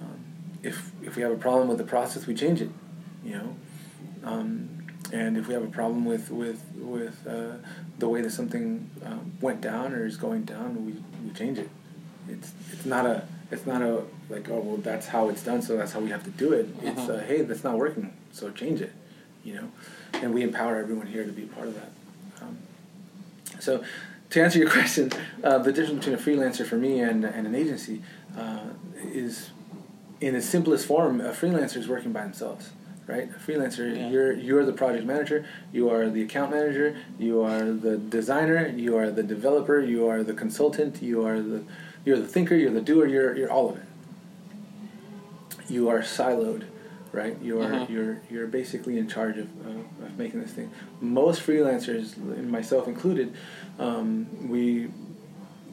Um, 0.00 0.24
if 0.62 0.92
if 1.02 1.16
we 1.16 1.22
have 1.22 1.32
a 1.32 1.36
problem 1.36 1.68
with 1.68 1.78
the 1.78 1.84
process, 1.84 2.26
we 2.26 2.34
change 2.34 2.60
it. 2.60 2.70
You 3.24 3.32
know, 3.32 3.56
um, 4.24 4.68
and 5.12 5.36
if 5.36 5.48
we 5.48 5.54
have 5.54 5.62
a 5.62 5.68
problem 5.68 6.04
with 6.04 6.30
with 6.30 6.62
with 6.76 7.26
uh, 7.26 7.56
the 7.98 8.08
way 8.08 8.20
that 8.20 8.30
something 8.30 8.90
um, 9.04 9.32
went 9.40 9.60
down 9.60 9.92
or 9.94 10.04
is 10.06 10.16
going 10.16 10.44
down, 10.44 10.84
we, 10.86 10.92
we 11.26 11.34
change 11.34 11.58
it. 11.58 11.70
It's 12.28 12.52
it's 12.72 12.84
not 12.84 13.06
a 13.06 13.26
it's 13.50 13.66
not 13.66 13.82
a 13.82 14.02
like 14.28 14.48
oh 14.50 14.60
well 14.60 14.76
that's 14.78 15.06
how 15.06 15.28
it's 15.28 15.42
done 15.42 15.62
so 15.62 15.76
that's 15.76 15.92
how 15.92 16.00
we 16.00 16.10
have 16.10 16.24
to 16.24 16.30
do 16.30 16.52
it. 16.52 16.68
It's 16.82 16.98
Uh-huh. 17.00 17.12
uh, 17.14 17.20
hey 17.24 17.42
that's 17.42 17.64
not 17.64 17.78
working 17.78 18.12
so 18.32 18.50
change 18.50 18.80
it, 18.80 18.92
you 19.44 19.54
know, 19.54 19.70
and 20.14 20.34
we 20.34 20.42
empower 20.42 20.76
everyone 20.76 21.06
here 21.06 21.24
to 21.24 21.32
be 21.32 21.44
a 21.44 21.46
part 21.46 21.68
of 21.68 21.74
that. 21.74 21.90
Um, 22.42 22.58
so 23.60 23.84
to 24.30 24.42
answer 24.42 24.58
your 24.58 24.70
question, 24.78 25.10
uh, 25.42 25.58
the 25.58 25.72
difference 25.72 26.04
between 26.04 26.16
a 26.16 26.18
freelancer 26.40 26.66
for 26.66 26.76
me 26.76 27.00
and 27.00 27.24
and 27.24 27.46
an 27.46 27.54
agency 27.54 28.02
uh, 28.36 28.64
is 29.02 29.50
in 30.20 30.34
its 30.34 30.46
simplest 30.46 30.86
form 30.86 31.20
a 31.20 31.30
freelancer 31.30 31.76
is 31.76 31.88
working 31.88 32.12
by 32.12 32.22
themselves 32.22 32.70
right? 33.06 33.28
A 33.30 33.38
freelancer, 33.38 33.94
Yeah. 33.96 34.08
you're 34.10 34.32
you're 34.32 34.64
the 34.64 34.72
project 34.72 35.04
manager, 35.06 35.44
you 35.72 35.90
are 35.90 36.08
the 36.08 36.22
account 36.22 36.50
manager, 36.50 36.96
you 37.18 37.42
are 37.42 37.70
the 37.72 37.96
designer, 37.98 38.66
you 38.68 38.96
are 38.96 39.10
the 39.10 39.22
developer, 39.22 39.80
you 39.80 40.06
are 40.08 40.22
the 40.22 40.34
consultant, 40.34 41.02
you 41.02 41.26
are 41.26 41.40
the 41.40 41.62
you're 42.04 42.18
the 42.18 42.26
thinker, 42.26 42.54
you're 42.54 42.72
the 42.72 42.80
doer, 42.80 43.06
you're 43.06 43.36
you're 43.36 43.50
all 43.50 43.68
of 43.70 43.76
it. 43.76 43.84
You 45.68 45.88
are 45.88 46.00
siloed. 46.00 46.64
right? 47.12 47.36
You're 47.40 47.60
Mhm. 47.64 47.88
you're 47.90 48.16
you're 48.28 48.48
basically 48.48 48.98
in 48.98 49.06
charge 49.06 49.38
of, 49.38 49.46
uh, 49.64 50.04
of 50.06 50.18
making 50.18 50.40
this 50.40 50.50
thing. 50.50 50.68
Most 51.00 51.46
freelancers, 51.46 52.16
myself 52.48 52.88
included, 52.88 53.32
um, 53.78 54.26
we 54.48 54.88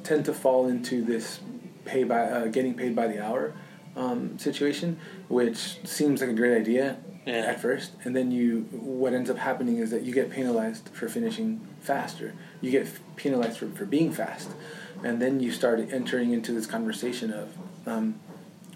tend 0.03 0.23
to 0.25 0.34
fall 0.34 0.67
into 0.67 1.01
this 1.03 1.39
pay 1.84 2.03
by 2.03 2.21
uh, 2.29 2.45
getting 2.45 2.75
paid 2.75 2.95
by 2.95 3.07
the 3.07 3.19
hour 3.25 3.53
um, 3.95 4.38
situation, 4.38 4.97
which 5.29 5.79
seems 5.84 6.21
like 6.21 6.29
a 6.29 6.34
great 6.34 6.55
idea 6.55 6.97
Yeah. 7.26 7.34
at 7.34 7.61
first, 7.61 7.91
and 8.03 8.15
then 8.15 8.32
you 8.32 8.61
what 8.72 9.13
ends 9.13 9.30
up 9.30 9.38
happening 9.38 9.78
is 9.78 9.91
that 9.91 10.01
you 10.01 10.11
get 10.11 10.32
penalized 10.32 10.89
for 10.89 11.07
finishing 11.07 11.61
faster. 11.80 12.34
You 12.61 12.72
get 12.72 12.88
penalized 13.15 13.57
for, 13.59 13.67
for 13.69 13.86
being 13.86 14.11
fast, 14.11 14.49
and 15.03 15.22
then 15.22 15.39
you 15.39 15.51
start 15.51 15.80
entering 15.91 16.32
into 16.32 16.51
this 16.51 16.65
conversation 16.65 17.32
of, 17.32 17.55
um, 17.86 18.15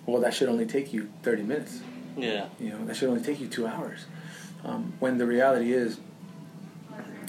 well, 0.05 0.21
that 0.21 0.33
should 0.35 0.47
only 0.47 0.67
take 0.67 0.93
you 0.93 1.09
thirty 1.23 1.41
minutes. 1.41 1.81
Yeah. 2.15 2.49
You 2.59 2.69
know, 2.69 2.85
that 2.85 2.95
should 2.95 3.09
only 3.09 3.23
take 3.23 3.39
you 3.39 3.47
two 3.47 3.65
hours. 3.65 4.05
Um, 4.63 4.93
when 4.99 5.17
the 5.17 5.25
reality 5.25 5.73
is, 5.73 5.99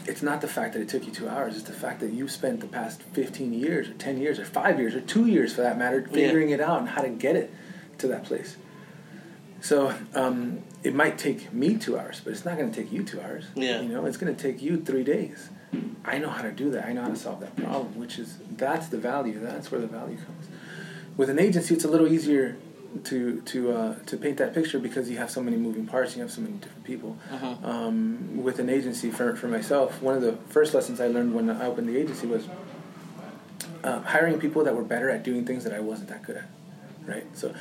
it's 0.05 0.23
not 0.23 0.41
the 0.43 0.49
fact 0.49 0.75
that 0.75 0.83
it 0.83 0.89
took 0.89 1.07
you 1.07 1.13
two 1.13 1.29
hours. 1.29 1.57
It's 1.57 1.67
the 1.67 1.73
fact 1.73 2.01
that 2.01 2.13
you 2.13 2.29
spent 2.29 2.61
the 2.61 2.67
past 2.67 3.03
fifteen 3.03 3.55
years, 3.55 3.89
or 3.89 3.95
ten 3.95 4.19
years, 4.19 4.39
or 4.39 4.45
five 4.45 4.79
years, 4.79 4.95
or 4.95 5.01
two 5.01 5.27
years, 5.27 5.55
for 5.55 5.63
that 5.63 5.79
matter, 5.79 6.07
figuring 6.07 6.51
it 6.51 6.61
out 6.61 6.81
and 6.81 6.91
how 6.91 7.01
to 7.01 7.09
get 7.09 7.37
it 7.37 7.51
to 7.99 8.07
that 8.09 8.25
place. 8.25 8.57
So 9.63 9.95
um, 10.15 10.63
it 10.87 10.95
might 10.95 11.19
take 11.19 11.53
me 11.53 11.77
two 11.77 11.99
hours, 11.99 12.21
but 12.23 12.33
it's 12.33 12.45
not 12.45 12.57
going 12.57 12.71
to 12.71 12.81
take 12.81 12.93
you 12.93 13.03
two 13.03 13.21
hours. 13.21 13.47
Yeah. 13.57 13.81
You 13.81 13.89
know, 13.89 14.07
it's 14.07 14.17
going 14.17 14.35
to 14.35 14.41
take 14.41 14.63
you 14.63 14.81
three 14.81 15.03
days. 15.03 15.49
I 16.05 16.19
know 16.19 16.31
how 16.31 16.43
to 16.43 16.53
do 16.53 16.71
that. 16.71 16.87
I 16.87 16.93
know 16.93 17.03
how 17.03 17.09
to 17.09 17.17
solve 17.17 17.41
that 17.41 17.57
problem, 17.57 17.99
which 17.99 18.21
is 18.21 18.39
that's 18.53 18.87
the 18.87 18.97
value. 18.97 19.41
That's 19.41 19.73
where 19.73 19.81
the 19.81 19.89
value 19.89 20.17
comes. 20.17 20.47
With 21.17 21.29
an 21.29 21.41
agency, 21.41 21.75
it's 21.75 21.85
a 21.85 21.89
little 21.89 22.07
easier 22.07 22.57
to 23.03 23.41
to 23.41 23.73
uh, 23.73 23.95
to 24.07 24.17
paint 24.17 24.37
that 24.39 24.55
picture 24.55 24.79
because 24.79 25.11
you 25.11 25.19
have 25.19 25.29
so 25.29 25.43
many 25.43 25.57
moving 25.57 25.87
parts. 25.87 26.15
You 26.15 26.23
have 26.23 26.31
so 26.31 26.41
many 26.41 26.55
different 26.59 26.85
people. 26.85 27.19
Uh-huh. 27.33 27.57
Um, 27.65 28.45
with 28.45 28.61
an 28.61 28.71
agency, 28.71 29.11
for 29.11 29.35
for 29.35 29.49
myself, 29.49 30.01
one 30.01 30.15
of 30.15 30.23
the 30.23 30.35
first 30.51 30.73
lessons 30.73 31.01
I 31.01 31.09
learned 31.09 31.35
when 31.35 31.51
I 31.51 31.67
opened 31.67 31.89
the 31.89 31.99
agency 31.99 32.29
was 32.29 32.49
uh, 33.83 34.01
hiring 34.03 34.39
people 34.39 34.63
that 34.65 34.77
were 34.77 34.85
better 34.85 35.11
at 35.11 35.25
doing 35.25 35.45
things 35.45 35.65
that 35.65 35.75
I 35.75 35.81
wasn't 35.81 36.11
that 36.11 36.23
good 36.23 36.37
at. 36.37 36.49
Right. 37.05 37.27
So. 37.37 37.53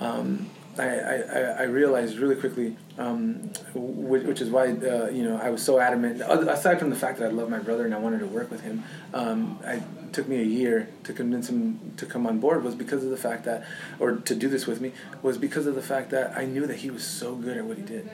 Um, 0.00 0.48
I, 0.78 0.88
I, 0.88 1.40
I- 1.60 1.62
realized 1.64 2.18
really 2.18 2.36
quickly, 2.36 2.76
um, 2.98 3.50
which, 3.74 4.24
which 4.24 4.40
is 4.40 4.50
why 4.50 4.68
uh, 4.68 5.08
you 5.10 5.22
know 5.22 5.36
I 5.36 5.50
was 5.50 5.62
so 5.62 5.78
adamant. 5.78 6.22
Aside 6.22 6.78
from 6.78 6.90
the 6.90 6.96
fact 6.96 7.18
that 7.18 7.26
I 7.26 7.32
love 7.32 7.50
my 7.50 7.58
brother 7.58 7.84
and 7.84 7.94
I 7.94 7.98
wanted 7.98 8.20
to 8.20 8.26
work 8.26 8.50
with 8.50 8.62
him, 8.62 8.84
um, 9.14 9.58
it 9.64 9.82
took 10.12 10.26
me 10.28 10.40
a 10.40 10.44
year 10.44 10.88
to 11.04 11.12
convince 11.12 11.48
him 11.48 11.92
to 11.96 12.06
come 12.06 12.26
on 12.26 12.38
board. 12.40 12.64
Was 12.64 12.74
because 12.74 13.04
of 13.04 13.10
the 13.10 13.16
fact 13.16 13.44
that, 13.44 13.64
or 13.98 14.12
to 14.16 14.34
do 14.34 14.48
this 14.48 14.66
with 14.66 14.80
me, 14.80 14.92
was 15.22 15.36
because 15.38 15.66
of 15.66 15.74
the 15.74 15.82
fact 15.82 16.10
that 16.10 16.36
I 16.36 16.44
knew 16.46 16.66
that 16.66 16.76
he 16.78 16.90
was 16.90 17.04
so 17.04 17.34
good 17.34 17.56
at 17.56 17.64
what 17.64 17.76
he 17.76 17.82
did. 17.82 18.08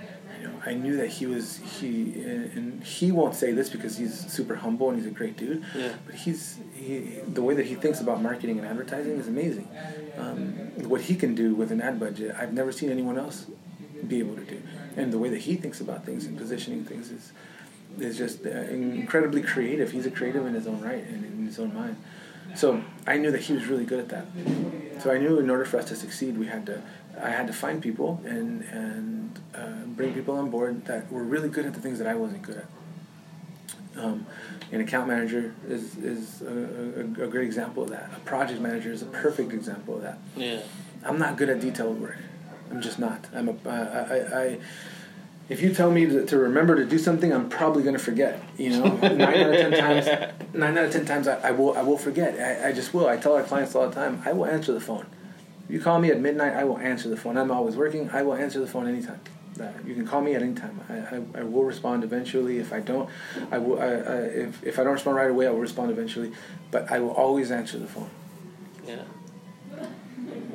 You 0.45 0.51
know, 0.51 0.63
I 0.67 0.75
knew 0.75 0.99
that 0.99 1.09
he 1.09 1.25
was 1.25 1.57
he 1.81 2.23
and 2.23 2.85
he 2.85 3.13
won't 3.13 3.35
say 3.35 3.53
this 3.53 3.71
because 3.71 3.97
he's 3.97 4.31
super 4.31 4.57
humble 4.57 4.91
and 4.91 4.99
he's 4.99 5.07
a 5.07 5.11
great 5.11 5.39
dude. 5.39 5.65
Yeah. 5.75 5.95
But 6.05 6.17
he's 6.17 6.59
he 6.75 6.99
the 7.27 7.41
way 7.41 7.55
that 7.55 7.65
he 7.65 7.77
thinks 7.77 8.03
about 8.03 8.21
marketing 8.21 8.59
and 8.59 8.69
advertising 8.69 9.13
is 9.13 9.27
amazing. 9.27 9.69
Um, 10.19 10.53
what 10.87 11.01
he 11.01 11.15
can 11.17 11.35
do 11.35 11.55
with 11.55 11.73
an 11.73 11.81
ad 11.81 11.99
budget, 11.99 12.37
I've 12.39 12.53
never 12.53 12.73
seen 12.73 12.91
anyone 12.91 13.17
else 13.17 13.47
be 14.07 14.19
able 14.19 14.37
to 14.37 14.45
do. 14.45 14.61
And 14.99 15.15
the 15.15 15.19
way 15.19 15.31
that 15.31 15.41
he 15.41 15.57
thinks 15.57 15.81
about 15.81 16.05
things 16.05 16.27
and 16.27 16.37
positioning 16.37 16.85
things 16.85 17.11
is 17.11 17.33
is 17.99 18.19
just 18.19 18.45
uh, 18.45 18.51
incredibly 18.51 19.41
creative. 19.41 19.93
He's 19.93 20.05
a 20.05 20.11
creative 20.11 20.45
in 20.45 20.53
his 20.53 20.67
own 20.67 20.83
right 20.83 21.05
and 21.07 21.25
in 21.25 21.47
his 21.47 21.59
own 21.59 21.73
mind. 21.73 21.97
So 22.55 22.83
I 23.07 23.17
knew 23.17 23.31
that 23.31 23.41
he 23.41 23.55
was 23.55 23.67
really 23.67 23.87
good 23.87 24.01
at 24.01 24.09
that. 24.11 24.27
So 25.03 25.11
I 25.11 25.17
knew 25.17 25.39
in 25.39 25.49
order 25.49 25.65
for 25.65 25.79
us 25.79 25.87
to 25.87 25.97
succeed, 25.97 26.37
we 26.37 26.47
had 26.47 26.67
to 26.67 26.83
I 27.23 27.31
had 27.31 27.47
to 27.47 27.53
find 27.53 27.83
people 27.83 28.21
and 28.25 28.63
and 28.65 29.39
uh, 29.55 29.87
bring 29.87 30.15
people 30.15 30.37
on 30.37 30.51
board 30.51 30.85
that 30.87 31.11
were 31.11 31.23
really 31.23 31.49
good 31.49 31.67
at 31.67 31.75
the 31.75 31.81
things 31.81 31.99
that 31.99 32.07
I 32.07 32.15
wasn't 32.15 32.43
good 32.43 32.57
at. 32.57 32.67
Um, 33.97 34.27
an 34.73 34.81
account 34.81 35.07
manager 35.07 35.55
is, 35.69 35.97
is 35.99 36.43
a, 36.43 37.01
a, 37.23 37.25
a 37.25 37.29
great 37.29 37.45
example 37.45 37.85
of 37.85 37.91
that. 37.91 38.11
A 38.17 38.21
project 38.21 38.61
manager 38.61 38.91
is 38.91 39.03
a 39.03 39.07
perfect 39.07 39.53
example 39.53 39.95
of 39.97 40.03
that. 40.03 40.19
Yeah. 40.37 40.63
I'm 41.05 41.17
not 41.19 41.37
good 41.37 41.49
at 41.49 41.61
detailed 41.61 42.01
work. 42.01 42.17
I'm 42.71 42.81
just 42.81 42.99
not. 42.99 43.27
I'm 43.33 43.49
a. 43.49 43.55
I, 43.69 43.79
I, 43.79 44.43
I 44.43 44.59
if 45.49 45.61
you 45.61 45.75
tell 45.75 45.91
me 45.91 46.07
to, 46.07 46.25
to 46.25 46.39
remember 46.39 46.75
to 46.77 46.87
do 46.87 46.99
something, 46.99 47.33
I'm 47.33 47.49
probably 47.49 47.83
going 47.83 47.95
to 47.95 48.03
forget. 48.03 48.43
You 48.57 48.71
know, 48.71 48.85
nine 48.97 49.23
out 49.23 49.53
of 49.53 49.57
ten 49.57 49.73
times, 49.73 50.35
nine 50.55 50.79
out 50.79 50.87
of 50.87 50.93
ten 50.93 51.05
times, 51.05 51.29
I, 51.29 51.37
I 51.49 51.51
will. 51.51 51.77
I 51.77 51.83
will 51.83 51.99
forget. 51.99 52.39
I, 52.41 52.71
I 52.71 52.73
just 52.73 52.95
will. 52.95 53.07
I 53.07 53.17
tell 53.17 53.35
our 53.35 53.43
clients 53.43 53.75
all 53.75 53.89
the 53.89 53.95
time. 53.95 54.23
I 54.25 54.33
will 54.33 54.47
answer 54.47 54.73
the 54.73 54.81
phone. 54.81 55.07
You 55.69 55.81
call 55.81 55.99
me 55.99 56.11
at 56.11 56.21
midnight, 56.21 56.55
I 56.55 56.65
will 56.65 56.79
answer 56.79 57.09
the 57.09 57.17
phone. 57.17 57.39
I'm 57.39 57.51
always 57.51 57.77
working. 57.77 58.11
I 58.11 58.23
will 58.23 58.35
answer 58.35 58.61
the 58.61 58.67
phone 58.67 58.87
anytime. 58.87 59.21
Uh, 59.59 59.69
you 59.87 59.95
can 59.95 60.07
call 60.07 60.21
me 60.21 60.35
at 60.35 60.43
any 60.43 60.55
time. 60.55 60.81
I, 60.89 61.17
I, 61.17 61.41
I 61.41 61.45
will 61.45 61.65
respond 61.65 62.03
eventually. 62.03 62.59
If 62.59 62.73
I 62.73 62.81
don't, 62.81 63.09
I 63.53 63.59
will. 63.59 63.81
I, 63.81 63.87
I, 63.87 64.17
if 64.23 64.65
if 64.65 64.79
I 64.79 64.85
don't 64.85 64.95
respond 64.95 65.17
right 65.17 65.31
away, 65.31 65.47
I 65.47 65.51
will 65.51 65.61
respond 65.61 65.91
eventually. 65.91 66.33
But 66.71 66.91
I 66.91 66.99
will 66.99 67.13
always 67.13 67.51
answer 67.53 67.79
the 67.79 67.87
phone. 67.87 68.11
Yeah. 68.87 69.03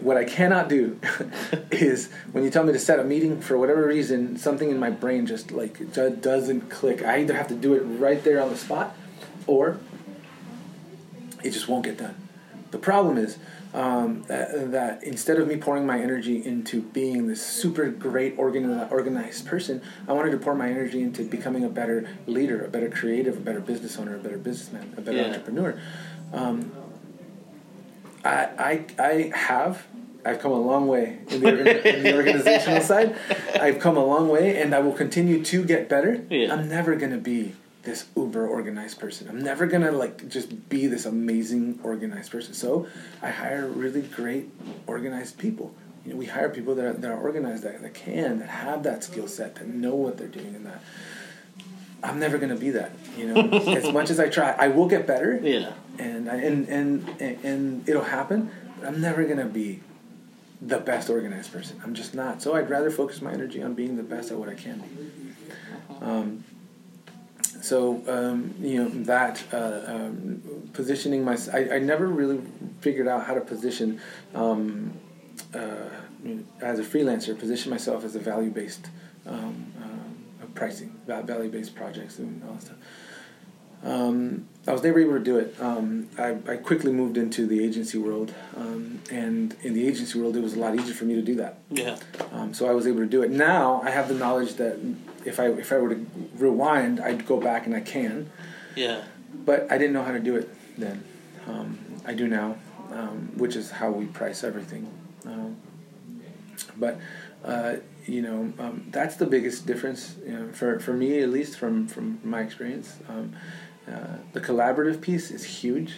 What 0.02 0.18
I 0.18 0.26
cannot 0.26 0.70
do 0.70 1.00
is 1.72 2.12
when 2.32 2.44
you 2.44 2.50
tell 2.50 2.64
me 2.64 2.74
to 2.74 2.80
set 2.80 3.00
a 3.00 3.04
meeting 3.04 3.42
for 3.42 3.58
whatever 3.58 3.86
reason, 3.86 4.38
something 4.38 4.70
in 4.70 4.80
my 4.80 4.90
brain 4.90 5.26
just 5.26 5.52
like 5.52 5.94
doesn't 5.94 6.70
click. 6.70 7.04
I 7.04 7.20
either 7.20 7.36
have 7.36 7.48
to 7.48 7.56
do 7.56 7.74
it 7.76 7.82
right 7.82 8.22
there 8.24 8.42
on 8.42 8.50
the 8.50 8.58
spot, 8.58 8.96
or 9.48 9.80
it 11.42 11.52
just 11.52 11.70
won't 11.70 11.86
get 11.86 11.98
done. 11.98 12.16
The 12.72 12.78
problem 12.78 13.18
is 13.18 13.38
um, 13.74 14.24
that, 14.28 14.72
that 14.72 15.04
instead 15.04 15.38
of 15.38 15.48
me 15.48 15.56
pouring 15.58 15.86
my 15.86 16.00
energy 16.00 16.44
into 16.44 16.82
being 16.82 17.28
this 17.28 17.46
super 17.46 17.90
great 17.90 18.36
organi- 18.38 18.92
organized 18.92 19.46
person, 19.46 19.82
I 20.08 20.14
wanted 20.14 20.32
to 20.32 20.38
pour 20.38 20.56
my 20.56 20.70
energy 20.70 21.02
into 21.02 21.24
becoming 21.24 21.64
a 21.64 21.70
better 21.70 22.08
leader, 22.26 22.66
a 22.66 22.68
better 22.70 22.90
creative, 22.90 23.38
a 23.38 23.40
better 23.42 23.60
business 23.60 23.98
owner, 23.98 24.16
a 24.16 24.20
better 24.20 24.38
businessman, 24.40 24.94
a 24.98 25.02
better 25.02 25.18
Yeah. 25.18 25.26
entrepreneur. 25.28 25.80
Um, 26.34 26.72
I, 28.26 28.50
I, 28.58 28.86
I 29.04 29.32
have. 29.38 29.86
I've 30.26 30.40
come 30.40 30.52
a 30.52 30.60
long 30.60 30.88
way 30.88 31.20
in 31.30 31.40
the, 31.42 31.98
in 31.98 32.04
the 32.04 32.14
organizational 32.16 32.82
side. 32.92 33.16
I've 33.60 33.80
come 33.80 33.96
a 33.96 34.04
long 34.06 34.28
way, 34.28 34.62
and 34.62 34.76
I 34.76 34.80
will 34.80 34.92
continue 34.94 35.44
to 35.46 35.64
get 35.64 35.88
better. 35.88 36.24
Yeah. 36.30 36.54
I'm 36.54 36.68
never 36.68 36.96
gonna 36.96 37.18
be 37.18 37.54
this 37.84 38.06
uber 38.16 38.46
organized 38.48 39.00
person. 39.00 39.28
I'm 39.30 39.42
never 39.42 39.66
gonna 39.68 39.92
like 39.92 40.28
just 40.28 40.70
be 40.70 40.88
this 40.88 41.06
amazing 41.06 41.80
organized 41.84 42.32
person. 42.32 42.54
So 42.54 42.88
I 43.22 43.30
hire 43.30 43.68
really 43.68 44.02
great 44.02 44.50
organized 44.88 45.38
people. 45.38 45.74
You 46.06 46.12
know, 46.14 46.18
we 46.20 46.26
hire 46.26 46.50
people 46.50 46.76
that 46.76 46.86
are, 46.86 46.94
that 46.94 47.12
are 47.12 47.20
organized, 47.20 47.64
that, 47.64 47.82
that 47.82 47.94
can, 47.94 48.40
that 48.40 48.50
have 48.50 48.84
that 48.84 49.04
skill 49.04 49.28
set, 49.28 49.56
that 49.56 49.68
know 49.68 49.96
what 49.96 50.18
they're 50.18 50.28
doing, 50.28 50.56
and 50.56 50.66
that. 50.66 50.82
I'm 52.02 52.20
never 52.20 52.38
gonna 52.38 52.56
be 52.56 52.70
that. 52.72 52.92
You 53.18 53.28
know, 53.34 53.42
as 53.76 53.92
much 53.94 54.10
as 54.10 54.20
I 54.20 54.30
try, 54.30 54.52
I 54.52 54.70
will 54.70 54.88
get 54.88 55.06
better 55.08 55.38
Yeah. 55.42 55.74
and 55.98 56.30
I, 56.30 56.36
and, 56.38 56.68
and 56.70 57.10
and 57.22 57.46
and 57.46 57.90
it'll 57.90 58.04
happen. 58.04 58.52
But 58.80 58.88
I'm 58.88 59.02
never 59.02 59.24
gonna 59.26 59.46
be 59.46 59.82
the 60.62 60.78
best 60.80 61.10
organized 61.10 61.52
person. 61.54 61.80
I'm 61.84 61.94
just 61.94 62.14
not. 62.14 62.42
So 62.42 62.56
I'd 62.56 62.70
rather 62.70 62.92
focus 62.92 63.22
my 63.22 63.32
energy 63.32 63.62
on 63.64 63.74
being 63.74 63.96
the 63.98 64.04
best 64.04 64.32
at 64.32 64.38
what 64.38 64.50
I 64.50 64.54
can 64.56 64.80
be. 64.80 66.06
Um, 66.06 66.44
so 67.62 68.02
um, 68.08 68.54
you 68.60 68.84
know 68.84 68.90
that 69.04 69.44
uh, 69.54 69.82
um, 69.86 70.70
positioning 70.74 71.24
my 71.24 71.38
I, 71.54 71.76
I 71.76 71.80
never 71.80 72.08
really 72.08 72.42
figured 72.82 73.08
out 73.08 73.26
how 73.26 73.34
to 73.34 73.42
position 73.42 74.00
um, 74.34 74.94
uh, 75.54 75.90
as 76.62 76.80
a 76.80 76.84
freelancer 76.84 77.38
position 77.38 77.70
myself 77.72 78.04
as 78.04 78.16
a 78.16 78.20
value 78.20 78.52
based 78.52 78.88
um, 79.26 79.72
uh, 79.82 80.46
pricing 80.56 80.96
value 81.06 81.50
based 81.50 81.76
projects 81.76 82.20
and 82.20 82.44
all 82.44 82.54
that 82.54 82.64
stuff. 82.64 82.78
Um, 83.84 84.48
I 84.68 84.74
was 84.74 84.84
never 84.84 85.00
able 85.00 85.14
to 85.14 85.20
do 85.24 85.38
it. 85.38 85.56
Um, 85.60 86.10
I, 86.18 86.38
I 86.48 86.58
quickly 86.58 86.92
moved 86.92 87.18
into 87.18 87.48
the 87.48 87.64
agency 87.64 87.98
world, 87.98 88.34
um, 88.56 89.02
and 89.10 89.56
in 89.64 89.74
the 89.74 89.88
agency 89.88 90.20
world, 90.20 90.36
it 90.36 90.42
was 90.44 90.54
a 90.54 90.60
lot 90.60 90.76
easier 90.76 90.94
for 90.94 91.06
me 91.06 91.16
to 91.16 91.22
do 91.22 91.36
that. 91.36 91.60
Yeah. 91.72 91.98
Um, 92.32 92.54
so 92.54 92.68
I 92.70 92.74
was 92.74 92.86
able 92.86 93.00
to 93.00 93.06
do 93.08 93.24
it. 93.24 93.32
Now 93.32 93.82
I 93.84 93.90
have 93.90 94.08
the 94.10 94.16
knowledge 94.16 94.56
that 94.56 94.78
if 95.26 95.40
I 95.40 95.48
if 95.48 95.72
I 95.72 95.78
were 95.78 95.96
to 95.96 96.06
rewind, 96.38 97.00
I'd 97.00 97.26
go 97.26 97.40
back 97.40 97.66
and 97.66 97.76
I 97.76 97.80
can, 97.82 98.30
Yeah. 98.76 99.02
but 99.46 99.72
I 99.72 99.78
didn't 99.78 99.94
know 99.94 100.04
how 100.04 100.12
to 100.12 100.20
do 100.20 100.36
it 100.36 100.50
then. 100.78 101.04
Um, 101.48 101.80
I 102.06 102.14
do 102.14 102.28
now, 102.28 102.58
um, 102.92 103.32
which 103.38 103.56
is 103.56 103.72
how 103.72 103.90
we 103.92 104.06
price 104.06 104.44
everything. 104.44 104.88
Um, 105.26 105.56
but 106.78 107.00
uh, 107.46 107.76
you 108.06 108.22
know, 108.22 108.54
um, 108.60 108.88
that's 108.92 109.16
the 109.16 109.26
biggest 109.26 109.66
difference 109.66 110.16
you 110.26 110.34
know, 110.34 110.52
for 110.52 110.80
for 110.80 110.94
me, 110.94 111.22
at 111.22 111.30
least 111.30 111.58
from 111.58 111.88
from 111.88 112.20
my 112.24 112.42
experience. 112.42 112.98
Um, 113.08 113.34
uh, 113.92 114.18
the 114.34 114.42
collaborative 114.42 115.02
piece 115.02 115.32
is 115.32 115.44
huge. 115.44 115.94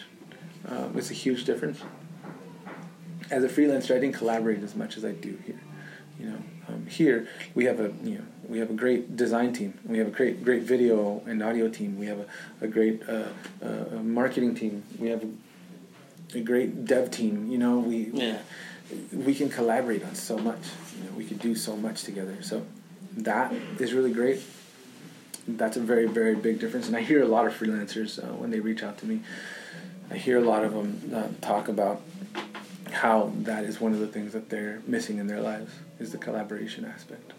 Um, 0.67 0.97
it's 0.97 1.09
a 1.11 1.13
huge 1.15 1.45
difference. 1.45 1.81
As 3.29 3.43
a 3.43 3.47
freelancer, 3.49 3.95
I 3.95 3.99
didn't 3.99 4.15
collaborate 4.15 4.61
as 4.63 4.75
much 4.75 4.97
as 4.97 5.05
I 5.05 5.11
do 5.11 5.37
here. 5.45 5.59
You 6.19 6.29
know, 6.29 6.37
um, 6.67 6.85
here 6.85 7.27
we 7.55 7.65
have 7.65 7.79
a 7.79 7.91
you 8.03 8.15
know 8.19 8.25
we 8.47 8.59
have 8.59 8.69
a 8.69 8.73
great 8.73 9.15
design 9.15 9.53
team. 9.53 9.79
We 9.85 9.97
have 9.97 10.07
a 10.07 10.11
great 10.11 10.43
great 10.43 10.63
video 10.63 11.21
and 11.25 11.41
audio 11.41 11.67
team. 11.69 11.97
We 11.97 12.05
have 12.07 12.19
a 12.19 12.25
a 12.65 12.67
great 12.67 13.01
uh, 13.09 13.29
uh, 13.63 13.95
marketing 14.03 14.53
team. 14.55 14.83
We 14.99 15.09
have 15.09 15.23
a, 15.23 16.37
a 16.37 16.41
great 16.41 16.85
dev 16.85 17.09
team. 17.09 17.49
You 17.49 17.57
know, 17.57 17.79
we 17.79 18.11
Yeah. 18.13 18.39
we 19.13 19.33
can 19.33 19.49
collaborate 19.49 20.03
on 20.03 20.13
so 20.13 20.37
much. 20.37 20.59
You 20.97 21.05
know, 21.05 21.11
we 21.17 21.25
could 21.25 21.39
do 21.39 21.55
so 21.55 21.75
much 21.75 22.03
together. 22.03 22.37
So 22.41 22.65
that 23.17 23.53
is 23.79 23.93
really 23.93 24.13
great. 24.13 24.41
That's 25.47 25.77
a 25.77 25.81
very 25.81 26.07
very 26.07 26.35
big 26.35 26.59
difference. 26.59 26.87
And 26.87 26.95
I 26.95 27.01
hear 27.01 27.21
a 27.21 27.27
lot 27.27 27.47
of 27.47 27.53
freelancers 27.53 28.19
uh, 28.23 28.33
when 28.35 28.51
they 28.51 28.59
reach 28.59 28.83
out 28.83 28.97
to 28.99 29.05
me. 29.05 29.21
I 30.09 30.17
hear 30.17 30.37
a 30.37 30.41
lot 30.41 30.63
of 30.63 30.73
them 30.73 31.11
uh, 31.15 31.27
talk 31.45 31.67
about 31.67 32.01
how 32.91 33.31
that 33.43 33.63
is 33.63 33.79
one 33.79 33.93
of 33.93 33.99
the 33.99 34.07
things 34.07 34.33
that 34.33 34.49
they're 34.49 34.81
missing 34.85 35.17
in 35.17 35.27
their 35.27 35.39
lives 35.41 35.71
is 35.99 36.11
the 36.11 36.17
collaboration 36.17 36.83
aspect. 36.85 37.31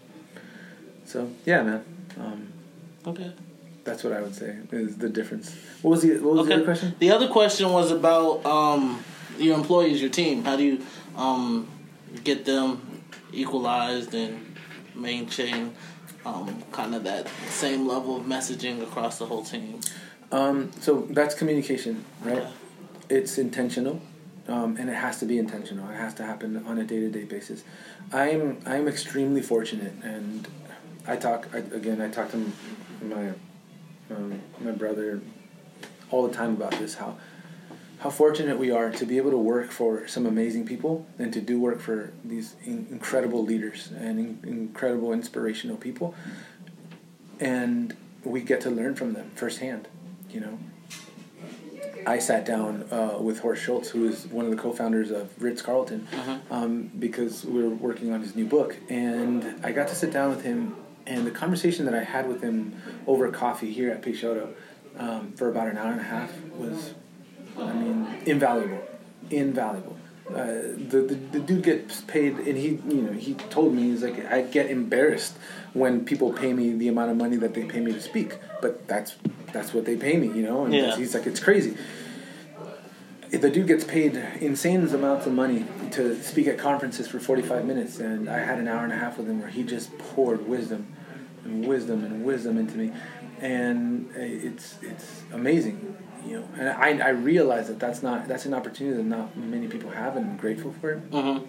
So 1.05 1.31
yeah, 1.45 1.63
man. 1.63 1.85
Um, 2.19 2.49
Okay. 3.07 3.33
that's 3.85 4.05
what 4.05 4.13
I 4.13 4.21
would 4.23 4.35
say 4.35 4.59
is 4.71 4.97
the 4.99 5.09
difference. 5.09 5.55
What 5.83 5.91
was 5.91 6.03
the 6.03 6.19
what 6.21 6.35
was 6.37 6.47
the 6.47 6.55
other 6.55 6.65
question? 6.65 6.95
The 7.01 7.11
other 7.11 7.29
question 7.29 7.71
was 7.73 7.91
about 7.91 8.47
um, 8.47 9.03
your 9.39 9.57
employees, 9.57 10.01
your 10.01 10.11
team. 10.11 10.45
How 10.45 10.57
do 10.57 10.63
you 10.63 10.81
um, 11.17 11.69
get 12.23 12.45
them 12.45 13.03
equalized 13.33 14.15
and 14.15 14.55
maintain 14.95 15.75
um, 16.25 16.63
kind 16.73 16.95
of 16.95 17.05
that 17.05 17.29
same 17.49 17.87
level 17.87 18.17
of 18.17 18.25
messaging 18.25 18.83
across 18.83 19.19
the 19.19 19.27
whole 19.27 19.45
team? 19.45 19.81
Um, 20.31 20.71
so 20.81 21.07
that's 21.11 21.35
communication, 21.35 22.05
right? 22.23 22.39
Okay. 22.39 22.51
It's 23.11 23.37
intentional, 23.39 24.01
um, 24.49 24.77
and 24.79 24.89
it 24.89 24.95
has 24.95 25.19
to 25.21 25.27
be 25.27 25.39
intentional. 25.39 25.89
It 25.91 25.97
has 25.97 26.15
to 26.15 26.25
happen 26.25 26.65
on 26.67 26.79
a 26.79 26.85
day 26.85 27.01
to 27.01 27.11
day 27.11 27.25
basis. 27.25 27.65
I'm 28.13 28.59
I'm 28.65 28.89
extremely 28.89 29.43
fortunate, 29.43 29.93
and 30.03 30.49
I 31.07 31.17
talk 31.17 31.49
I, 31.53 31.59
again. 31.59 32.01
I 32.01 32.09
talk 32.09 32.31
to 32.31 32.53
my 33.03 33.33
um, 34.11 34.41
my 34.61 34.71
brother 34.71 35.21
all 36.11 36.27
the 36.27 36.35
time 36.35 36.53
about 36.55 36.73
this. 36.73 36.95
How 36.95 37.19
how 38.03 38.11
fortunate 38.11 38.59
we 38.59 38.71
are 38.73 38.91
to 38.91 39.07
be 39.07 39.17
able 39.17 39.31
to 39.31 39.37
work 39.37 39.71
for 39.71 40.09
some 40.09 40.27
amazing 40.27 40.67
people 40.67 41.07
and 41.21 41.33
to 41.33 41.41
do 41.41 41.61
work 41.61 41.81
for 41.81 42.13
these 42.25 42.57
in- 42.65 42.89
incredible 42.91 43.45
leaders 43.45 43.93
and 43.97 44.19
in- 44.19 44.41
incredible 44.45 45.13
inspirational 45.13 45.77
people, 45.77 46.13
and 47.39 47.97
we 48.25 48.41
get 48.41 48.61
to 48.61 48.71
learn 48.71 48.97
from 48.97 49.13
them 49.13 49.31
firsthand. 49.37 49.87
You 50.31 50.41
know, 50.41 50.59
I 52.05 52.19
sat 52.19 52.45
down 52.45 52.89
uh, 52.91 53.19
with 53.21 53.39
Horst 53.39 53.63
Schulze, 53.63 53.91
who 53.91 54.09
is 54.09 54.27
one 54.27 54.47
of 54.47 54.51
the 54.51 54.57
co-founders 54.57 55.13
of 55.13 55.31
Ritz 55.41 55.63
Carlton, 55.63 56.09
um, 56.51 56.91
because 56.99 57.45
we 57.45 57.63
were 57.63 57.69
working 57.69 58.13
on 58.13 58.21
his 58.21 58.35
new 58.35 58.47
book, 58.47 58.77
and 58.89 59.65
I 59.65 59.71
got 59.71 59.87
to 59.89 59.95
sit 59.95 60.13
down 60.13 60.31
with 60.31 60.43
him. 60.43 60.75
And 61.07 61.27
the 61.27 61.33
conversation 61.33 61.85
that 61.87 61.95
I 61.95 62.03
had 62.03 62.29
with 62.29 62.43
him 62.43 62.81
over 63.07 63.29
coffee 63.31 63.73
here 63.73 63.91
at 63.91 64.03
Peixoto 64.03 64.55
um, 64.97 65.33
for 65.33 65.49
about 65.49 65.69
an 65.69 65.77
hour 65.77 65.91
and 65.93 66.01
a 66.01 66.05
half 66.05 66.33
was, 66.57 66.95
I 67.59 67.73
mean, 67.73 68.07
invaluable, 68.27 68.83
invaluable. 69.31 69.97
Uh, 70.31 70.45
the, 70.89 71.05
the 71.09 71.15
the 71.33 71.41
dude 71.41 71.63
gets 71.63 72.01
paid, 72.03 72.39
and 72.39 72.57
he 72.57 72.69
you 72.89 73.03
know 73.03 73.13
he 73.13 73.35
told 73.35 73.75
me 73.75 73.83
he's 73.91 74.03
like 74.03 74.25
I 74.33 74.43
get 74.43 74.71
embarrassed 74.71 75.37
when 75.75 76.05
people 76.05 76.33
pay 76.33 76.53
me 76.55 76.73
the 76.73 76.89
amount 76.89 77.11
of 77.11 77.17
money 77.17 77.37
that 77.37 77.53
they 77.55 77.65
pay 77.65 77.81
me 77.81 77.93
to 77.93 78.01
speak, 78.01 78.39
but 78.63 78.87
that's 78.89 79.17
that's 79.53 79.75
what 79.75 79.85
they 79.85 79.97
pay 79.97 80.17
me, 80.17 80.29
you 80.29 80.43
know. 80.43 80.65
And 80.65 80.73
Yeah. 80.75 80.97
he's 80.97 81.13
like 81.15 81.27
it's 81.27 81.41
crazy. 81.41 81.77
The 83.31 83.51
dude 83.51 83.67
gets 83.67 83.85
paid 83.85 84.15
insane 84.41 84.87
amounts 84.89 85.27
of 85.27 85.33
money 85.33 85.65
to 85.93 86.23
speak 86.23 86.47
at 86.47 86.59
conferences 86.59 87.09
for 87.09 87.19
forty 87.19 87.43
five 87.43 87.65
minutes, 87.67 87.99
and 87.99 88.29
I 88.29 88.39
had 88.39 88.59
an 88.59 88.69
hour 88.69 88.85
and 88.85 88.93
a 88.93 88.97
half 88.97 89.19
with 89.19 89.27
him 89.29 89.41
where 89.41 89.49
he 89.51 89.63
just 89.65 89.97
poured 89.99 90.47
wisdom, 90.47 90.87
and 91.45 91.67
wisdom 91.67 92.05
and 92.05 92.25
wisdom 92.25 92.57
into 92.59 92.77
me, 92.77 92.93
and 93.41 94.09
uh, 94.17 94.21
it's 94.21 94.77
it's 94.83 95.23
amazing, 95.33 95.97
you 96.27 96.41
know. 96.41 96.49
And 96.57 96.69
I 96.69 97.07
I 97.07 97.11
realize 97.11 97.69
that 97.69 97.79
that's 97.79 98.03
not 98.03 98.29
that's 98.29 98.47
an 98.47 98.55
opportunity 98.55 98.97
that 98.97 99.05
not 99.05 99.37
many 99.37 99.69
people 99.69 99.91
have, 99.91 100.17
and 100.17 100.27
I'm 100.27 100.37
grateful 100.37 100.73
for 100.81 100.93
it. 100.93 101.11
Mm-hmm. 101.11 101.45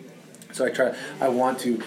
So 0.54 0.66
I 0.66 0.70
try. 0.70 0.96
I 1.20 1.30
want 1.30 1.60
to 1.60 1.82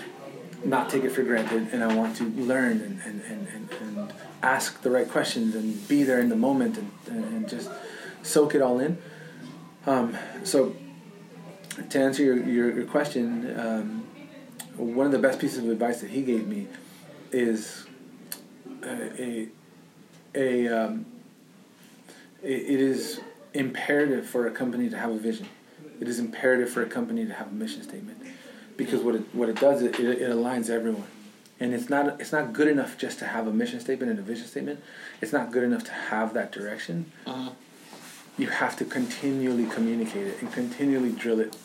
not 0.64 0.90
take 0.90 1.04
it 1.04 1.10
for 1.10 1.22
granted, 1.22 1.68
and 1.72 1.84
I 1.84 1.94
want 1.94 2.16
to 2.16 2.24
learn 2.24 2.80
and 2.80 3.00
and, 3.04 3.22
and, 3.22 3.48
and, 3.48 3.70
and 3.80 4.12
ask 4.42 4.82
the 4.82 4.90
right 4.90 5.08
questions 5.08 5.54
and 5.54 5.86
be 5.88 6.02
there 6.02 6.20
in 6.20 6.28
the 6.28 6.36
moment 6.36 6.78
and, 6.78 6.90
and, 7.08 7.48
just 7.48 7.70
soak 8.22 8.54
it 8.54 8.62
all 8.62 8.80
in. 8.80 8.98
Um, 9.86 10.16
so 10.42 10.74
to 11.90 11.98
answer 11.98 12.22
your, 12.22 12.36
your, 12.44 12.74
your 12.74 12.86
question, 12.86 13.58
um, 13.58 14.06
one 14.76 15.06
of 15.06 15.12
the 15.12 15.18
best 15.18 15.38
pieces 15.38 15.58
of 15.58 15.70
advice 15.70 16.00
that 16.00 16.10
he 16.10 16.22
gave 16.22 16.46
me 16.46 16.66
is 17.32 17.86
a 18.82 19.22
a, 19.22 19.48
a 20.34 20.68
um, 20.68 21.06
it, 22.42 22.48
it 22.48 22.80
is 22.80 23.20
imperative 23.54 24.26
for 24.26 24.46
a 24.46 24.50
company 24.50 24.88
to 24.88 24.96
have 24.96 25.10
a 25.10 25.18
vision. 25.18 25.48
It 26.00 26.08
is 26.08 26.18
imperative 26.18 26.70
for 26.70 26.82
a 26.82 26.86
company 26.86 27.26
to 27.26 27.32
have 27.32 27.48
a 27.48 27.54
mission 27.54 27.82
statement 27.82 28.18
because 28.76 29.00
what 29.00 29.14
it 29.14 29.22
what 29.34 29.48
it 29.48 29.58
does 29.58 29.82
it, 29.82 29.98
it, 29.98 30.22
it 30.22 30.30
aligns 30.30 30.70
everyone. 30.70 31.06
And 31.58 31.72
it's 31.72 31.88
not 31.88 32.20
it's 32.20 32.32
not 32.32 32.52
good 32.52 32.68
enough 32.68 32.98
just 32.98 33.18
to 33.20 33.26
have 33.26 33.46
a 33.46 33.52
mission 33.52 33.80
statement 33.80 34.10
and 34.10 34.18
a 34.18 34.22
vision 34.22 34.46
statement. 34.46 34.82
It's 35.22 35.32
not 35.32 35.50
good 35.50 35.64
enough 35.64 35.84
to 35.84 35.92
have 35.92 36.34
that 36.34 36.52
direction. 36.52 37.10
Uh-huh. 37.26 37.50
You 38.36 38.48
have 38.48 38.76
to 38.76 38.84
continually 38.84 39.64
communicate 39.66 40.26
it 40.26 40.42
and 40.42 40.52
continually 40.52 41.12
drill 41.12 41.40
it 41.40 41.56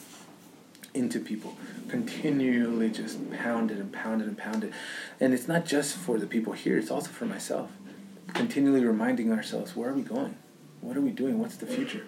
into 0.94 1.20
people. 1.20 1.58
Continually 1.90 2.90
just 2.90 3.30
pound 3.32 3.72
it 3.72 3.78
and 3.78 3.92
pound 3.92 4.22
it 4.22 4.28
and 4.28 4.38
pound 4.38 4.64
it. 4.64 4.72
And 5.20 5.34
it's 5.34 5.48
not 5.50 5.66
just 5.66 5.98
for 5.98 6.18
the 6.18 6.28
people 6.28 6.54
here, 6.54 6.78
it's 6.78 6.92
also 6.92 7.10
for 7.10 7.26
myself. 7.26 7.72
Continually 8.34 8.86
reminding 8.86 9.34
ourselves 9.34 9.76
where 9.76 9.90
are 9.90 9.94
we 9.94 10.02
going? 10.02 10.38
What 10.82 10.98
are 10.98 11.02
we 11.02 11.12
doing? 11.12 11.40
What's 11.40 11.56
the 11.56 11.68
future? 11.68 12.06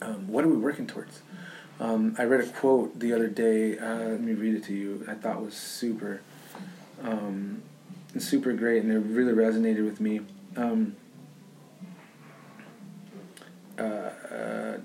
Um, 0.00 0.28
what 0.28 0.44
are 0.44 0.48
we 0.48 0.56
working 0.56 0.86
towards? 0.86 1.22
Um, 1.80 2.14
I 2.18 2.24
read 2.24 2.40
a 2.40 2.46
quote 2.46 2.98
the 2.98 3.12
other 3.12 3.26
day. 3.28 3.78
Uh, 3.78 3.94
let 4.10 4.20
me 4.20 4.32
read 4.32 4.54
it 4.54 4.64
to 4.64 4.74
you. 4.74 5.04
I 5.08 5.14
thought 5.14 5.42
was 5.42 5.54
super, 5.54 6.20
um, 7.02 7.62
super 8.18 8.52
great, 8.52 8.82
and 8.84 8.92
it 8.92 8.98
really 8.98 9.32
resonated 9.32 9.84
with 9.84 10.00
me. 10.00 10.20
Um, 10.56 10.96
uh, 13.78 13.82
uh, 13.82 14.78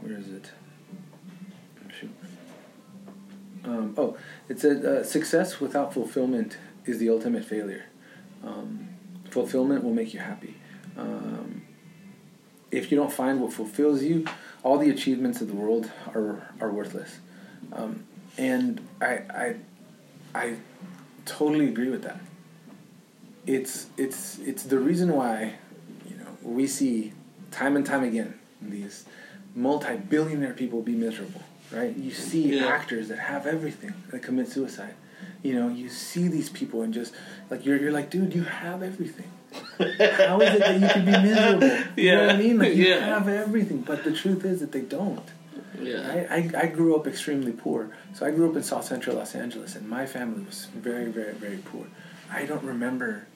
where 0.00 0.16
is 0.16 0.28
it? 0.28 0.50
Um, 3.64 3.94
oh, 3.96 4.16
it 4.48 4.60
said 4.60 4.84
uh, 4.84 5.04
success 5.04 5.58
without 5.58 5.94
fulfillment 5.94 6.58
is 6.84 6.98
the 6.98 7.08
ultimate 7.08 7.44
failure. 7.44 7.86
Um, 8.44 8.93
fulfillment 9.38 9.82
will 9.84 9.92
make 9.92 10.14
you 10.14 10.20
happy. 10.20 10.54
Um, 10.96 11.62
if 12.70 12.90
you 12.90 12.96
don't 12.96 13.12
find 13.12 13.40
what 13.40 13.52
fulfills 13.52 14.02
you, 14.02 14.24
all 14.62 14.78
the 14.78 14.90
achievements 14.90 15.40
of 15.40 15.48
the 15.48 15.54
world 15.54 15.90
are 16.14 16.48
are 16.60 16.70
worthless. 16.70 17.18
Um, 17.72 18.04
and 18.38 18.80
I, 19.00 19.12
I 19.44 19.46
I 20.34 20.56
totally 21.26 21.66
agree 21.68 21.90
with 21.90 22.02
that. 22.04 22.20
It's 23.46 23.86
it's 23.96 24.38
it's 24.38 24.62
the 24.62 24.78
reason 24.78 25.08
why 25.12 25.54
you 26.08 26.16
know 26.16 26.30
we 26.42 26.66
see 26.66 27.12
time 27.50 27.74
and 27.76 27.84
time 27.84 28.04
again 28.04 28.30
these 28.62 29.04
multi-billionaire 29.56 30.54
people 30.54 30.80
be 30.82 30.94
miserable, 31.06 31.42
right? 31.72 31.94
You 31.96 32.12
see 32.12 32.42
Yeah. 32.58 32.66
actors 32.66 33.08
that 33.08 33.18
have 33.18 33.46
everything 33.46 33.94
that 34.10 34.22
commit 34.22 34.48
suicide. 34.48 34.94
You 35.42 35.54
know, 35.54 35.68
you 35.68 35.88
see 35.88 36.28
these 36.28 36.48
people 36.48 36.82
and 36.82 36.92
just 36.94 37.14
like 37.50 37.64
you're 37.66 37.76
you're 37.78 37.92
like, 37.92 38.10
dude, 38.10 38.34
you 38.34 38.44
have 38.44 38.82
everything. 38.82 39.30
How 39.78 40.40
is 40.40 40.54
it 40.54 40.60
that 40.60 40.80
you 40.80 40.88
can 40.88 41.04
be 41.04 41.12
miserable? 41.12 41.70
You 41.96 42.12
know 42.14 42.26
what 42.26 42.34
I 42.34 42.38
mean? 42.38 42.58
Like 42.58 42.74
you 42.74 42.86
Yeah. 42.86 43.00
have 43.06 43.28
everything, 43.28 43.82
but 43.82 44.04
the 44.04 44.12
truth 44.12 44.44
is 44.44 44.60
that 44.60 44.72
they 44.72 44.80
don't. 44.80 45.28
Yeah. 45.80 46.26
I, 46.30 46.36
I, 46.36 46.50
I 46.62 46.66
grew 46.66 46.96
up 46.96 47.06
extremely 47.06 47.52
poor. 47.52 47.90
So 48.14 48.24
I 48.26 48.30
grew 48.30 48.48
up 48.48 48.56
in 48.56 48.62
South 48.62 48.84
Central 48.84 49.16
Los 49.16 49.34
Angeles, 49.34 49.74
and 49.76 49.88
my 49.88 50.06
family 50.06 50.44
was 50.44 50.66
very, 50.74 51.06
very, 51.10 51.34
very 51.34 51.58
poor. 51.58 51.86
I 52.32 52.46
don't 52.46 52.62
remember 52.64 53.26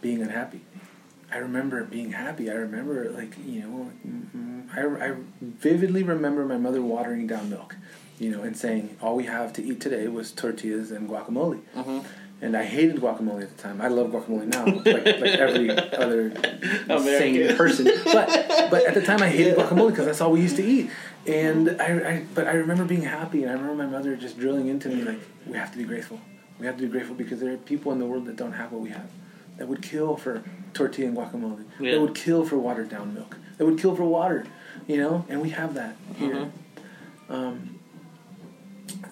being 0.00 0.22
unhappy. 0.22 0.62
I 1.32 1.38
remember 1.38 1.84
being 1.84 2.12
happy. 2.12 2.50
I 2.50 2.54
remember, 2.54 3.10
like, 3.10 3.34
you 3.46 3.60
know, 3.62 3.90
mm, 4.06 4.68
I, 4.76 5.06
I 5.10 5.14
vividly 5.40 6.02
remember 6.02 6.44
my 6.44 6.58
mother 6.58 6.82
watering 6.82 7.26
down 7.26 7.48
milk, 7.48 7.76
you 8.18 8.30
know, 8.30 8.42
and 8.42 8.56
saying, 8.56 8.96
all 9.02 9.16
we 9.16 9.24
have 9.24 9.52
to 9.54 9.62
eat 9.64 9.80
today 9.80 10.08
was 10.08 10.32
tortillas 10.32 10.90
and 10.90 11.08
guacamole. 11.08 11.60
Mm-hmm. 11.74 12.00
And 12.40 12.56
I 12.56 12.64
hated 12.64 12.96
guacamole 12.96 13.42
at 13.42 13.56
the 13.56 13.62
time. 13.62 13.80
I 13.80 13.86
love 13.86 14.10
guacamole 14.10 14.46
now, 14.48 14.64
like, 14.66 14.86
like 15.20 15.38
every 15.38 15.70
other 15.92 16.32
sane 16.98 17.56
person. 17.56 17.88
But 18.04 18.68
but 18.68 18.84
at 18.84 18.94
the 18.94 19.02
time, 19.02 19.22
I 19.22 19.28
hated 19.28 19.56
guacamole 19.56 19.90
because 19.90 20.06
that's 20.06 20.20
all 20.20 20.32
we 20.32 20.40
used 20.40 20.56
to 20.56 20.64
eat. 20.64 20.90
And 21.24 21.80
I, 21.80 21.84
I 21.86 22.24
but 22.34 22.48
I 22.48 22.54
remember 22.54 22.84
being 22.84 23.02
happy, 23.02 23.42
and 23.44 23.50
I 23.50 23.54
remember 23.54 23.84
my 23.84 23.88
mother 23.88 24.16
just 24.16 24.40
drilling 24.40 24.66
into 24.66 24.88
me 24.88 25.02
like, 25.02 25.20
we 25.46 25.56
have 25.56 25.70
to 25.70 25.78
be 25.78 25.84
grateful. 25.84 26.20
We 26.58 26.66
have 26.66 26.76
to 26.78 26.82
be 26.82 26.88
grateful 26.88 27.14
because 27.14 27.38
there 27.38 27.52
are 27.54 27.56
people 27.58 27.92
in 27.92 28.00
the 28.00 28.06
world 28.06 28.24
that 28.26 28.34
don't 28.34 28.52
have 28.54 28.72
what 28.72 28.80
we 28.80 28.90
have, 28.90 29.08
that 29.58 29.68
would 29.68 29.82
kill 29.82 30.16
for 30.16 30.42
tortilla 30.74 31.08
and 31.08 31.16
guacamole. 31.16 31.64
Yeah. 31.78 31.92
That 31.92 32.00
would 32.00 32.14
kill 32.16 32.44
for 32.44 32.56
watered 32.58 32.88
down 32.88 33.14
milk. 33.14 33.36
That 33.58 33.66
would 33.66 33.78
kill 33.78 33.94
for 33.94 34.04
water, 34.04 34.46
you 34.88 34.96
know. 34.96 35.24
And 35.28 35.40
we 35.40 35.50
have 35.50 35.74
that 35.74 35.94
here. 36.16 36.34
Mhm. 36.34 36.50
Um, 37.28 37.71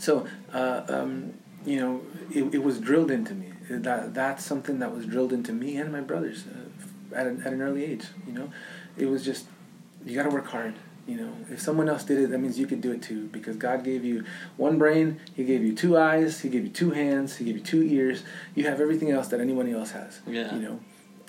so 0.00 0.26
uh, 0.52 0.82
um, 0.88 1.34
you 1.64 1.78
know, 1.78 2.02
it, 2.32 2.54
it 2.54 2.62
was 2.62 2.80
drilled 2.80 3.10
into 3.10 3.34
me. 3.34 3.52
That 3.68 4.14
that's 4.14 4.44
something 4.44 4.78
that 4.80 4.92
was 4.92 5.06
drilled 5.06 5.32
into 5.32 5.52
me 5.52 5.76
and 5.76 5.92
my 5.92 6.00
brothers 6.00 6.44
uh, 6.46 7.14
at, 7.14 7.26
an, 7.26 7.42
at 7.44 7.52
an 7.52 7.62
early 7.62 7.84
age. 7.84 8.04
You 8.26 8.32
know, 8.32 8.52
it 8.96 9.06
was 9.06 9.24
just 9.24 9.46
you 10.04 10.14
got 10.16 10.24
to 10.24 10.30
work 10.30 10.46
hard. 10.46 10.74
You 11.06 11.16
know, 11.16 11.32
if 11.50 11.60
someone 11.60 11.88
else 11.88 12.04
did 12.04 12.18
it, 12.18 12.30
that 12.30 12.38
means 12.38 12.58
you 12.58 12.66
could 12.66 12.80
do 12.80 12.92
it 12.92 13.02
too. 13.02 13.26
Because 13.28 13.56
God 13.56 13.84
gave 13.84 14.04
you 14.04 14.24
one 14.56 14.78
brain, 14.78 15.20
He 15.34 15.44
gave 15.44 15.62
you 15.62 15.74
two 15.74 15.96
eyes, 15.96 16.40
He 16.40 16.48
gave 16.48 16.64
you 16.64 16.70
two 16.70 16.90
hands, 16.90 17.36
He 17.36 17.44
gave 17.44 17.56
you 17.56 17.62
two 17.62 17.82
ears. 17.82 18.22
You 18.54 18.64
have 18.64 18.80
everything 18.80 19.10
else 19.10 19.28
that 19.28 19.40
anyone 19.40 19.68
else 19.72 19.90
has. 19.92 20.20
Yeah. 20.26 20.54
You 20.54 20.60
know, 20.60 20.80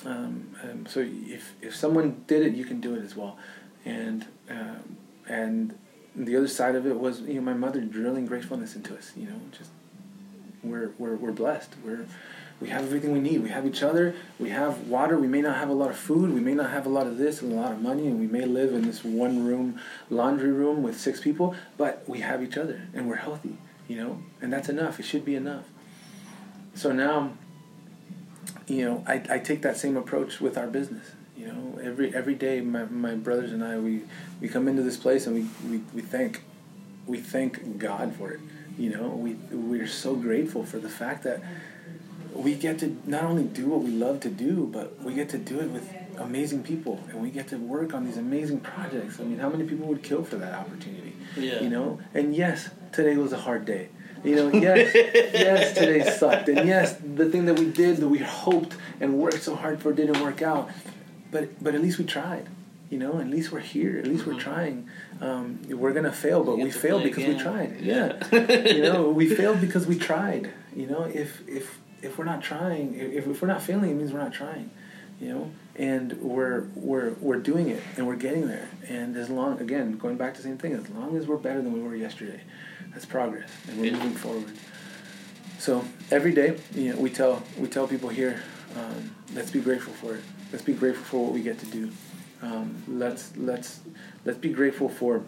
um, 0.06 0.56
um, 0.64 0.86
so 0.88 1.00
if 1.06 1.54
if 1.62 1.76
someone 1.76 2.24
did 2.28 2.46
it, 2.46 2.54
you 2.54 2.66
can 2.66 2.80
do 2.80 2.96
it 2.96 3.04
as 3.04 3.16
well. 3.16 3.38
And 3.86 4.26
um, 4.50 4.98
and 5.28 5.78
the 6.16 6.36
other 6.36 6.48
side 6.48 6.76
of 6.76 6.86
it 6.86 7.00
was 7.00 7.22
you 7.22 7.36
know 7.36 7.42
my 7.42 7.54
mother 7.54 7.82
drilling 7.82 8.26
gratefulness 8.26 8.76
into 8.76 8.96
us. 8.96 9.12
You 9.16 9.28
know, 9.28 9.42
just 9.58 9.72
we're 10.64 10.92
we're 10.98 11.16
we're 11.16 11.32
blessed. 11.32 11.74
We're 11.84 12.06
we 12.60 12.70
have 12.70 12.84
everything 12.84 13.12
we 13.12 13.20
need. 13.20 13.42
We 13.42 13.50
have 13.50 13.66
each 13.66 13.82
other. 13.82 14.14
We 14.40 14.50
have 14.50 14.88
water. 14.88 15.18
We 15.18 15.28
may 15.28 15.42
not 15.42 15.58
have 15.58 15.70
a 15.70 15.74
lot 15.74 15.90
of 15.90 15.98
food. 15.98 16.32
We 16.32 16.42
may 16.42 16.54
not 16.54 16.70
have 16.70 16.86
a 16.86 16.90
lot 16.90 17.08
of 17.08 17.18
this 17.18 17.42
and 17.42 17.52
a 17.52 17.56
lot 17.56 17.72
of 17.72 17.82
money, 17.82 18.06
and 18.08 18.20
we 18.20 18.28
may 18.28 18.46
live 18.46 18.74
in 18.74 18.84
this 18.84 19.04
one 19.04 19.44
room 19.44 19.80
laundry 20.10 20.52
room 20.52 20.84
with 20.84 21.00
six 21.00 21.20
people. 21.20 21.56
But 21.78 22.04
we 22.08 22.20
have 22.20 22.44
each 22.44 22.58
other, 22.58 22.84
and 22.94 23.08
we're 23.08 23.16
healthy. 23.16 23.58
You 23.88 23.98
know, 23.98 24.24
and 24.42 24.54
that's 24.54 24.70
enough. 24.70 25.00
It 25.00 25.04
should 25.04 25.26
be 25.26 25.36
enough. 25.36 25.66
So 26.76 26.92
now, 26.92 27.34
you 28.68 28.86
know, 28.86 29.04
I, 29.08 29.22
I 29.30 29.40
take 29.40 29.64
that 29.64 29.78
same 29.78 29.98
approach 29.98 30.40
with 30.40 30.58
our 30.58 30.68
business. 30.68 31.12
You 31.42 31.48
know, 31.48 31.80
every 31.82 32.14
every 32.14 32.36
day, 32.36 32.62
my, 32.62 32.84
my 32.86 33.16
brothers 33.16 33.52
and 33.52 33.64
I, 33.64 33.80
we, 33.80 34.04
we 34.40 34.48
come 34.48 34.68
into 34.68 34.84
this 34.84 34.98
place 34.98 35.26
and 35.26 35.36
we, 35.36 35.70
we, 35.70 35.84
we 35.92 36.02
thank 36.02 36.44
we 37.08 37.20
thank 37.20 37.80
God 37.80 38.16
for 38.16 38.32
it. 38.32 38.40
You 38.78 38.92
know, 38.96 39.08
we 39.08 39.34
we're 39.52 39.88
so 39.88 40.14
grateful 40.16 40.64
for 40.64 40.78
the 40.78 40.90
fact 40.90 41.24
that 41.24 41.42
we 42.36 42.54
get 42.54 42.78
to 42.80 42.96
not 43.06 43.24
only 43.24 43.44
do 43.44 43.66
what 43.66 43.82
we 43.82 43.90
love 43.90 44.20
to 44.20 44.30
do, 44.30 44.70
but 44.72 45.02
we 45.02 45.16
get 45.16 45.30
to 45.30 45.40
do 45.40 45.60
it 45.62 45.72
with 45.72 45.92
amazing 46.20 46.62
people, 46.62 47.04
and 47.10 47.20
we 47.20 47.32
get 47.32 47.48
to 47.48 47.58
work 47.58 47.96
on 47.96 48.06
these 48.06 48.18
amazing 48.18 48.60
projects. 48.60 49.20
I 49.20 49.24
mean, 49.24 49.40
how 49.40 49.50
many 49.50 49.64
people 49.64 49.88
would 49.88 50.04
kill 50.04 50.24
for 50.24 50.36
that 50.36 50.54
opportunity? 50.54 51.16
Yeah. 51.36 51.62
You 51.62 51.70
know, 51.70 52.00
and 52.14 52.36
yes, 52.36 52.70
today 52.92 53.18
was 53.18 53.34
a 53.34 53.40
hard 53.40 53.66
day. 53.66 53.90
You 54.24 54.36
know, 54.36 54.52
yes, 54.54 54.94
yes, 54.94 55.74
today 55.74 56.04
sucked, 56.04 56.50
and 56.50 56.68
yes, 56.68 56.96
the 57.04 57.28
thing 57.32 57.46
that 57.46 57.58
we 57.58 57.72
did 57.72 57.98
that 57.98 58.08
we 58.08 58.20
hoped 58.20 58.76
and 59.00 59.18
worked 59.18 59.42
so 59.42 59.56
hard 59.56 59.82
for 59.82 59.92
didn't 59.92 60.22
work 60.22 60.44
out, 60.44 60.70
but 61.32 61.64
but 61.64 61.76
at 61.76 61.82
least 61.82 61.98
we 61.98 62.06
tried. 62.06 62.48
You 62.90 62.98
know, 63.00 63.20
at 63.22 63.28
least 63.30 63.54
we're 63.54 63.62
here. 63.62 63.98
At 64.00 64.06
least 64.06 64.26
we're 64.26 64.38
trying. 64.40 64.90
Um, 65.22 65.62
we're 65.70 65.94
gonna 65.94 66.12
fail, 66.12 66.44
but 66.44 66.58
we 66.58 66.72
failed 66.72 67.04
because 67.04 67.26
we 67.26 67.38
tried. 67.38 67.80
Yeah. 67.80 68.22
Yeah, 68.32 68.68
you 68.68 68.82
know, 68.84 69.10
we 69.10 69.34
failed 69.34 69.62
because 69.62 69.88
we 69.88 69.98
tried. 69.98 70.52
You 70.76 70.88
know, 70.88 71.04
if 71.06 71.42
if 71.48 71.80
if 72.02 72.18
we're 72.18 72.26
not 72.26 72.42
trying, 72.42 72.96
if, 72.96 73.28
if 73.28 73.42
we're 73.42 73.48
not 73.48 73.62
failing, 73.62 73.92
it 73.92 73.94
means 73.96 74.12
we're 74.12 74.20
not 74.20 74.34
trying. 74.34 74.70
You 75.22 75.30
know, 75.30 75.52
and 75.78 76.14
we're 76.22 76.66
we're 76.76 77.12
we're 77.22 77.40
doing 77.40 77.70
it, 77.70 77.82
and 77.96 78.08
we're 78.08 78.16
getting 78.18 78.48
there. 78.48 78.68
And 78.90 79.16
as 79.16 79.30
long, 79.30 79.60
again, 79.62 79.98
going 79.98 80.18
back 80.18 80.34
to 80.34 80.42
the 80.42 80.48
same 80.50 80.58
thing, 80.58 80.74
as 80.74 80.90
long 80.90 81.16
as 81.16 81.28
we're 81.28 81.38
better 81.38 81.62
than 81.62 81.72
we 81.72 81.80
were 81.80 81.96
yesterday, 81.96 82.42
that's 82.92 83.06
progress, 83.06 83.50
and 83.70 83.80
we're 83.80 83.86
Yeah. 83.92 83.98
moving 84.00 84.16
forward. 84.16 84.52
So 85.60 85.86
every 86.10 86.34
day, 86.34 86.58
you 86.76 86.94
know, 86.94 87.00
we 87.00 87.10
tell 87.10 87.44
we 87.58 87.68
tell 87.70 87.88
people 87.88 88.10
here, 88.10 88.42
um, 88.76 89.16
let's 89.36 89.52
be 89.52 89.62
grateful 89.62 89.94
for 89.94 90.16
it. 90.16 90.24
Let's 90.52 90.64
be 90.64 90.74
grateful 90.74 91.04
for 91.06 91.26
what 91.26 91.34
we 91.34 91.42
get 91.42 91.60
to 91.60 91.66
do. 91.66 91.92
Um, 92.42 92.84
let's 92.88 93.36
let's 93.38 93.80
let's 94.26 94.40
be 94.40 94.50
grateful 94.50 94.90
for 94.90 95.24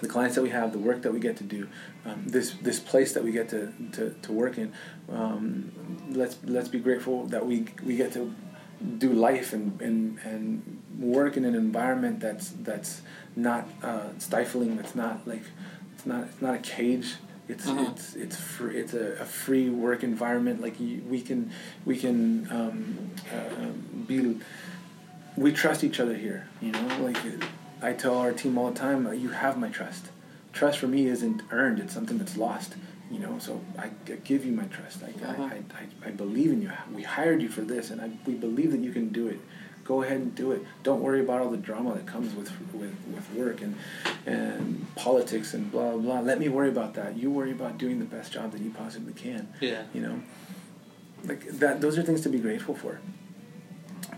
the 0.00 0.08
clients 0.08 0.36
that 0.36 0.42
we 0.42 0.50
have, 0.50 0.72
the 0.72 0.78
work 0.78 1.02
that 1.02 1.12
we 1.12 1.20
get 1.20 1.36
to 1.38 1.44
do, 1.44 1.68
um, 2.04 2.24
this 2.26 2.52
this 2.62 2.80
place 2.80 3.12
that 3.14 3.24
we 3.24 3.32
get 3.32 3.48
to, 3.50 3.72
to, 3.92 4.10
to 4.22 4.32
work 4.32 4.58
in. 4.58 4.72
Um, 5.10 5.72
let's 6.10 6.36
let's 6.44 6.68
be 6.68 6.78
grateful 6.78 7.26
that 7.26 7.44
we 7.46 7.66
we 7.84 7.96
get 7.96 8.12
to 8.12 8.34
do 8.98 9.12
life 9.12 9.52
and, 9.52 9.80
and, 9.80 10.18
and 10.24 10.82
work 10.98 11.36
in 11.36 11.44
an 11.44 11.54
environment 11.54 12.20
that's 12.20 12.50
that's 12.62 13.02
not 13.34 13.68
uh, 13.82 14.08
stifling. 14.18 14.76
That's 14.76 14.94
not 14.94 15.26
like 15.26 15.42
it's 15.94 16.06
not 16.06 16.24
it's 16.24 16.42
not 16.42 16.54
a 16.54 16.58
cage. 16.58 17.16
It's 17.48 17.66
Uh-huh. 17.66 17.86
it's 17.92 18.14
it's 18.14 18.36
free, 18.36 18.76
it's 18.78 18.94
a, 18.94 19.12
a 19.20 19.24
free 19.24 19.70
work 19.70 20.02
environment. 20.02 20.60
Like 20.60 20.78
you, 20.78 21.02
we 21.08 21.20
can 21.22 21.50
we 21.86 21.96
can 21.96 22.46
um, 22.50 23.10
uh, 23.32 23.70
be 24.06 24.38
we 25.36 25.52
trust 25.52 25.82
each 25.84 25.98
other 26.00 26.14
here. 26.14 26.46
You 26.60 26.72
know, 26.72 26.86
like 27.02 27.16
I 27.80 27.92
tell 27.92 28.16
our 28.18 28.32
team 28.32 28.58
all 28.58 28.70
the 28.70 28.78
time, 28.78 29.06
uh, 29.06 29.12
you 29.12 29.30
have 29.30 29.58
my 29.58 29.68
trust. 29.68 30.06
Trust 30.52 30.78
for 30.78 30.88
me 30.88 31.06
isn't 31.06 31.42
earned; 31.50 31.78
it's 31.80 31.94
something 31.94 32.18
that's 32.18 32.36
lost. 32.36 32.74
You 33.10 33.20
know, 33.20 33.38
so 33.38 33.62
I, 33.78 33.86
I 34.12 34.16
give 34.24 34.44
you 34.44 34.52
my 34.52 34.64
trust. 34.64 35.02
I, 35.02 35.10
Uh-huh. 35.24 35.42
I, 35.44 35.56
I, 35.80 36.08
I 36.08 36.10
believe 36.10 36.50
in 36.52 36.60
you. 36.60 36.70
We 36.94 37.02
hired 37.04 37.40
you 37.40 37.48
for 37.48 37.62
this, 37.62 37.90
and 37.90 38.00
I, 38.02 38.10
we 38.26 38.34
believe 38.34 38.70
that 38.72 38.80
you 38.80 38.92
can 38.92 39.08
do 39.08 39.28
it. 39.28 39.40
Go 39.88 40.02
ahead 40.02 40.18
and 40.18 40.34
do 40.34 40.52
it. 40.52 40.62
Don't 40.82 41.00
worry 41.00 41.20
about 41.20 41.40
all 41.40 41.48
the 41.50 41.56
drama 41.56 41.94
that 41.94 42.04
comes 42.06 42.34
with 42.34 42.50
with, 42.74 42.94
with 43.14 43.32
work 43.34 43.62
and 43.62 43.74
and 44.26 44.86
politics 44.96 45.54
and 45.54 45.72
blah 45.72 45.92
blah 45.92 45.98
blah. 45.98 46.20
Let 46.20 46.38
me 46.38 46.50
worry 46.50 46.68
about 46.68 46.92
that. 46.94 47.16
You 47.16 47.30
worry 47.30 47.52
about 47.52 47.78
doing 47.78 47.98
the 47.98 48.04
best 48.04 48.30
job 48.30 48.52
that 48.52 48.60
you 48.60 48.70
possibly 48.70 49.14
can 49.14 49.48
Yeah. 49.62 49.84
you 49.94 50.02
know 50.02 50.20
like 51.24 51.42
that 51.62 51.80
those 51.80 51.96
are 51.98 52.02
things 52.02 52.20
to 52.20 52.28
be 52.28 52.38
grateful 52.38 52.74
for 52.74 53.00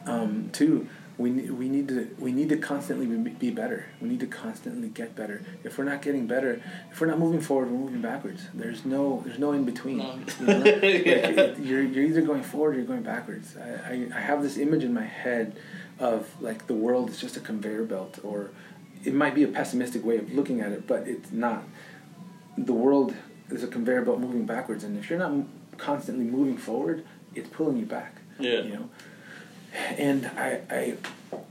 um, 0.07 0.51
two 0.53 0.89
we, 1.21 1.31
ne- 1.31 1.51
we 1.51 1.69
need 1.69 1.89
to 1.89 2.09
we 2.19 2.33
need 2.33 2.49
to 2.49 2.57
constantly 2.57 3.07
be, 3.07 3.31
be 3.31 3.51
better 3.51 3.87
we 4.01 4.09
need 4.09 4.21
to 4.21 4.27
constantly 4.27 4.89
get 4.89 5.15
better 5.15 5.43
if 5.65 5.77
we're 5.79 5.85
not 5.85 6.01
getting 6.03 6.27
better 6.27 6.63
if 6.91 7.01
we're 7.01 7.07
not 7.07 7.19
moving 7.19 7.41
forward 7.41 7.71
we're 7.71 7.79
moving 7.79 8.01
backwards 8.01 8.43
there's 8.55 8.85
no 8.85 9.23
there's 9.27 9.39
no 9.39 9.53
in 9.53 9.65
between 9.65 9.99
No. 9.99 10.19
you 10.41 10.47
know? 10.47 10.59
Like, 10.65 10.83
Yeah. 10.83 11.17
it- 11.45 11.59
you're, 11.59 11.83
you're 11.83 12.05
either 12.05 12.23
going 12.23 12.43
forward 12.43 12.75
or 12.75 12.79
you're 12.79 12.87
going 12.87 13.03
backwards 13.03 13.57
I, 13.57 13.93
I, 13.93 14.09
I 14.19 14.21
have 14.21 14.43
this 14.43 14.57
image 14.59 14.83
in 14.85 14.95
my 14.95 15.05
head 15.05 15.57
of 15.99 16.29
like 16.41 16.67
the 16.67 16.75
world 16.75 17.11
is 17.11 17.21
just 17.21 17.37
a 17.37 17.41
conveyor 17.41 17.85
belt 17.85 18.19
or 18.25 18.51
it 19.05 19.15
might 19.15 19.35
be 19.35 19.43
a 19.43 19.49
pessimistic 19.49 20.05
way 20.05 20.17
of 20.19 20.33
looking 20.33 20.61
at 20.61 20.73
it 20.73 20.87
but 20.87 21.07
it's 21.07 21.31
not 21.33 21.63
the 22.57 22.73
world 22.73 23.15
is 23.51 23.63
a 23.65 23.67
conveyor 23.67 24.03
belt 24.05 24.21
moving 24.21 24.45
backwards, 24.47 24.85
and 24.85 24.97
if 24.99 25.11
you're 25.11 25.19
not 25.19 25.33
constantly 25.77 26.25
moving 26.25 26.57
forward, 26.57 27.05
it's 27.35 27.49
pulling 27.49 27.77
you 27.79 27.85
back. 27.87 28.17
Yeah. 28.39 28.61
You 28.63 28.71
know, 28.75 28.89
and 29.73 30.27
I, 30.27 30.61
I, 30.71 30.97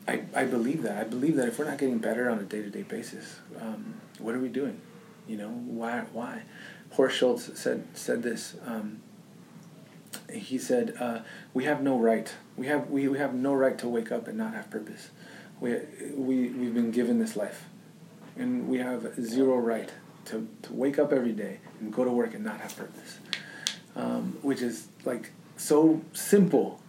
I, 0.08 0.22
I 0.36 0.46
believe 0.46 0.84
that. 0.84 0.98
I 0.98 1.04
believe 1.04 1.36
that 1.38 1.48
if 1.48 1.60
we're 1.60 1.70
not 1.70 1.78
getting 1.78 2.00
better 2.00 2.30
on 2.30 2.40
a 2.40 2.44
day 2.44 2.62
to 2.62 2.70
day 2.70 2.84
basis, 2.84 3.40
um, 3.60 3.96
what 4.20 4.36
are 4.36 4.40
we 4.40 4.50
doing? 4.50 4.80
You 5.28 5.38
know, 5.38 5.50
why? 5.50 6.04
Why? 6.12 6.44
Horst 6.92 7.18
Schulze 7.18 7.52
said 7.56 7.86
said 7.94 8.24
this. 8.24 8.56
Um, 8.66 9.02
he 10.32 10.58
said, 10.58 10.96
uh, 11.00 11.20
"We 11.54 11.66
have 11.66 11.82
no 11.82 11.98
right. 11.98 12.32
We 12.58 12.68
have 12.68 12.90
we, 12.90 13.08
we 13.08 13.18
have 13.20 13.34
no 13.34 13.54
right 13.54 13.78
to 13.78 13.88
wake 13.88 14.12
up 14.12 14.28
and 14.28 14.38
not 14.38 14.54
have 14.54 14.70
purpose. 14.70 15.10
We 15.60 15.78
we 16.16 16.50
we've 16.50 16.74
been 16.74 16.92
given 16.92 17.20
this 17.20 17.36
life, 17.36 17.66
and 18.36 18.68
we 18.68 18.80
have 18.80 19.14
zero 19.24 19.58
right 19.58 19.92
to, 20.26 20.48
to 20.64 20.74
wake 20.74 21.00
up 21.00 21.12
every 21.12 21.32
day 21.32 21.60
and 21.80 21.94
go 21.94 22.04
to 22.04 22.12
work 22.12 22.34
and 22.34 22.44
not 22.44 22.60
have 22.62 22.76
purpose, 22.76 23.20
um, 23.96 24.38
which 24.42 24.62
is 24.62 24.88
like 25.06 25.32
so 25.58 26.02
simple, 26.14 26.80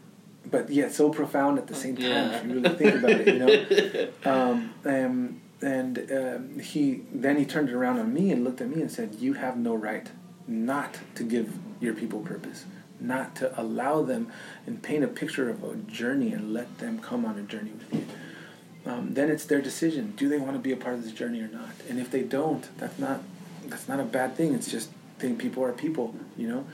but 0.46 0.70
yet 0.70 0.92
so 0.92 1.10
profound 1.10 1.58
at 1.58 1.66
the 1.66 1.74
same 1.74 1.96
time. 1.96 2.06
Yeah. 2.06 2.36
If 2.36 2.44
you 2.46 2.54
really 2.60 2.76
think 2.76 2.94
about 2.94 3.10
it, 3.10 3.26
you 3.26 3.38
know. 3.38 4.08
Um, 4.30 4.74
and 4.84 5.40
and 5.62 6.12
um, 6.12 6.58
he 6.58 7.02
then 7.12 7.36
he 7.36 7.44
turned 7.44 7.70
around 7.70 7.98
on 7.98 8.12
me 8.12 8.30
and 8.30 8.44
looked 8.44 8.60
at 8.60 8.68
me 8.68 8.80
and 8.80 8.90
said, 8.90 9.16
"You 9.16 9.34
have 9.34 9.56
no 9.56 9.74
right 9.74 10.08
not 10.46 10.98
to 11.16 11.22
give 11.22 11.58
your 11.80 11.94
people 11.94 12.20
purpose." 12.20 12.64
Not 13.02 13.34
to 13.36 13.58
allow 13.58 14.02
them 14.02 14.30
and 14.66 14.82
paint 14.82 15.02
a 15.02 15.08
picture 15.08 15.48
of 15.48 15.64
a 15.64 15.74
journey 15.76 16.32
and 16.32 16.52
let 16.52 16.80
them 16.80 16.98
come 16.98 17.24
on 17.24 17.38
a 17.38 17.42
journey 17.42 17.70
with 17.70 17.94
you 17.94 18.04
um, 18.86 19.14
then 19.14 19.30
it's 19.30 19.44
their 19.44 19.60
decision. 19.60 20.14
Do 20.16 20.28
they 20.28 20.38
want 20.38 20.54
to 20.54 20.58
be 20.58 20.72
a 20.72 20.76
part 20.76 20.94
of 20.94 21.04
this 21.04 21.12
journey 21.12 21.40
or 21.40 21.48
not? 21.48 21.70
And 21.88 22.00
if 22.00 22.10
they 22.10 22.22
don't, 22.22 22.66
that's 22.78 22.98
not 22.98 23.22
that's 23.66 23.88
not 23.88 24.00
a 24.00 24.04
bad 24.04 24.36
thing. 24.36 24.54
It's 24.54 24.70
just 24.70 24.90
think 25.18 25.38
people 25.38 25.62
are 25.62 25.72
people, 25.72 26.14
you 26.36 26.48
know, 26.48 26.66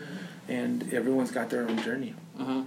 and 0.49 0.93
everyone's 0.95 1.31
got 1.31 1.51
their 1.51 1.69
own 1.69 1.83
journey. 1.83 2.15
Uh-huh. 2.39 2.63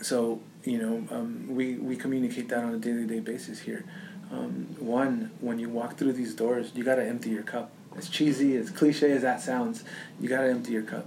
So 0.00 0.40
you 0.64 0.78
know, 0.78 1.04
um, 1.14 1.46
we 1.48 1.74
we 1.74 1.96
communicate 1.96 2.48
that 2.48 2.64
on 2.64 2.74
a 2.74 2.78
daily 2.78 3.06
day 3.06 3.20
basis 3.20 3.60
here. 3.60 3.84
Um, 4.32 4.66
one, 4.78 5.30
when 5.40 5.58
you 5.58 5.68
walk 5.68 5.96
through 5.96 6.14
these 6.14 6.34
doors, 6.34 6.72
you 6.74 6.82
got 6.82 6.96
to 6.96 7.04
empty 7.06 7.30
your 7.30 7.42
cup. 7.42 7.70
As 7.96 8.08
cheesy, 8.08 8.56
as 8.56 8.70
cliche 8.70 9.12
as 9.12 9.22
that 9.22 9.40
sounds, 9.40 9.84
you 10.20 10.28
got 10.28 10.40
to 10.40 10.48
empty 10.50 10.72
your 10.72 10.82
cup. 10.82 11.06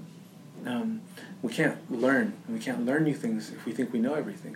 Um, 0.66 1.02
we 1.42 1.52
can't 1.52 1.78
learn. 1.92 2.34
We 2.48 2.60
can't 2.60 2.86
learn 2.86 3.04
new 3.04 3.14
things 3.14 3.52
if 3.52 3.66
we 3.66 3.74
think 3.74 3.92
we 3.92 4.00
know 4.00 4.14
everything. 4.14 4.56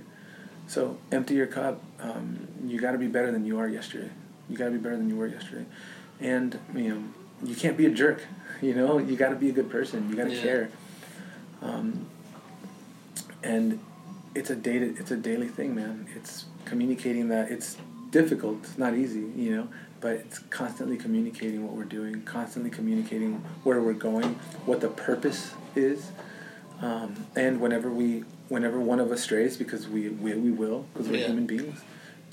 So 0.67 0.97
empty 1.11 1.33
your 1.33 1.47
cup. 1.47 1.81
Um, 1.99 2.47
you 2.65 2.79
got 2.79 2.91
to 2.91 2.97
be 2.97 3.07
better 3.07 3.31
than 3.31 3.45
you 3.45 3.59
are 3.59 3.67
yesterday. 3.67 4.09
You 4.49 4.57
got 4.57 4.65
to 4.65 4.71
be 4.71 4.77
better 4.77 4.95
than 4.97 5.09
you 5.09 5.17
were 5.17 5.27
yesterday, 5.27 5.65
and 6.19 6.57
you 6.73 6.89
know 6.89 7.03
you 7.43 7.55
can't 7.55 7.75
be 7.77 7.85
a 7.85 7.91
jerk. 7.91 8.21
You 8.61 8.75
know 8.75 8.99
you 8.99 9.15
got 9.15 9.29
to 9.29 9.35
be 9.35 9.49
a 9.49 9.51
good 9.51 9.71
person. 9.71 10.07
You 10.07 10.15
got 10.15 10.25
to 10.25 10.35
Yeah. 10.35 10.41
care. 10.43 10.69
Um, 11.63 12.05
and 13.41 13.79
it's 14.35 14.49
a 14.49 14.55
day. 14.55 14.77
It's 14.77 15.11
a 15.11 15.17
daily 15.17 15.47
thing, 15.47 15.75
man. 15.75 16.07
It's 16.15 16.45
communicating 16.65 17.29
that 17.29 17.51
it's 17.51 17.77
difficult. 18.11 18.59
It's 18.63 18.77
not 18.77 18.93
easy, 18.93 19.19
you 19.35 19.55
know, 19.55 19.67
but 19.99 20.13
it's 20.13 20.39
constantly 20.49 20.97
communicating 20.97 21.65
what 21.65 21.75
we're 21.75 21.83
doing, 21.85 22.21
constantly 22.23 22.69
communicating 22.69 23.35
where 23.63 23.81
we're 23.81 23.93
going, 23.93 24.35
what 24.65 24.81
the 24.81 24.89
purpose 24.89 25.51
is, 25.75 26.11
um, 26.81 27.25
and 27.35 27.61
whenever 27.61 27.89
we, 27.89 28.23
whenever 28.49 28.79
one 28.79 28.99
of 28.99 29.11
us 29.11 29.21
strays, 29.21 29.55
because 29.57 29.87
we 29.87 30.09
we, 30.09 30.33
we 30.33 30.51
will, 30.51 30.85
because 30.93 31.07
we're 31.09 31.19
Yeah. 31.19 31.27
human 31.27 31.45
beings, 31.45 31.79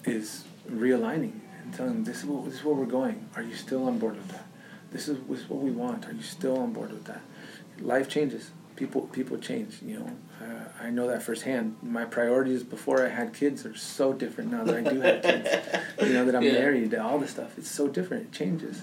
is 0.05 0.45
realigning 0.71 1.41
and 1.63 1.75
telling 1.75 1.95
them 1.95 2.05
this 2.05 2.19
is 2.19 2.25
what, 2.25 2.45
this 2.47 2.55
is 2.55 2.65
where 2.65 2.75
we're 2.75 2.87
going. 2.87 3.29
Are 3.37 3.43
you 3.43 3.55
still 3.55 3.85
on 3.87 3.99
board 3.99 4.17
with 4.17 4.29
that? 4.29 4.47
This 4.91 5.07
is, 5.09 5.19
this 5.29 5.41
is 5.41 5.49
what 5.51 5.61
we 5.61 5.71
want. 5.71 6.07
Are 6.07 6.13
you 6.13 6.23
still 6.23 6.59
on 6.59 6.73
board 6.73 6.91
with 6.93 7.05
that? 7.05 7.21
Life 7.81 8.09
changes. 8.09 8.51
People 8.79 9.03
people 9.09 9.37
change. 9.39 9.81
You 9.85 9.99
know, 9.99 10.11
uh, 10.41 10.85
I 10.85 10.91
know 10.91 11.09
that 11.09 11.21
firsthand. 11.21 11.77
My 11.83 12.05
priorities 12.05 12.63
before 12.63 13.05
I 13.05 13.09
had 13.09 13.35
kids 13.35 13.67
are 13.67 13.75
so 13.77 14.13
different 14.13 14.53
now 14.53 14.63
that 14.63 14.77
I 14.77 14.83
do 14.93 15.01
have 15.01 15.21
kids. 15.21 15.49
you 16.03 16.13
know 16.13 16.25
that 16.25 16.37
I'm 16.37 16.45
Yeah. 16.45 16.53
married. 16.53 16.95
All 16.95 17.19
this 17.19 17.31
stuff. 17.33 17.59
It's 17.59 17.69
so 17.71 17.89
different. 17.89 18.23
It 18.27 18.33
changes. 18.33 18.83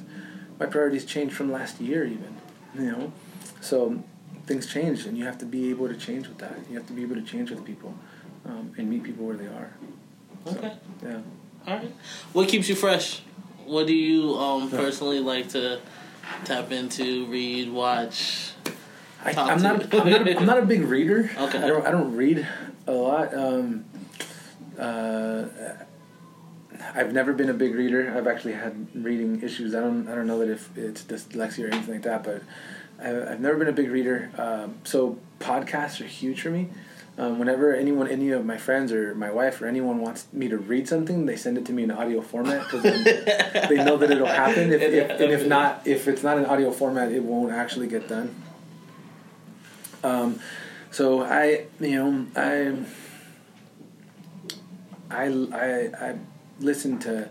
My 0.60 0.66
priorities 0.66 1.06
changed 1.06 1.34
from 1.34 1.50
last 1.50 1.80
year 1.80 2.04
even. 2.04 2.36
You 2.78 2.91
know, 2.91 3.14
so 3.62 4.04
things 4.48 4.68
change, 4.68 5.06
and 5.06 5.18
you 5.18 5.24
have 5.24 5.38
to 5.38 5.46
be 5.46 5.70
able 5.70 5.88
to 5.88 5.96
change 5.96 6.28
with 6.28 6.39
that. 6.39 6.58
You 6.70 6.76
have 6.76 6.88
to 6.88 6.93
be 6.93 7.02
able 7.04 7.16
to 7.16 7.22
change 7.22 7.50
with 7.52 7.64
people, 7.64 7.93
um, 8.46 8.74
and 8.78 8.89
meet 8.89 9.04
people 9.04 9.26
where 9.26 9.38
they 9.38 9.48
are. 9.48 9.72
So, 10.46 10.58
Okay. 10.58 10.74
Yeah. 11.04 11.22
All 11.68 11.78
right. 11.78 11.91
What 12.34 12.50
keeps 12.50 12.68
you 12.68 12.76
fresh? 12.76 13.22
What 13.66 13.88
do 13.88 13.93
you 13.93 14.36
um, 14.36 14.70
personally 14.70 15.22
like 15.22 15.48
to 15.50 15.80
tap 16.43 16.74
into, 16.74 17.26
read, 17.28 17.72
watch? 17.72 18.52
I, 19.26 19.32
I'm 19.32 19.61
not. 19.61 19.93
I'm 19.93 20.09
not. 20.09 20.28
A, 20.28 20.38
I'm 20.38 20.45
not 20.45 20.59
a 20.59 20.65
big 20.65 20.84
reader. 20.84 21.32
Okay. 21.36 21.57
I 21.57 21.67
don't. 21.67 21.86
I 21.88 21.91
don't 21.91 22.15
read 22.15 22.47
a 22.86 22.91
lot. 22.91 23.34
Um, 23.34 23.86
uh, 24.78 25.45
I've 26.93 27.11
never 27.11 27.34
been 27.34 27.49
a 27.49 27.53
big 27.53 27.73
reader. 27.73 28.13
I've 28.15 28.28
actually 28.28 28.53
had 28.53 28.88
reading 28.93 29.41
issues. 29.41 29.73
I 29.73 29.80
don't. 29.80 30.07
I 30.07 30.15
don't 30.15 30.28
know 30.28 30.39
that 30.39 30.49
if 30.49 30.78
it's 30.78 31.03
dyslexia 31.03 31.65
or 31.65 31.73
anything 31.73 31.95
like 31.95 32.03
that, 32.03 32.23
but 32.23 32.43
I, 32.99 33.34
I've 33.34 33.39
never 33.39 33.57
been 33.57 33.67
a 33.67 33.73
big 33.73 33.89
reader. 33.89 34.32
Um, 34.38 34.76
so 34.84 35.17
podcasts 35.39 35.99
are 36.01 36.07
huge 36.07 36.41
for 36.41 36.51
me. 36.51 36.69
Um, 37.17 37.39
whenever 37.39 37.73
anyone, 37.73 38.09
any 38.09 38.32
of 38.32 38.45
my 38.45 38.57
friends 38.57 38.91
or 38.91 39.15
my 39.15 39.32
wife 39.32 39.61
or 39.61 39.67
anyone 39.67 40.01
wants 40.01 40.28
me 40.34 40.49
to 40.49 40.57
read 40.57 40.88
something, 40.88 41.26
they 41.26 41.38
send 41.38 41.57
it 41.57 41.65
to 41.67 41.71
me 41.71 41.84
in 41.84 41.91
audio 41.91 42.21
format 42.21 42.69
because 42.69 42.84
they 42.84 43.84
know 43.84 43.95
that 43.95 44.11
it'll 44.11 44.28
happen. 44.28 44.73
If, 44.73 44.82
if, 44.82 45.21
and 45.21 45.32
if 45.32 45.47
not, 45.47 45.88
if 45.88 46.09
it's 46.09 46.23
not 46.23 46.38
in 46.38 46.45
audio 46.45 46.71
format, 46.71 47.13
it 47.13 47.23
won't 47.23 47.53
actually 47.53 47.88
get 47.88 48.09
done. 48.09 48.36
Um, 50.04 50.39
so 50.91 51.24
I, 51.24 51.66
you 51.80 51.96
know, 51.96 52.26
I, 52.36 52.74
I, 55.10 55.26
I, 55.54 56.10
I 56.10 56.16
listen 56.60 57.00
to 57.00 57.30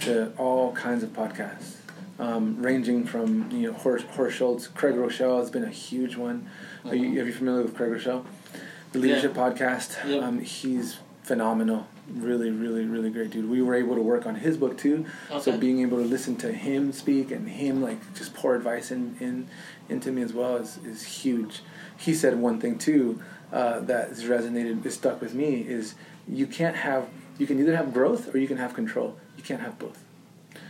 to 0.00 0.32
all 0.36 0.72
kinds 0.72 1.02
of 1.02 1.10
podcasts, 1.10 1.76
um, 2.18 2.60
ranging 2.60 3.04
from 3.06 3.50
you 3.50 3.68
know 3.70 3.72
Horst, 3.72 4.06
Horst 4.08 4.36
Schulze, 4.36 4.68
Craig 4.68 4.94
Groeschel 4.94 5.38
has 5.40 5.50
been 5.50 5.64
a 5.64 5.70
huge 5.70 6.16
one. 6.16 6.48
Are 6.84 6.94
you, 6.94 7.20
are 7.20 7.24
you 7.24 7.32
familiar 7.32 7.62
with 7.62 7.74
Craig 7.74 7.90
Groeschel? 7.90 8.24
The 8.92 8.98
Leadership 8.98 9.34
Podcast. 9.34 10.08
Yep. 10.08 10.22
Um, 10.22 10.40
he's 10.40 10.98
phenomenal. 11.22 11.86
Really, 12.08 12.50
really, 12.50 12.84
really 12.84 13.10
great 13.10 13.30
dude. 13.30 13.50
We 13.50 13.60
were 13.60 13.74
able 13.74 13.96
to 13.96 14.00
work 14.00 14.26
on 14.26 14.36
his 14.36 14.56
book 14.56 14.78
too. 14.78 15.06
So 15.40 15.58
being 15.58 15.80
able 15.80 15.98
to 15.98 16.04
listen 16.04 16.36
to 16.36 16.52
him 16.52 16.92
speak 16.92 17.32
and 17.32 17.48
him 17.48 17.82
like 17.82 17.98
just 18.14 18.32
pour 18.32 18.54
advice 18.54 18.92
in, 18.92 19.16
in 19.18 19.48
into 19.88 20.12
me 20.12 20.22
as 20.22 20.32
well 20.32 20.56
is, 20.56 20.78
is 20.84 21.02
huge. 21.02 21.62
He 21.96 22.14
said 22.14 22.38
one 22.38 22.60
thing 22.60 22.78
too 22.78 23.22
uh, 23.52 23.80
that 23.80 24.08
has 24.08 24.24
resonated, 24.24 24.84
is 24.84 24.94
stuck 24.94 25.20
with 25.20 25.34
me 25.34 25.60
is 25.60 25.94
you 26.28 26.46
can't 26.46 26.76
have 26.76 27.08
you 27.38 27.46
can 27.46 27.58
either 27.60 27.76
have 27.76 27.92
growth 27.92 28.34
or 28.34 28.38
you 28.38 28.48
can 28.48 28.56
have 28.56 28.74
control. 28.74 29.16
You 29.36 29.42
can't 29.42 29.60
have 29.60 29.78
both. 29.78 30.02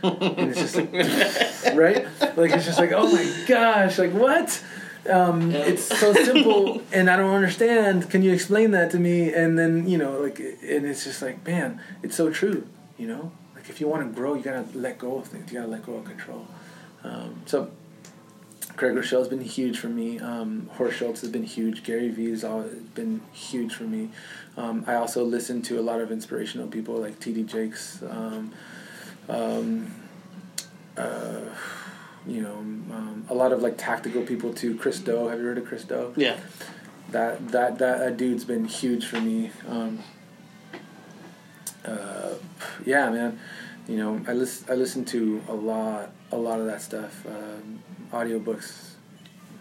and 0.03 0.51
it's 0.51 0.59
just 0.59 0.75
like 0.75 0.91
right, 1.75 2.05
like 2.37 2.51
it's 2.51 2.65
just 2.65 2.79
like 2.79 2.91
oh 2.91 3.11
my 3.11 3.45
gosh, 3.47 3.97
like 3.97 4.11
what? 4.11 4.61
Um, 5.09 5.51
Yeah. 5.51 5.59
It's 5.59 5.83
so 5.83 6.13
simple, 6.13 6.81
and 6.91 7.09
I 7.09 7.15
don't 7.15 7.33
understand. 7.33 8.09
Can 8.09 8.21
you 8.23 8.33
explain 8.33 8.71
that 8.71 8.91
to 8.91 8.99
me? 8.99 9.33
And 9.33 9.57
then 9.57 9.87
you 9.87 9.97
know, 9.97 10.19
like, 10.19 10.39
and 10.39 10.85
it's 10.85 11.03
just 11.03 11.21
like, 11.21 11.45
man, 11.45 11.81
it's 12.03 12.15
so 12.15 12.29
true. 12.29 12.67
You 12.97 13.07
know, 13.07 13.31
like 13.55 13.69
if 13.69 13.79
you 13.79 13.87
want 13.87 14.07
to 14.07 14.13
grow, 14.13 14.33
you 14.33 14.43
gotta 14.43 14.65
let 14.73 14.97
go 14.97 15.19
of 15.19 15.27
things. 15.27 15.51
You 15.51 15.59
gotta 15.59 15.71
let 15.71 15.85
go 15.85 15.95
of 15.95 16.05
control. 16.05 16.45
Um, 17.03 17.41
so, 17.45 17.71
Craig 18.77 18.93
Groeschel's 18.93 19.27
been 19.27 19.41
huge 19.41 19.79
for 19.79 19.89
me. 19.89 20.19
Um, 20.19 20.69
Horst 20.73 20.99
Schulze 20.99 21.21
has 21.21 21.31
been 21.31 21.43
huge. 21.43 21.83
Gary 21.83 22.09
Vee's 22.09 22.43
always 22.43 22.73
been 22.93 23.21
huge 23.33 23.73
for 23.73 23.83
me. 23.83 24.11
Um, 24.55 24.83
I 24.85 24.93
also 24.93 25.23
listen 25.23 25.63
to 25.63 25.79
a 25.79 25.81
lot 25.81 25.99
of 25.99 26.11
inspirational 26.11 26.67
people 26.67 26.95
like 26.95 27.19
T.D. 27.19 27.43
Jakes. 27.43 28.03
Um, 28.07 28.53
um, 29.27 29.91
uh, 30.95 31.41
you 32.27 32.41
know, 32.41 32.55
um, 32.55 33.25
a 33.29 33.33
lot 33.33 33.51
of 33.51 33.63
like 33.63 33.77
tactical 33.77 34.21
people 34.21 34.53
too. 34.53 34.77
Chris 34.77 34.99
Do, 34.99 35.27
have 35.27 35.39
you 35.39 35.45
heard 35.45 35.57
of 35.57 35.65
Chris 35.65 35.83
Do? 35.83 36.13
Yeah. 36.15 36.37
That 37.09 37.47
that 37.49 37.79
that, 37.79 37.99
that 37.99 38.17
dude's 38.17 38.45
been 38.45 38.65
huge 38.65 39.05
for 39.07 39.19
me. 39.19 39.49
Um, 39.67 40.03
uh, 41.83 42.33
yeah, 42.85 43.09
man. 43.09 43.39
You 43.87 43.97
know, 43.97 44.21
I 44.27 44.33
listen 44.33 44.67
I 44.69 44.75
listen 44.75 45.03
to 45.05 45.41
a 45.47 45.53
lot 45.53 46.11
a 46.31 46.37
lot 46.37 46.59
of 46.59 46.67
that 46.67 46.81
stuff. 46.81 47.25
Um, 47.25 47.81
audiobooks. 48.11 48.91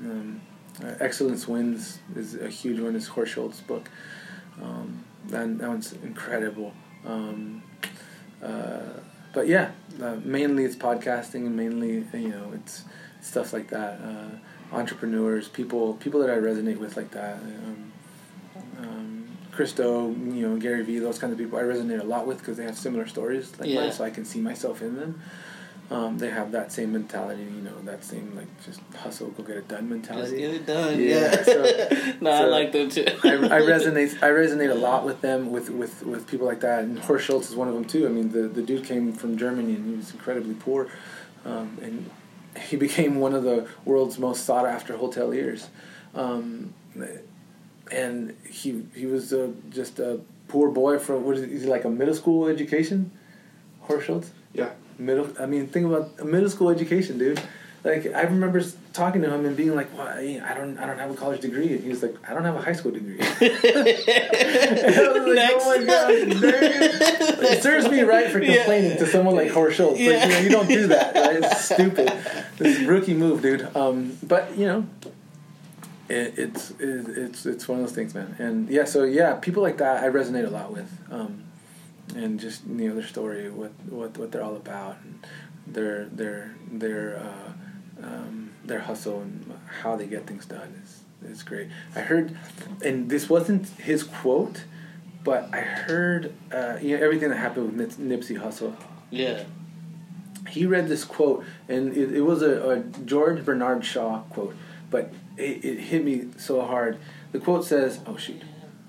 Um, 0.01 0.40
uh, 0.82 0.94
Excellence 1.01 1.49
Wins 1.49 1.99
is 2.14 2.34
a 2.34 2.49
huge 2.49 2.80
one. 2.80 2.94
Is 2.97 3.07
Horst 3.09 3.32
Schulze's 3.32 3.61
book. 3.61 3.88
Um, 4.62 5.05
that 5.28 5.59
that 5.59 5.68
one's 5.68 5.92
incredible. 6.05 6.72
Um, 7.07 7.62
uh, 8.42 9.01
but 9.32 9.49
yeah, 9.49 9.70
uh, 10.03 10.16
mainly 10.22 10.64
it's 10.64 10.76
podcasting 10.76 11.47
and 11.47 11.57
mainly 11.57 12.05
you 12.14 12.28
know 12.28 12.53
it's 12.55 12.84
stuff 13.20 13.53
like 13.53 13.68
that. 13.70 14.01
Uh, 14.01 14.36
entrepreneurs, 14.72 15.49
people, 15.49 15.94
people 15.94 16.20
that 16.20 16.30
I 16.30 16.36
resonate 16.36 16.78
with 16.78 16.97
like 16.97 17.11
that. 17.12 17.36
Um, 17.36 17.92
um, 18.80 19.28
Chris 19.53 19.72
Do, 19.72 20.14
you 20.32 20.49
know, 20.49 20.57
Gary 20.57 20.82
Vee, 20.82 20.99
those 20.99 21.18
kinds 21.18 21.32
of 21.32 21.38
people 21.38 21.59
I 21.59 21.62
resonate 21.62 22.01
a 22.01 22.05
lot 22.05 22.26
with 22.26 22.38
because 22.38 22.57
they 22.57 22.64
have 22.64 22.76
similar 22.76 23.07
stories 23.07 23.59
like 23.59 23.68
Yeah. 23.70 23.82
mine, 23.82 23.92
so 23.92 24.05
I 24.05 24.11
can 24.11 24.24
see 24.24 24.40
myself 24.40 24.82
in 24.82 24.97
them. 24.97 25.20
Um, 25.89 26.18
they 26.18 26.30
have 26.30 26.51
that 26.51 26.72
same 26.72 26.93
mentality, 26.93 27.45
you 27.45 27.62
know, 27.62 27.78
that 27.84 28.03
same 28.03 28.34
like 28.34 28.49
just 28.64 28.80
hustle, 28.97 29.28
go 29.28 29.45
get 29.45 29.57
it 29.57 29.68
done 29.68 29.89
Just 29.89 29.91
mentality. 30.11 30.37
get 30.39 30.55
it 30.55 30.66
done. 30.66 31.01
Yeah, 31.01 31.07
Yeah. 31.07 31.43
so- 31.45 32.12
no, 32.20 32.30
I 32.30 32.45
like 32.47 32.72
them 32.72 32.91
too. 32.91 33.05
I, 33.22 33.34
I 33.34 33.61
resonate. 33.61 34.20
I 34.20 34.30
resonate 34.30 34.70
a 34.72 34.74
lot 34.74 35.05
with 35.05 35.20
them, 35.20 35.53
with, 35.53 35.70
with, 35.70 36.03
with 36.05 36.26
people 36.26 36.45
like 36.45 36.59
that, 36.61 36.82
and 36.82 36.99
Horst 36.99 37.26
Schulze 37.26 37.51
is 37.51 37.55
one 37.55 37.68
of 37.68 37.74
them 37.74 37.84
too. 37.84 38.05
I 38.05 38.09
mean, 38.11 38.32
the, 38.32 38.49
the 38.49 38.62
dude 38.62 38.84
came 38.84 39.12
from 39.12 39.39
Germany 39.39 39.74
and 39.76 39.89
he 39.89 39.97
was 39.97 40.11
incredibly 40.12 40.55
poor, 40.55 40.89
um, 41.45 41.78
and 41.80 42.11
he 42.61 42.74
became 42.87 43.20
one 43.20 43.32
of 43.32 43.45
the 43.45 43.68
world's 43.84 44.18
most 44.18 44.45
sought 44.45 44.66
after 44.66 44.95
hoteliers, 44.95 45.68
um, 46.16 46.74
and 47.93 48.37
he 48.49 48.82
he 48.95 49.07
was 49.07 49.32
uh, 49.32 49.51
just 49.70 50.01
a 50.01 50.18
poor 50.49 50.68
boy 50.70 50.99
from 50.99 51.24
what 51.24 51.37
is 51.37 51.43
it, 51.43 51.51
is 51.53 51.62
he 51.62 51.68
like 51.68 51.84
a 51.84 51.91
middle 51.91 52.14
school 52.14 52.49
education, 52.49 53.12
Horst 53.82 54.07
Schulze. 54.07 54.32
Yeah. 54.53 54.70
Middle. 54.99 55.28
I 55.38 55.47
mean, 55.47 55.66
think 55.66 55.86
about 55.86 56.11
a 56.18 56.24
middle 56.24 56.49
school 56.51 56.70
education, 56.70 57.18
dude. 57.18 57.40
Like 57.84 58.07
I 58.14 58.22
remember 58.22 58.61
talking 58.92 59.22
to 59.22 59.30
him 59.32 59.44
and 59.44 59.57
being 59.57 59.74
like, 59.76 59.97
"Well, 59.97 60.09
I 60.09 60.55
don't, 60.57 60.76
I 60.78 60.86
don't 60.86 60.99
have 60.99 61.11
a 61.11 61.14
college 61.14 61.40
degree." 61.40 61.72
And 61.74 61.82
he 61.84 61.88
was 61.88 62.03
like, 62.03 62.16
"I 62.28 62.34
don't 62.34 62.44
have 62.44 62.57
a 62.57 62.61
high 62.62 62.72
school 62.72 62.90
degree." 62.92 63.18
And 63.20 64.94
I 64.94 65.12
was 65.12 65.26
like, 65.26 65.34
Next. 65.34 65.64
"Oh 65.64 65.68
my 65.68 66.24
dude!" 66.24 66.42
It 66.42 67.62
serves 67.62 67.88
me 67.88 68.01
right 68.03 68.30
for 68.30 68.38
Yeah. 68.42 68.57
complaining 68.57 68.97
to 68.99 69.07
someone 69.07 69.36
like 69.36 69.51
Horst 69.51 69.76
Schulze. 69.76 69.92
Like, 70.01 70.01
Yeah. 70.01 70.26
you 70.26 70.30
know, 70.32 70.40
you 70.40 70.49
don't 70.51 70.68
do 70.68 70.86
that. 70.88 71.14
Right? 71.14 71.36
It's 71.44 71.64
stupid. 71.74 72.09
This 72.59 72.78
is 72.78 72.86
rookie 72.86 73.14
move, 73.14 73.42
dude. 73.42 73.68
Um, 73.76 74.18
but 74.22 74.57
you 74.57 74.66
know, 74.66 74.86
it, 76.09 76.34
it's 76.38 76.70
it, 76.72 76.78
it's 77.18 77.47
it's 77.47 77.68
one 77.68 77.78
of 77.80 77.86
those 77.86 77.94
things, 77.94 78.14
man. 78.14 78.34
And 78.38 78.68
yeah, 78.68 78.84
so 78.84 79.05
yeah, 79.05 79.34
people 79.34 79.62
like 79.62 79.78
that 79.78 80.03
I 80.03 80.09
resonate 80.09 80.47
a 80.47 80.51
lot 80.51 80.72
with, 80.72 80.90
um, 81.11 81.42
and 82.14 82.38
just 82.38 82.66
you 82.66 82.88
know 82.88 82.94
their 82.94 83.07
story, 83.07 83.50
what 83.50 83.72
what 83.88 84.16
what 84.18 84.32
they're 84.32 84.42
all 84.42 84.57
about, 84.57 84.98
and 85.02 85.26
their 85.66 86.07
their 86.07 86.54
their 86.70 87.18
uh, 87.18 88.07
um, 88.07 88.52
their 88.64 88.80
hustle 88.80 89.20
and 89.20 89.52
how 89.82 89.96
they 89.96 90.07
get 90.07 90.26
things 90.26 90.46
done 90.46 90.80
is 90.84 91.00
is 91.30 91.42
great. 91.42 91.68
I 91.94 92.00
heard, 92.00 92.36
and 92.84 93.09
this 93.09 93.28
wasn't 93.28 93.68
his 93.68 94.04
quote, 94.04 94.64
but 95.24 95.48
I 95.52 95.61
heard 95.61 96.32
uh, 96.52 96.78
you 96.80 96.96
know 96.96 97.02
everything 97.02 97.30
that 97.30 97.36
happened 97.36 97.76
with 97.76 97.98
Nip- 97.98 98.20
Nipsey 98.20 98.40
Hussle 98.40 98.76
yeah. 99.11 99.44
he 100.48 100.66
read 100.66 100.88
this 100.88 101.04
quote, 101.04 101.44
and 101.68 101.96
it, 101.96 102.12
it 102.12 102.20
was 102.22 102.42
a, 102.42 102.70
a 102.70 102.78
George 103.04 103.44
Bernard 103.44 103.84
Shaw 103.84 104.22
quote, 104.30 104.54
but 104.90 105.12
it, 105.36 105.64
it 105.64 105.80
hit 105.80 106.04
me 106.04 106.28
so 106.38 106.62
hard. 106.62 106.98
The 107.32 107.38
quote 107.38 107.64
says, 107.64 108.00
"Oh 108.07 108.16
shoot," 108.16 108.42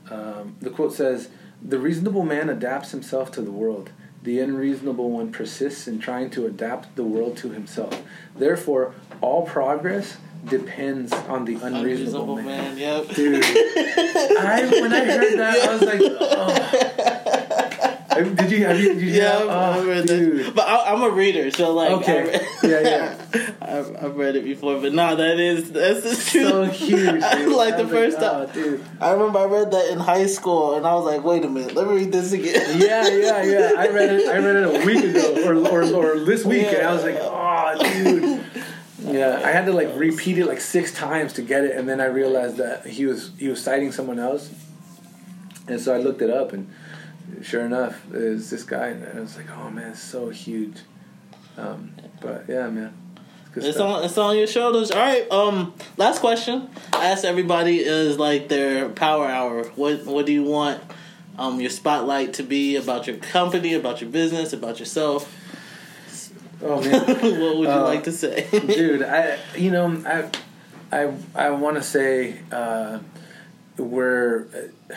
um, 0.09 0.55
the 0.59 0.69
quote 0.69 0.93
says, 0.93 1.29
"The 1.61 1.79
reasonable 1.79 2.23
man 2.23 2.49
adapts 2.49 2.91
himself 2.91 3.31
to 3.33 3.41
the 3.41 3.51
world. 3.51 3.91
The 4.23 4.39
unreasonable 4.39 5.11
one 5.11 5.31
persists 5.31 5.87
in 5.87 5.99
trying 5.99 6.29
to 6.31 6.45
adapt 6.45 6.95
the 6.95 7.03
world 7.03 7.37
to 7.37 7.49
himself. 7.51 8.01
Therefore, 8.35 8.93
all 9.21 9.43
progress 9.45 10.17
depends 10.49 11.13
on 11.13 11.45
the 11.45 11.55
unreasonable, 11.55 11.77
Unreasonable 11.77 12.35
man." 12.37 12.45
man. 12.45 12.77
Yep. 12.77 13.15
Dude, 13.15 13.43
I 13.43 14.67
when 14.81 14.93
I 14.93 15.05
heard 15.05 15.39
that, 15.39 15.57
I 15.57 15.73
was 15.73 15.81
like, 15.81 16.01
oh. 16.03 17.86
Did 18.23 18.51
you? 18.51 18.65
Have 18.65 18.79
you? 18.79 18.93
Did 18.93 19.01
you 19.01 19.11
yeah, 19.11 19.39
have, 19.39 19.49
I, 19.49 19.77
oh, 19.77 19.85
read 19.85 20.07
that. 20.07 20.51
But 20.55 20.67
I, 20.67 20.93
I'm 20.93 21.01
a 21.03 21.09
reader, 21.09 21.51
so 21.51 21.73
like, 21.73 21.91
Okay. 21.91 22.23
Read, 22.23 22.47
Yeah, 22.63 22.79
yeah. 22.81 23.53
I've, 23.61 24.03
I've 24.03 24.15
read 24.15 24.35
it 24.35 24.43
before, 24.43 24.79
but 24.79 24.93
nah, 24.93 25.15
that 25.15 25.39
is 25.39 25.71
that's 25.71 26.31
truth. 26.31 26.49
So 26.49 26.63
huge, 26.65 27.21
like 27.21 27.73
I 27.73 27.81
the 27.81 27.87
first 27.87 28.17
oh, 28.19 28.45
time. 28.45 28.53
dude. 28.53 28.83
I 29.01 29.11
remember 29.11 29.39
I 29.39 29.45
read 29.45 29.71
that 29.71 29.89
in 29.91 29.99
high 29.99 30.27
school, 30.27 30.75
and 30.75 30.85
I 30.85 30.93
was 30.95 31.05
like, 31.05 31.23
"Wait 31.23 31.43
a 31.43 31.49
minute, 31.49 31.75
let 31.75 31.87
me 31.87 31.95
read 31.95 32.11
this 32.11 32.31
again." 32.31 32.79
Yeah, 32.79 33.07
yeah, 33.07 33.43
yeah. 33.43 33.71
I 33.77 33.89
read 33.89 34.09
it. 34.11 34.29
I 34.29 34.37
read 34.37 34.55
it 34.55 34.81
a 34.81 34.85
week 34.85 35.03
ago, 35.03 35.47
or 35.47 35.55
or, 35.67 35.83
or 35.83 36.19
this 36.19 36.45
week, 36.45 36.67
and 36.67 36.87
I 36.87 36.93
was 36.93 37.03
like, 37.03 37.17
oh, 37.19 38.03
dude. 38.03 38.43
Yeah, 38.99 39.41
I 39.43 39.51
had 39.51 39.65
to 39.67 39.73
like 39.73 39.95
repeat 39.95 40.37
it 40.37 40.47
like 40.47 40.59
six 40.59 40.93
times 40.93 41.33
to 41.33 41.41
get 41.41 41.63
it, 41.63 41.75
and 41.75 41.87
then 41.87 42.01
I 42.01 42.05
realized 42.05 42.57
that 42.57 42.85
he 42.85 43.05
was 43.05 43.31
he 43.37 43.47
was 43.47 43.63
citing 43.63 43.91
someone 43.91 44.19
else, 44.19 44.49
and 45.67 45.79
so 45.79 45.93
I 45.93 45.97
looked 45.97 46.21
it 46.21 46.29
up, 46.29 46.51
and 46.51 46.73
sure 47.41 47.65
enough, 47.65 48.07
was 48.09 48.49
this 48.49 48.63
guy, 48.63 48.87
and 48.87 49.17
I 49.17 49.21
was 49.21 49.35
like, 49.37 49.49
oh 49.51 49.69
man, 49.69 49.91
it's 49.91 50.01
so 50.01 50.29
huge. 50.29 50.77
Um, 51.57 51.93
but 52.21 52.45
yeah, 52.47 52.69
man, 52.69 52.93
it's 53.55 53.65
It's 53.65 53.79
on 53.79 54.03
it's 54.03 54.17
on 54.17 54.37
your 54.37 54.47
shoulders. 54.47 54.91
All 54.91 54.99
right. 54.99 55.29
Um. 55.31 55.73
Last 55.97 56.19
question. 56.19 56.69
I 56.93 57.07
asked 57.07 57.25
everybody 57.25 57.79
is 57.79 58.17
like 58.19 58.47
their 58.49 58.89
power 58.89 59.27
hour. 59.27 59.63
What 59.75 60.05
What 60.05 60.25
do 60.25 60.33
you 60.33 60.43
want? 60.43 60.81
Um. 61.37 61.59
Your 61.59 61.69
spotlight 61.71 62.33
to 62.35 62.43
be 62.43 62.75
about 62.75 63.07
your 63.07 63.17
company, 63.17 63.73
about 63.73 64.01
your 64.01 64.09
business, 64.09 64.53
about 64.53 64.79
yourself. 64.79 65.33
Oh 66.61 66.81
man. 66.81 67.05
what 67.07 67.57
would 67.57 67.67
you 67.67 67.69
Uh, 67.69 67.83
like 67.83 68.03
to 68.05 68.11
say, 68.11 68.47
dude 68.51 69.03
i 69.03 69.37
you 69.55 69.69
know 69.69 70.01
i 70.07 70.27
i 70.91 71.13
i 71.35 71.49
want 71.51 71.75
to 71.77 71.83
say 71.83 72.39
uh 72.51 72.97
we're 73.77 74.47
uh, 74.55 74.95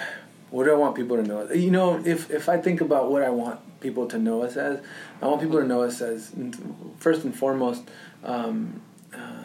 what 0.51 0.65
do 0.65 0.73
i 0.73 0.77
want 0.77 0.95
people 0.95 1.17
to 1.17 1.23
know 1.23 1.51
you 1.53 1.71
know 1.71 2.01
if 2.05 2.31
if 2.31 2.49
i 2.49 2.57
think 2.57 2.81
about 2.81 3.11
what 3.11 3.23
i 3.23 3.31
want 3.31 3.59
people 3.81 4.07
to 4.07 4.19
know 4.19 4.43
us 4.43 4.57
as 4.57 4.81
i 5.23 5.27
want 5.27 5.41
people 5.41 5.59
to 5.59 5.67
know 5.67 5.83
us 5.83 6.01
as 6.01 6.33
first 6.99 7.25
and 7.25 7.35
foremost 7.35 7.83
um 8.25 8.81
uh, 9.15 9.45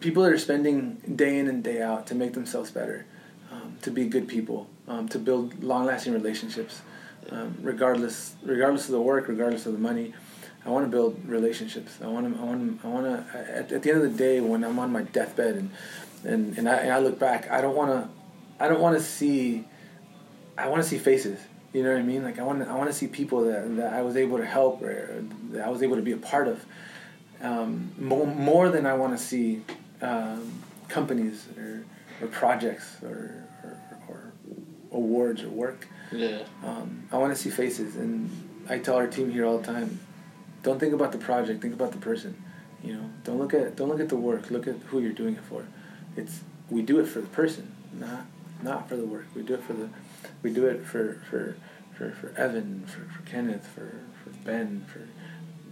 people 0.00 0.22
that 0.22 0.32
are 0.32 0.38
spending 0.38 0.94
day 1.14 1.38
in 1.38 1.48
and 1.48 1.62
day 1.64 1.80
out 1.80 2.06
to 2.06 2.14
make 2.14 2.32
themselves 2.34 2.70
better 2.70 3.06
um, 3.50 3.76
to 3.82 3.90
be 3.90 4.06
good 4.06 4.28
people 4.28 4.68
um, 4.88 5.08
to 5.08 5.18
build 5.18 5.62
long-lasting 5.62 6.12
relationships 6.12 6.82
um, 7.30 7.56
regardless 7.62 8.34
regardless 8.42 8.86
of 8.86 8.92
the 8.92 9.00
work 9.00 9.28
regardless 9.28 9.66
of 9.66 9.72
the 9.72 9.78
money 9.78 10.12
I 10.64 10.70
want 10.70 10.86
to 10.86 10.90
build 10.90 11.20
relationships. 11.26 11.98
I 12.02 12.06
want 12.06 12.32
to. 12.32 12.40
I 12.40 12.44
want 12.44 12.82
to. 12.82 12.86
I 12.86 12.90
want 12.90 13.06
to. 13.06 13.36
At, 13.36 13.72
at 13.72 13.82
the 13.82 13.90
end 13.90 14.02
of 14.02 14.12
the 14.12 14.16
day, 14.16 14.40
when 14.40 14.62
I'm 14.62 14.78
on 14.78 14.92
my 14.92 15.02
deathbed 15.02 15.56
and 15.56 15.70
and 16.24 16.56
and 16.56 16.68
I, 16.68 16.76
and 16.76 16.92
I 16.92 16.98
look 17.00 17.18
back, 17.18 17.50
I 17.50 17.60
don't 17.60 17.74
want 17.74 17.90
to. 17.90 18.21
I 18.62 18.68
don't 18.68 18.80
want 18.80 18.96
to 18.96 19.02
see. 19.02 19.64
I 20.56 20.68
want 20.68 20.82
to 20.84 20.88
see 20.88 20.96
faces. 20.96 21.40
You 21.72 21.82
know 21.82 21.90
what 21.90 21.98
I 21.98 22.02
mean? 22.02 22.22
Like 22.22 22.38
I 22.38 22.44
want. 22.44 22.62
I 22.62 22.76
want 22.76 22.88
to 22.88 22.94
see 22.94 23.08
people 23.08 23.44
that 23.46 23.76
that 23.78 23.92
I 23.92 24.02
was 24.02 24.16
able 24.16 24.38
to 24.38 24.46
help 24.46 24.80
or 24.82 25.24
that 25.50 25.66
I 25.66 25.68
was 25.68 25.82
able 25.82 25.96
to 25.96 26.02
be 26.02 26.12
a 26.12 26.16
part 26.16 26.46
of. 26.46 26.64
Um, 27.40 27.90
more, 27.98 28.24
more 28.24 28.68
than 28.68 28.86
I 28.86 28.94
want 28.94 29.18
to 29.18 29.22
see 29.22 29.62
um, 30.00 30.62
companies 30.88 31.48
or, 31.58 31.84
or 32.20 32.28
projects 32.28 33.02
or, 33.02 33.48
or, 33.64 33.80
or 34.08 34.32
awards 34.92 35.42
or 35.42 35.48
work. 35.48 35.88
yeah. 36.12 36.44
Um, 36.64 37.08
I 37.10 37.18
want 37.18 37.34
to 37.34 37.42
see 37.42 37.50
faces, 37.50 37.96
and 37.96 38.30
I 38.68 38.78
tell 38.78 38.94
our 38.94 39.08
team 39.08 39.32
here 39.32 39.44
all 39.44 39.58
the 39.58 39.66
time: 39.66 39.98
don't 40.62 40.78
think 40.78 40.92
about 40.94 41.10
the 41.10 41.18
project, 41.18 41.62
think 41.62 41.74
about 41.74 41.90
the 41.90 41.98
person. 41.98 42.40
You 42.84 42.94
know, 42.94 43.10
don't 43.24 43.38
look 43.38 43.54
at 43.54 43.74
don't 43.74 43.88
look 43.88 43.98
at 44.00 44.08
the 44.08 44.16
work. 44.30 44.52
Look 44.52 44.68
at 44.68 44.76
who 44.86 45.00
you're 45.00 45.18
doing 45.22 45.34
it 45.34 45.42
for. 45.42 45.66
It's 46.16 46.42
we 46.70 46.82
do 46.82 47.00
it 47.00 47.06
for 47.08 47.20
the 47.20 47.28
person, 47.28 47.74
not 47.92 48.24
not 48.62 48.88
for 48.88 48.96
the 48.96 49.04
work. 49.04 49.26
We 49.34 49.42
do 49.42 49.54
it 49.54 49.62
for 49.64 49.72
the 49.72 49.88
we 50.42 50.52
do 50.52 50.66
it 50.66 50.84
for 50.86 51.20
for 51.30 51.56
for, 51.96 52.10
for 52.12 52.30
Evan, 52.38 52.86
for, 52.86 53.00
for 53.12 53.22
Kenneth, 53.30 53.66
for, 53.66 54.00
for 54.24 54.30
Ben, 54.44 54.86
for 54.90 55.06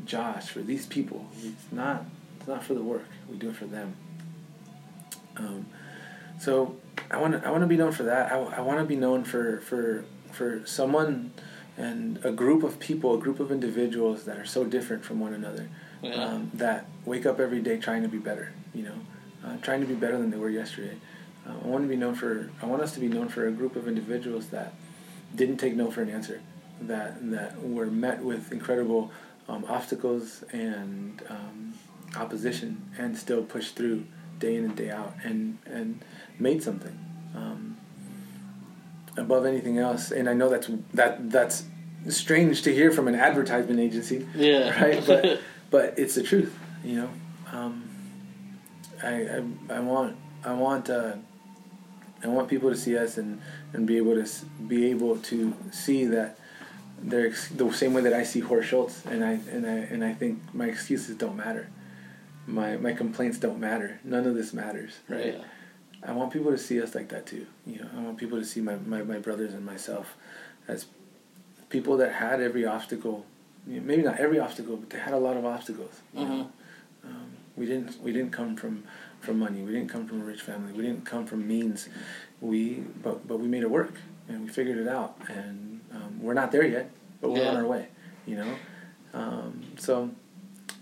Josh, 0.05 0.49
for 0.51 0.61
these 0.61 0.85
people. 0.87 1.27
It's 1.43 1.73
not 1.73 2.05
it's 2.39 2.49
not 2.49 2.63
for 2.63 2.75
the 2.75 2.83
work. 2.83 3.07
We 3.29 3.37
do 3.37 3.51
it 3.51 3.57
for 3.57 3.67
them. 3.67 3.97
Um, 5.37 5.67
so 6.39 6.77
I 7.11 7.17
want 7.19 7.41
to 7.41 7.47
I 7.47 7.51
want 7.51 7.63
to 7.63 7.67
be 7.67 7.77
known 7.77 7.93
for 7.93 8.03
that. 8.05 8.33
I, 8.33 8.37
I 8.39 8.61
want 8.61 8.79
to 8.81 8.85
be 8.85 8.97
known 8.97 9.25
for 9.25 9.61
for 9.61 10.05
for 10.33 10.63
someone 10.67 11.33
and 11.77 12.23
a 12.25 12.31
group 12.31 12.63
of 12.63 12.79
people, 12.79 13.15
a 13.15 13.19
group 13.19 13.41
of 13.41 13.51
individuals 13.51 14.25
that 14.25 14.37
are 14.37 14.45
so 14.45 14.65
different 14.65 15.03
from 15.05 15.19
one 15.19 15.33
another, 15.33 15.69
Yeah. 16.03 16.13
um, 16.25 16.51
that 16.55 16.87
wake 17.07 17.25
up 17.25 17.41
every 17.41 17.61
day 17.63 17.79
trying 17.79 18.03
to 18.03 18.09
be 18.09 18.19
better. 18.19 18.53
You 18.75 18.83
know, 18.85 18.95
uh, 19.45 19.57
trying 19.63 19.81
to 19.81 19.87
be 19.87 19.95
better 19.95 20.19
than 20.19 20.31
they 20.31 20.37
were 20.37 20.51
yesterday. 20.51 20.97
Uh, 21.47 21.53
I 21.65 21.67
want 21.67 21.85
to 21.85 21.89
be 21.89 21.97
known 21.97 22.15
for. 22.15 22.51
I 22.63 22.67
want 22.67 22.83
us 22.83 22.93
to 22.95 23.01
be 23.01 23.09
known 23.09 23.29
for 23.29 23.47
a 23.47 23.51
group 23.51 23.77
of 23.77 23.89
individuals 23.89 24.49
that 24.49 24.75
didn't 25.35 25.57
take 25.59 25.75
no 25.75 25.91
for 25.91 26.03
an 26.03 26.11
answer, 26.11 26.41
that 26.81 27.31
that 27.31 27.63
were 27.63 27.87
met 27.87 28.23
with 28.23 28.53
incredible 28.53 29.11
um, 29.49 29.65
obstacles 29.69 30.45
and 30.53 31.23
um, 31.29 31.75
opposition, 32.17 32.91
and 32.99 33.17
still 33.17 33.43
pushed 33.43 33.75
through 33.77 34.05
day 34.39 34.57
in 34.57 34.65
and 34.65 34.77
day 34.77 34.91
out, 34.91 35.15
and 35.25 35.59
and 35.67 36.05
made 36.39 36.63
something. 36.63 36.99
Um, 37.35 37.77
above 39.17 39.45
anything 39.45 39.79
else, 39.79 40.11
and 40.11 40.29
I 40.29 40.35
know 40.35 40.49
that's 40.49 40.69
that 40.95 41.31
that's 41.31 41.65
strange 42.09 42.63
to 42.63 42.75
hear 42.75 42.91
from 42.91 43.09
an 43.09 43.15
advertisement 43.15 43.79
agency, 43.81 44.27
Yeah. 44.35 44.81
right? 44.83 45.05
But 45.07 45.41
but 45.71 45.99
it's 45.99 46.15
the 46.15 46.23
truth, 46.23 46.57
you 46.85 46.97
know. 46.97 47.11
Um, 47.53 47.85
I, 49.03 49.09
I 49.09 49.43
I 49.77 49.81
want 49.81 50.17
I 50.45 50.53
want 50.55 50.89
uh, 50.91 51.15
I 52.23 52.29
want 52.29 52.49
people 52.49 52.71
to 52.71 52.77
see 52.77 52.97
us 52.97 53.19
and, 53.19 53.41
and 53.73 53.87
be 53.87 53.97
able 53.97 54.15
to 54.23 54.45
be 54.67 54.91
able 54.91 55.19
to 55.19 55.55
see 55.73 56.05
that 56.07 56.39
they're 57.03 57.29
ex- 57.29 57.49
the 57.49 57.71
same 57.73 57.95
way 57.95 58.03
that 58.03 58.13
I 58.13 58.25
see 58.25 58.41
Horst 58.41 58.69
Schulze, 58.69 59.05
and 59.07 59.25
I 59.25 59.33
and 59.51 59.67
I 59.67 59.77
and 59.93 60.05
I 60.05 60.13
think 60.13 60.41
my 60.55 60.67
excuses 60.67 61.17
don't 61.17 61.37
matter. 61.37 61.71
My 62.47 62.77
my 62.77 62.93
complaints 62.93 63.39
don't 63.39 63.59
matter. 63.59 64.01
None 64.05 64.27
of 64.27 64.35
this 64.35 64.53
matters, 64.53 64.93
right? 65.09 65.35
Yeah. 65.35 65.45
I 66.03 66.13
want 66.13 66.33
people 66.33 66.51
to 66.51 66.59
see 66.59 66.81
us 66.83 66.95
like 66.95 67.09
that 67.11 67.27
too. 67.27 67.47
You 67.67 67.81
know, 67.81 67.89
I 67.97 68.01
want 68.01 68.17
people 68.17 68.39
to 68.39 68.45
see 68.45 68.61
my, 68.61 68.77
my, 68.77 69.03
my 69.03 69.19
brothers 69.19 69.53
and 69.53 69.65
myself 69.65 70.17
as 70.67 70.87
people 71.69 71.99
that 71.99 72.15
had 72.15 72.41
every 72.41 72.65
obstacle. 72.65 73.27
You 73.67 73.81
know, 73.81 73.87
maybe 73.87 74.03
not 74.03 74.19
every 74.19 74.39
obstacle, 74.39 74.77
but 74.77 74.89
they 74.89 74.99
had 74.99 75.13
a 75.13 75.19
lot 75.19 75.37
of 75.37 75.45
obstacles. 75.45 76.01
You 76.15 76.25
know? 76.25 76.51
um, 77.05 77.33
we 77.57 77.67
didn't 77.67 78.01
we 78.03 78.13
didn't 78.13 78.33
come 78.33 78.57
from, 78.57 78.85
from 79.21 79.39
money. 79.39 79.63
We 79.63 79.73
didn't 79.73 79.89
come 79.91 80.07
from 80.07 80.21
a 80.21 80.25
rich 80.25 80.43
family. 80.43 80.73
We 80.73 80.83
didn't 80.83 81.05
come 81.05 81.27
from 81.27 81.47
means. 81.47 81.89
We 82.41 82.85
but 83.03 83.27
but 83.29 83.39
we 83.39 83.49
made 83.49 83.63
it 83.63 83.71
work 83.71 83.95
and 84.29 84.43
we 84.43 84.49
figured 84.49 84.79
it 84.79 84.89
out. 84.89 85.17
And 85.29 85.81
um, 85.93 86.23
we're 86.23 86.35
not 86.35 86.53
there 86.53 86.65
yet, 86.67 86.91
but 87.21 87.31
we're 87.31 87.43
Yeah. 87.43 87.51
on 87.51 87.57
our 87.57 87.67
way. 87.67 87.89
You 88.27 88.37
know, 88.37 88.55
um, 89.15 89.63
so 89.79 90.11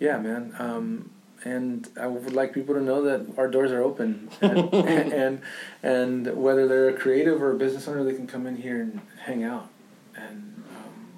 yeah, 0.00 0.18
man. 0.18 0.54
Um, 0.58 1.10
and 1.44 1.88
I 2.00 2.08
would 2.08 2.32
like 2.32 2.52
people 2.52 2.74
to 2.74 2.80
know 2.80 3.02
that 3.02 3.38
our 3.38 3.46
doors 3.48 3.70
are 3.70 3.80
open, 3.80 4.28
and 4.40 4.74
and, 4.74 5.40
and 5.84 6.36
whether 6.36 6.66
they're 6.66 6.88
a 6.88 6.92
creative 6.98 7.40
or 7.40 7.52
a 7.52 7.56
business 7.56 7.86
owner, 7.86 8.02
they 8.02 8.12
can 8.14 8.26
come 8.26 8.44
in 8.48 8.56
here 8.56 8.80
and 8.82 9.00
hang 9.22 9.44
out, 9.44 9.68
and, 10.16 10.64
um, 10.76 11.08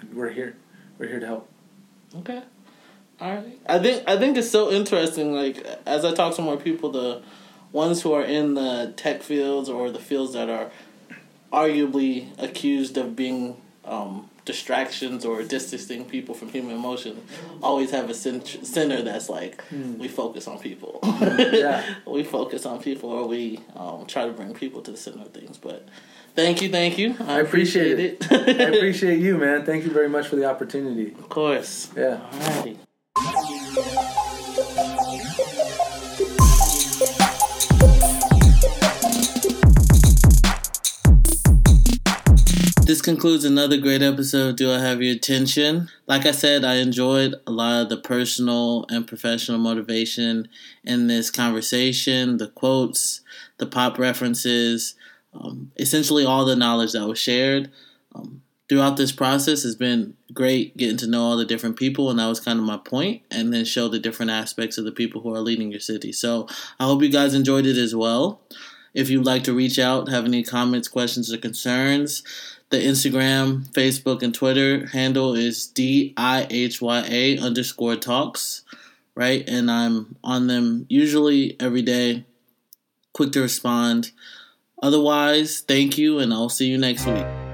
and 0.00 0.14
we're 0.14 0.30
here. 0.30 0.54
We're 0.96 1.08
here 1.08 1.18
to 1.18 1.26
help. 1.26 1.48
Okay. 2.18 2.44
All 3.20 3.34
right. 3.34 3.58
I 3.66 3.78
think 3.78 4.02
I 4.06 4.18
think 4.18 4.36
it's 4.36 4.50
so 4.50 4.70
interesting. 4.70 5.32
Like 5.34 5.64
as 5.86 6.04
I 6.04 6.12
talk 6.14 6.34
to 6.36 6.42
more 6.42 6.56
people, 6.56 6.90
the 6.90 7.22
ones 7.72 8.02
who 8.02 8.12
are 8.12 8.22
in 8.24 8.54
the 8.54 8.92
tech 8.96 9.22
fields 9.22 9.68
or 9.68 9.90
the 9.90 9.98
fields 9.98 10.32
that 10.34 10.48
are 10.48 10.70
arguably 11.52 12.28
accused 12.42 12.96
of 12.96 13.14
being 13.16 13.56
um, 13.84 14.28
distractions 14.44 15.24
or 15.24 15.42
distancing 15.42 16.04
people 16.04 16.34
from 16.34 16.48
human 16.48 16.74
emotion 16.74 17.22
always 17.62 17.90
have 17.92 18.10
a 18.10 18.14
cent- 18.14 18.58
center 18.66 19.02
that's 19.02 19.28
like 19.28 19.62
we 19.98 20.08
focus 20.08 20.46
on 20.48 20.58
people. 20.58 21.00
Yeah. 21.54 21.82
we 22.06 22.24
focus 22.24 22.66
on 22.66 22.82
people, 22.82 23.10
or 23.10 23.26
we 23.28 23.60
um, 23.76 24.06
try 24.06 24.26
to 24.26 24.32
bring 24.32 24.54
people 24.54 24.82
to 24.82 24.90
the 24.90 24.96
center 24.96 25.22
of 25.22 25.32
things. 25.32 25.56
But 25.58 25.88
thank 26.34 26.60
you, 26.62 26.68
thank 26.68 26.98
you. 26.98 27.14
I, 27.20 27.36
I 27.36 27.40
appreciate 27.40 27.98
it. 27.98 28.26
I 28.32 28.36
appreciate 28.74 29.20
you, 29.20 29.38
man. 29.38 29.64
Thank 29.64 29.84
you 29.84 29.90
very 29.90 30.08
much 30.08 30.26
for 30.28 30.36
the 30.36 30.44
opportunity. 30.44 31.12
of 31.12 31.28
course. 31.28 31.90
Yeah. 31.96 32.20
Alrighty. 32.32 32.76
This 33.74 33.82
concludes 43.02 43.44
another 43.44 43.76
great 43.76 44.00
episode 44.00 44.56
Do 44.56 44.70
I 44.70 44.78
Have 44.78 45.02
Your 45.02 45.16
Attention? 45.16 45.88
Like 46.06 46.24
I 46.24 46.30
said, 46.30 46.64
I 46.64 46.76
enjoyed 46.76 47.34
a 47.48 47.50
lot 47.50 47.82
of 47.82 47.88
the 47.88 47.96
personal 47.96 48.86
and 48.90 49.08
professional 49.08 49.58
motivation 49.58 50.46
in 50.84 51.08
this 51.08 51.32
conversation, 51.32 52.36
the 52.36 52.46
quotes, 52.46 53.22
the 53.58 53.66
pop 53.66 53.98
references, 53.98 54.94
um, 55.32 55.72
essentially 55.78 56.24
all 56.24 56.44
the 56.44 56.54
knowledge 56.54 56.92
that 56.92 57.08
was 57.08 57.18
shared. 57.18 57.72
Um, 58.14 58.43
throughout 58.68 58.96
this 58.96 59.12
process 59.12 59.62
has 59.62 59.74
been 59.74 60.16
great 60.32 60.76
getting 60.76 60.96
to 60.96 61.06
know 61.06 61.22
all 61.22 61.36
the 61.36 61.44
different 61.44 61.76
people 61.76 62.10
and 62.10 62.18
that 62.18 62.26
was 62.26 62.40
kind 62.40 62.58
of 62.58 62.64
my 62.64 62.76
point 62.78 63.22
and 63.30 63.52
then 63.52 63.64
show 63.64 63.88
the 63.88 63.98
different 63.98 64.30
aspects 64.30 64.78
of 64.78 64.84
the 64.84 64.92
people 64.92 65.20
who 65.20 65.34
are 65.34 65.40
leading 65.40 65.70
your 65.70 65.80
city. 65.80 66.12
So 66.12 66.48
i 66.80 66.84
hope 66.84 67.02
you 67.02 67.10
guys 67.10 67.34
enjoyed 67.34 67.66
it 67.66 67.76
as 67.76 67.94
well. 67.94 68.40
If 68.94 69.10
you'd 69.10 69.26
like 69.26 69.44
to 69.44 69.52
reach 69.52 69.78
out 69.78 70.08
have 70.08 70.24
any 70.24 70.42
comments 70.42 70.88
questions 70.88 71.32
or 71.32 71.38
concerns 71.38 72.22
the 72.70 72.78
instagram 72.78 73.68
facebook 73.72 74.22
and 74.22 74.34
twitter 74.34 74.86
handle 74.86 75.34
is 75.34 75.66
d-i-h-y-a 75.66 77.38
underscore 77.38 77.96
talks 77.96 78.62
right? 79.14 79.48
And 79.48 79.70
i'm 79.70 80.16
on 80.24 80.46
them 80.46 80.86
usually 80.88 81.56
every 81.60 81.82
day 81.82 82.24
quick 83.12 83.32
to 83.32 83.40
respond. 83.40 84.10
Otherwise 84.82 85.60
thank 85.60 85.96
you 85.98 86.18
and 86.18 86.32
i'll 86.32 86.48
see 86.48 86.66
you 86.66 86.78
next 86.78 87.06
week. 87.06 87.53